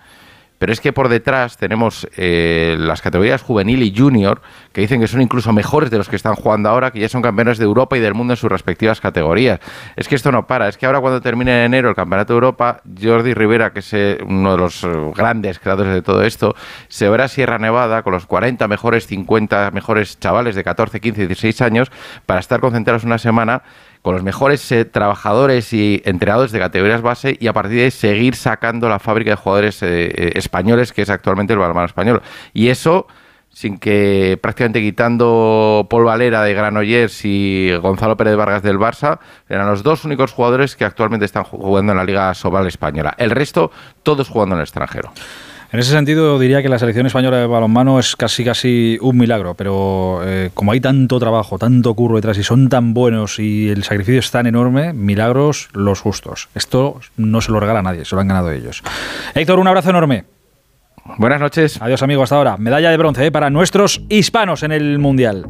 [0.64, 4.41] Pero es que por detrás tenemos eh, las categorías juvenil y junior,
[4.72, 7.22] que dicen que son incluso mejores de los que están jugando ahora, que ya son
[7.22, 9.60] campeones de Europa y del mundo en sus respectivas categorías.
[9.97, 12.35] Es que esto no para, es que ahora cuando termine en enero el Campeonato de
[12.35, 16.55] Europa, Jordi Rivera, que es eh, uno de los eh, grandes creadores de todo esto,
[16.88, 21.61] se verá Sierra Nevada con los 40 mejores, 50 mejores chavales de 14, 15, 16
[21.61, 21.91] años
[22.26, 23.64] para estar concentrados una semana
[24.03, 27.91] con los mejores eh, trabajadores y entrenadores de categorías base y a partir de ahí
[27.91, 32.21] seguir sacando la fábrica de jugadores eh, eh, españoles que es actualmente el balonmano español.
[32.53, 33.07] Y eso
[33.49, 39.67] sin que prácticamente quitando Paul Valera de Granollers y Gonzalo Pérez Vargas del Barça, eran
[39.67, 43.13] los dos únicos jugadores que actualmente están jugando en la Liga Sobal Española.
[43.17, 43.71] El resto,
[44.01, 45.13] todos jugando en el extranjero.
[45.74, 49.56] En ese sentido diría que la selección española de balonmano es casi casi un milagro,
[49.56, 53.84] pero eh, como hay tanto trabajo, tanto curro detrás y son tan buenos y el
[53.84, 56.48] sacrificio es tan enorme, milagros los justos.
[56.54, 58.84] Esto no se lo regala nadie, se lo han ganado ellos.
[59.34, 60.26] Héctor, un abrazo enorme.
[61.05, 61.81] Buenas noches.
[61.81, 62.55] Adiós, amigo, hasta ahora.
[62.57, 63.31] Medalla de bronce ¿eh?
[63.31, 65.45] para nuestros hispanos en el Mundial.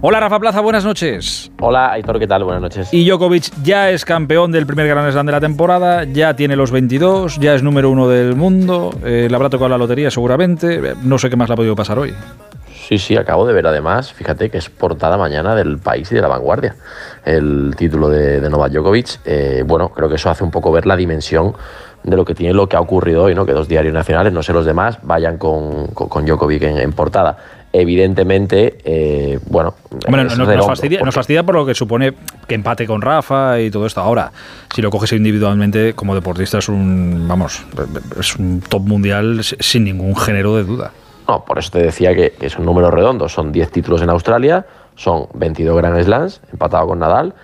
[0.00, 1.50] Hola, Rafa Plaza, buenas noches.
[1.60, 2.44] Hola, Aitor, ¿qué tal?
[2.44, 2.94] Buenas noches.
[2.94, 6.70] Y Djokovic ya es campeón del primer Gran Slam de la temporada, ya tiene los
[6.70, 11.18] 22, ya es número uno del mundo, eh, le habrá tocado la lotería seguramente, no
[11.18, 12.14] sé qué más le ha podido pasar hoy.
[12.88, 16.22] Sí, sí, acabo de ver además, fíjate que es portada mañana del país y de
[16.22, 16.76] la vanguardia,
[17.24, 19.18] el título de, de Novak Djokovic.
[19.24, 21.54] Eh, bueno, creo que eso hace un poco ver la dimensión
[22.02, 23.44] de lo que tiene lo que ha ocurrido hoy, ¿no?
[23.44, 26.92] que dos diarios nacionales, no sé los demás, vayan con, con, con Djokovic en, en
[26.92, 27.36] portada
[27.72, 29.74] evidentemente, eh, bueno.
[30.06, 32.14] Hombre, no, nos, fastidia, nos, fastidia, por lo que supone
[32.46, 34.00] que empate con Rafa y todo esto.
[34.00, 34.32] Ahora,
[34.74, 37.64] si lo coges individualmente, como deportista es un, vamos,
[38.18, 40.92] es un top mundial sin ningún género de duda.
[41.26, 43.28] No, por eso te decía que, que es un número redondo.
[43.28, 44.64] Son 10 títulos en Australia,
[44.96, 47.34] son 22 Grand Slams, empatado con Nadal,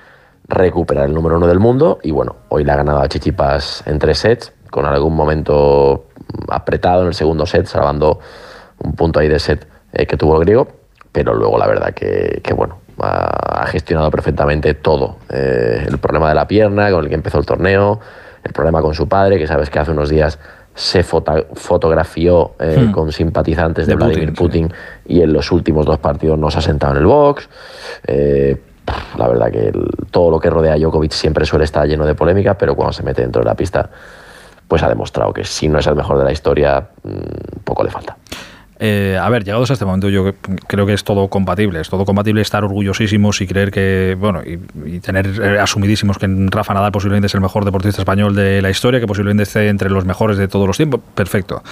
[0.49, 3.99] recuperar el número uno del mundo y bueno, hoy le ha ganado a Chichipas en
[3.99, 6.07] tres sets, con algún momento
[6.49, 8.19] apretado en el segundo set, salvando
[8.79, 10.69] un punto ahí de set eh, que tuvo el griego,
[11.13, 15.17] pero luego la verdad que, que bueno, ha, gestionado perfectamente todo.
[15.31, 18.01] Eh, el problema de la pierna con el que empezó el torneo,
[18.43, 20.39] el problema con su padre, que sabes que hace unos días
[20.75, 22.93] se foto, fotografió eh, hmm.
[22.93, 24.77] con simpatizantes de, de Vladimir Putin, Putin
[25.07, 25.15] sí.
[25.15, 27.49] y en los últimos dos partidos no se ha sentado en el box.
[28.07, 28.61] Eh,
[29.17, 29.73] la verdad que
[30.11, 33.03] todo lo que rodea a Djokovic siempre suele estar lleno de polémica, pero cuando se
[33.03, 33.89] mete dentro de la pista,
[34.69, 37.91] pues ha demostrado que si no es el mejor de la historia, mmm, poco le
[37.91, 38.17] falta.
[38.87, 40.35] Eh, a ver, llegados a este momento, yo
[40.67, 41.81] creo que es todo compatible.
[41.81, 46.75] Es todo compatible estar orgullosísimos y creer que, bueno, y, tener eh, asumidísimos que Rafa
[46.75, 50.05] Nadal posiblemente es el mejor deportista español de la historia, que posiblemente esté entre los
[50.05, 51.01] mejores de todos los tiempos.
[51.15, 51.63] Perfecto.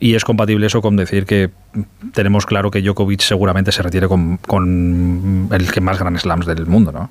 [0.00, 1.48] Y es compatible eso con decir que
[2.12, 6.92] tenemos claro que Djokovic seguramente se retire con, el que más Grand Slams del mundo,
[6.92, 7.08] ¿no?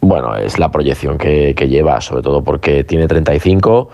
[0.00, 3.90] Bueno, es la proyección que, lleva, sobre todo porque tiene 35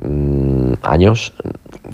[0.00, 1.32] mmm, años.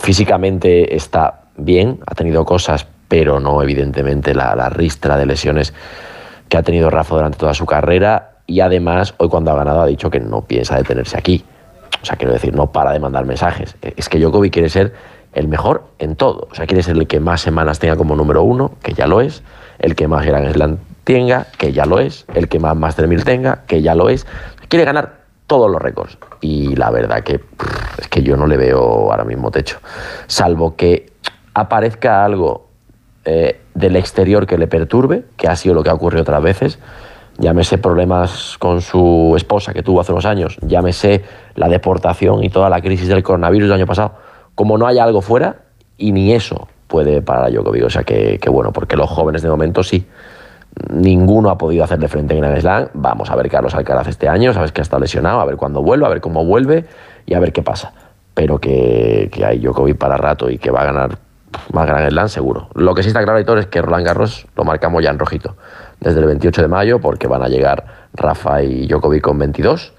[0.01, 5.75] Físicamente está bien, ha tenido cosas, pero no evidentemente la, la, ristra de lesiones
[6.49, 9.87] que ha tenido Rafa durante toda su carrera y además hoy cuando ha ganado ha
[9.87, 11.45] dicho que no piensa detenerse aquí.
[12.03, 13.77] O sea, quiero decir, no para de mandar mensajes.
[13.83, 14.95] Es que Djokovic quiere ser
[15.35, 16.49] el mejor en todo.
[16.51, 19.21] O sea, quiere ser el que más semanas tenga como número uno, que ya lo
[19.21, 19.43] es,
[19.79, 23.25] el que más Grand Slam tenga, que ya lo es, el que más Master 1000
[23.25, 24.27] tenga, que ya lo es.
[24.69, 26.19] Quiere ganar todos los récords.
[26.41, 27.41] Y la verdad que
[27.99, 29.79] es que yo no le veo ahora mismo techo.
[30.27, 31.13] Salvo que
[31.61, 32.69] aparezca algo
[33.25, 36.79] eh, del exterior que le perturbe, que ha sido lo que ha ocurrido otras veces,
[37.39, 41.23] llámese problemas con su esposa que tuvo hace unos años, llámese
[41.55, 44.13] la deportación y toda la crisis del coronavirus del año pasado,
[44.55, 45.57] como no haya algo fuera,
[45.97, 49.49] y ni eso puede parar a Djokovic, o sea que, bueno, porque los jóvenes de
[49.49, 50.07] momento sí,
[50.91, 54.53] ninguno ha podido hacerle frente en Grand Slam, vamos a ver Carlos Alcaraz este año,
[54.53, 56.87] sabes que está lesionado, a ver cuándo vuelve, a ver cómo vuelve
[57.27, 57.93] y a ver qué pasa,
[58.35, 61.28] pero que, que hay Djokovic para rato y que va a ganar
[61.73, 62.69] más Grand Slam seguro.
[62.75, 65.57] Lo que sí está claro, Hitor, es que Roland Garros lo marcamos ya en rojito
[66.01, 69.93] desde el 28 de mayo porque van a llegar Rafa y Djokovic con 22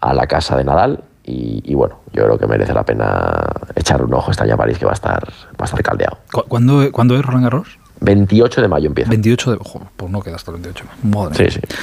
[0.00, 3.34] a la casa de Nadal y, y, bueno, yo creo que merece la pena
[3.74, 6.18] echar un ojo este año a París que va a estar, va a estar caldeado.
[6.48, 7.78] ¿Cuándo, ¿cuándo es Roland Garros?
[8.00, 9.10] 28 de mayo empieza.
[9.10, 9.56] 28 de...
[9.60, 10.84] Ojo, pues no queda hasta el 28.
[11.02, 11.76] Madre sí, sí.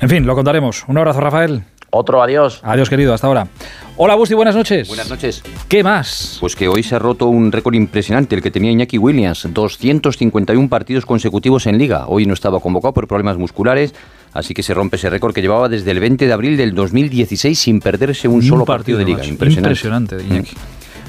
[0.00, 0.84] En fin, lo contaremos.
[0.86, 1.64] Un abrazo, Rafael.
[1.90, 2.60] Otro adiós.
[2.62, 3.14] Adiós, querido.
[3.14, 3.48] Hasta ahora.
[3.96, 4.88] Hola, Busti, buenas noches.
[4.88, 5.42] Buenas noches.
[5.68, 6.36] ¿Qué más?
[6.40, 9.48] Pues que hoy se ha roto un récord impresionante, el que tenía Iñaki Williams.
[9.50, 12.06] 251 partidos consecutivos en Liga.
[12.06, 13.94] Hoy no estaba convocado por problemas musculares,
[14.34, 17.58] así que se rompe ese récord que llevaba desde el 20 de abril del 2016
[17.58, 19.24] sin perderse un, un solo partido, partido de Liga.
[19.26, 19.68] Impresionante.
[19.68, 20.56] Impresionante, Iñaki.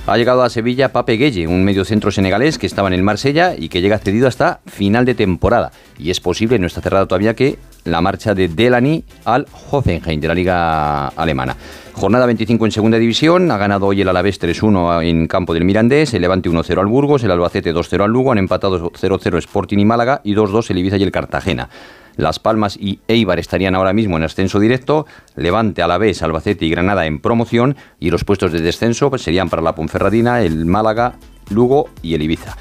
[0.08, 3.70] Ha llegado a Sevilla Pape Gueye, un mediocentro senegalés que estaba en el Marsella y
[3.70, 5.72] que llega cedido hasta final de temporada.
[6.00, 10.28] Y es posible, no está cerrado todavía, que la marcha de Delany al Hoffenheim de
[10.28, 11.56] la liga alemana.
[11.94, 16.14] Jornada 25 en segunda división, ha ganado hoy el Alavés 3-1 en campo del Mirandés,
[16.14, 19.86] el Levante 1-0 al Burgos, el Albacete 2-0 al Lugo, han empatado 0-0 Sporting y
[19.86, 21.70] Málaga y 2-2 el Ibiza y el Cartagena.
[22.16, 27.06] Las Palmas y Eibar estarían ahora mismo en ascenso directo, Levante, Alavés, Albacete y Granada
[27.06, 31.16] en promoción y los puestos de descenso pues, serían para la Ponferradina, el Málaga,
[31.50, 32.58] Lugo y el Ibiza.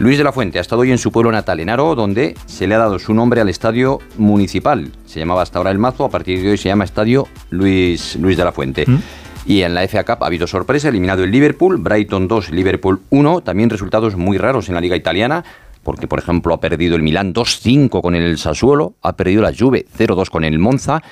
[0.00, 2.68] Luis de la Fuente ha estado hoy en su pueblo natal, en Aro, donde se
[2.68, 4.92] le ha dado su nombre al estadio municipal.
[5.06, 8.36] Se llamaba hasta ahora el Mazo, a partir de hoy se llama Estadio Luis, Luis
[8.36, 8.84] de la Fuente.
[8.86, 8.98] ¿Mm?
[9.44, 13.40] Y en la FA Cup ha habido sorpresa, eliminado el Liverpool, Brighton 2, Liverpool 1,
[13.40, 15.44] también resultados muy raros en la liga italiana,
[15.82, 19.84] porque por ejemplo ha perdido el Milán 2-5 con el Sassuolo, ha perdido la Juve
[19.98, 21.02] 0-2 con el Monza,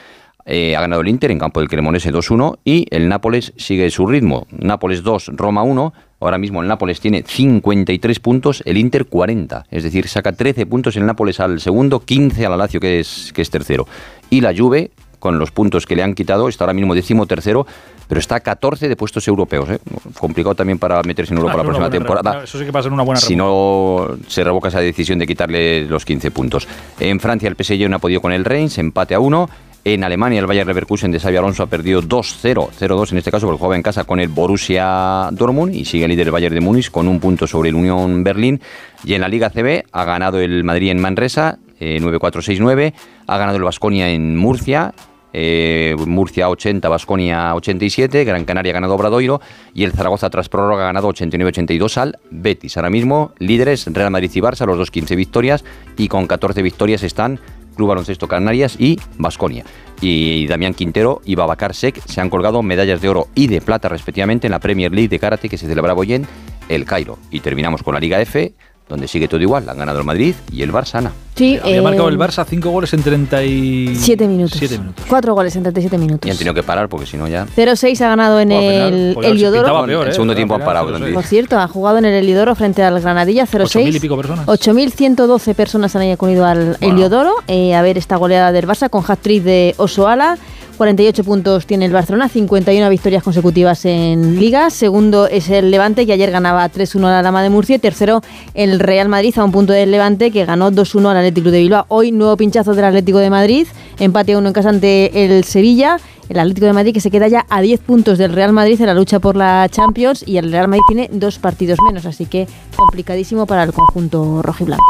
[0.47, 4.07] eh, ha ganado el Inter en campo del Cremonese 2-1 y el Nápoles sigue su
[4.07, 4.47] ritmo.
[4.51, 5.93] Nápoles 2, Roma 1.
[6.21, 9.67] Ahora mismo el Nápoles tiene 53 puntos, el Inter 40.
[9.71, 13.43] Es decir, saca 13 puntos el Nápoles al segundo, 15 al Lazio que es, que
[13.43, 13.87] es tercero.
[14.31, 17.67] Y la Juve con los puntos que le han quitado, está ahora mismo décimo tercero,
[18.07, 19.69] pero está a 14 de puestos europeos.
[19.71, 19.79] ¿eh?
[20.19, 22.45] Complicado también para meterse en Europa Claro, la próxima temporada.
[22.45, 25.87] Eso sí que pasa en una buena Si no se revoca esa decisión de quitarle
[25.87, 26.69] los 15 puntos.
[27.01, 29.49] En Francia el PSG no ha podido con el Reims, empate a 1.
[29.89, 33.47] En Alemania el Bayer Leverkusen de Xabi Alonso ha perdido 2-0, 0-2 en este caso,
[33.47, 36.91] porque jugaba en casa con el Borussia Dortmund y sigue líder el Bayern de Múnich
[36.91, 38.61] con un punto sobre el Unión Berlín.
[39.05, 42.95] Y en la Liga CB ha ganado el Madrid en Manresa, eh, 9-4-6-9.
[43.29, 44.93] Ha ganado el Vasconia en Murcia,
[45.33, 49.41] eh, Murcia 80, Basconia 87, Gran Canaria ha ganado Obradoiro
[49.73, 52.77] y el Zaragoza tras prórroga ha ganado 89-82 al Betis.
[52.77, 55.63] Ahora mismo líderes Real Madrid y Barça, los dos 15 victorias
[55.97, 57.39] y con 14 victorias están
[57.77, 59.65] Club Baloncesto Canarias y Basconia.
[60.01, 63.89] Y Damián Quintero y Babacar Sek se han colgado medallas de oro y de plata
[63.89, 66.27] respectivamente en la Premier League de Karate que se celebraba hoy en
[66.69, 67.19] El Cairo.
[67.31, 68.55] Y terminamos con la Liga F,
[68.89, 69.69] donde sigue todo igual.
[69.69, 70.97] Han ganado el Madrid y el Barça.
[70.99, 71.13] Ana.
[71.35, 74.61] Sí, Había eh, marcado el Barça 5 goles en 37 Siete minutos.
[74.71, 75.05] minutos.
[75.09, 76.27] Cuatro goles en 37 minutos.
[76.27, 77.47] Y han tenido que parar porque si no ya...
[77.47, 79.85] 0-6 ha ganado en el Heliodoro.
[79.87, 80.09] peor, ¿eh?
[80.09, 83.45] El segundo tiempo han parado, Por cierto, ha jugado en el Heliodoro frente al Granadilla
[83.47, 83.85] 0-6.
[83.87, 84.47] 8.000 y pico personas.
[84.47, 89.43] 8.112 personas han acudido al Heliodoro eh, a ver esta goleada del Barça con hat-trick
[89.43, 90.39] de Osoala.
[90.77, 94.71] 48 puntos tiene el Barcelona, 51 victorias consecutivas en Liga.
[94.71, 97.79] Segundo es el Levante, que ayer ganaba 3-1 a la Lama de Murcia.
[97.79, 98.23] Tercero,
[98.55, 101.87] el Real Madrid, a un punto del Levante, que ganó 2-1 al Atlético de Bilbao.
[101.89, 103.67] Hoy, nuevo pinchazo del Atlético de Madrid.
[103.99, 105.99] Empate a uno en casa ante el Sevilla.
[106.29, 108.87] El Atlético de Madrid que se queda ya a 10 puntos del Real Madrid en
[108.87, 110.25] la lucha por la Champions.
[110.27, 112.47] Y el Real Madrid tiene dos partidos menos, así que
[112.77, 114.85] complicadísimo para el conjunto rojiblanco.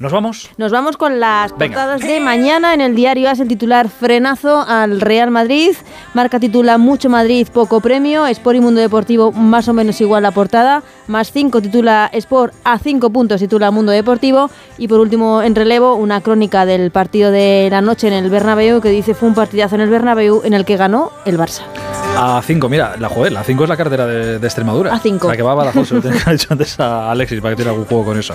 [0.00, 0.48] ¿Nos vamos?
[0.56, 1.76] Nos vamos con las Venga.
[1.76, 2.72] portadas de mañana.
[2.72, 5.72] En el diario AS el titular frenazo al Real Madrid.
[6.14, 8.26] Marca titula Mucho Madrid, poco premio.
[8.26, 10.82] Sport y Mundo Deportivo más o menos igual la portada.
[11.06, 14.48] Más 5 titula Sport a 5 puntos titula Mundo Deportivo.
[14.78, 18.80] Y por último en relevo una crónica del partido de la noche en el Bernabéu
[18.80, 21.60] que dice fue un partidazo en el Bernabéu en el que ganó el Barça.
[22.16, 24.92] A 5, mira, la joder, la 5 es la cartera de, de Extremadura.
[24.92, 25.28] A cinco.
[25.28, 27.70] La que va a Badajoz, se lo tenía dicho antes a Alexis para que tiene
[27.70, 28.34] algún juego con eso.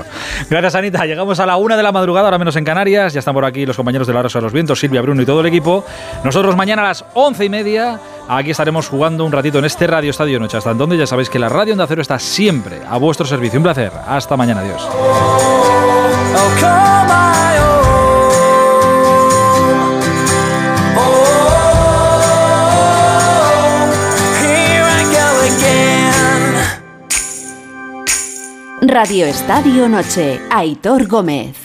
[0.50, 1.06] Gracias, Anita.
[1.06, 3.14] Llegamos a la una de la madrugada, ahora menos en Canarias.
[3.14, 5.26] Ya están por aquí los compañeros de la Rosa de los Vientos, Silvia, Bruno y
[5.26, 5.86] todo el equipo.
[6.24, 10.10] Nosotros mañana a las once y media, aquí estaremos jugando un ratito en este Radio
[10.10, 10.58] Estadio Noche.
[10.58, 13.60] Hasta entonces ya sabéis que la Radio Onda Cero está siempre a vuestro servicio.
[13.60, 13.92] Un placer.
[14.08, 14.62] Hasta mañana.
[14.62, 14.88] Adiós.
[28.88, 31.54] Radio Estadio Noche, Aitor Gómez.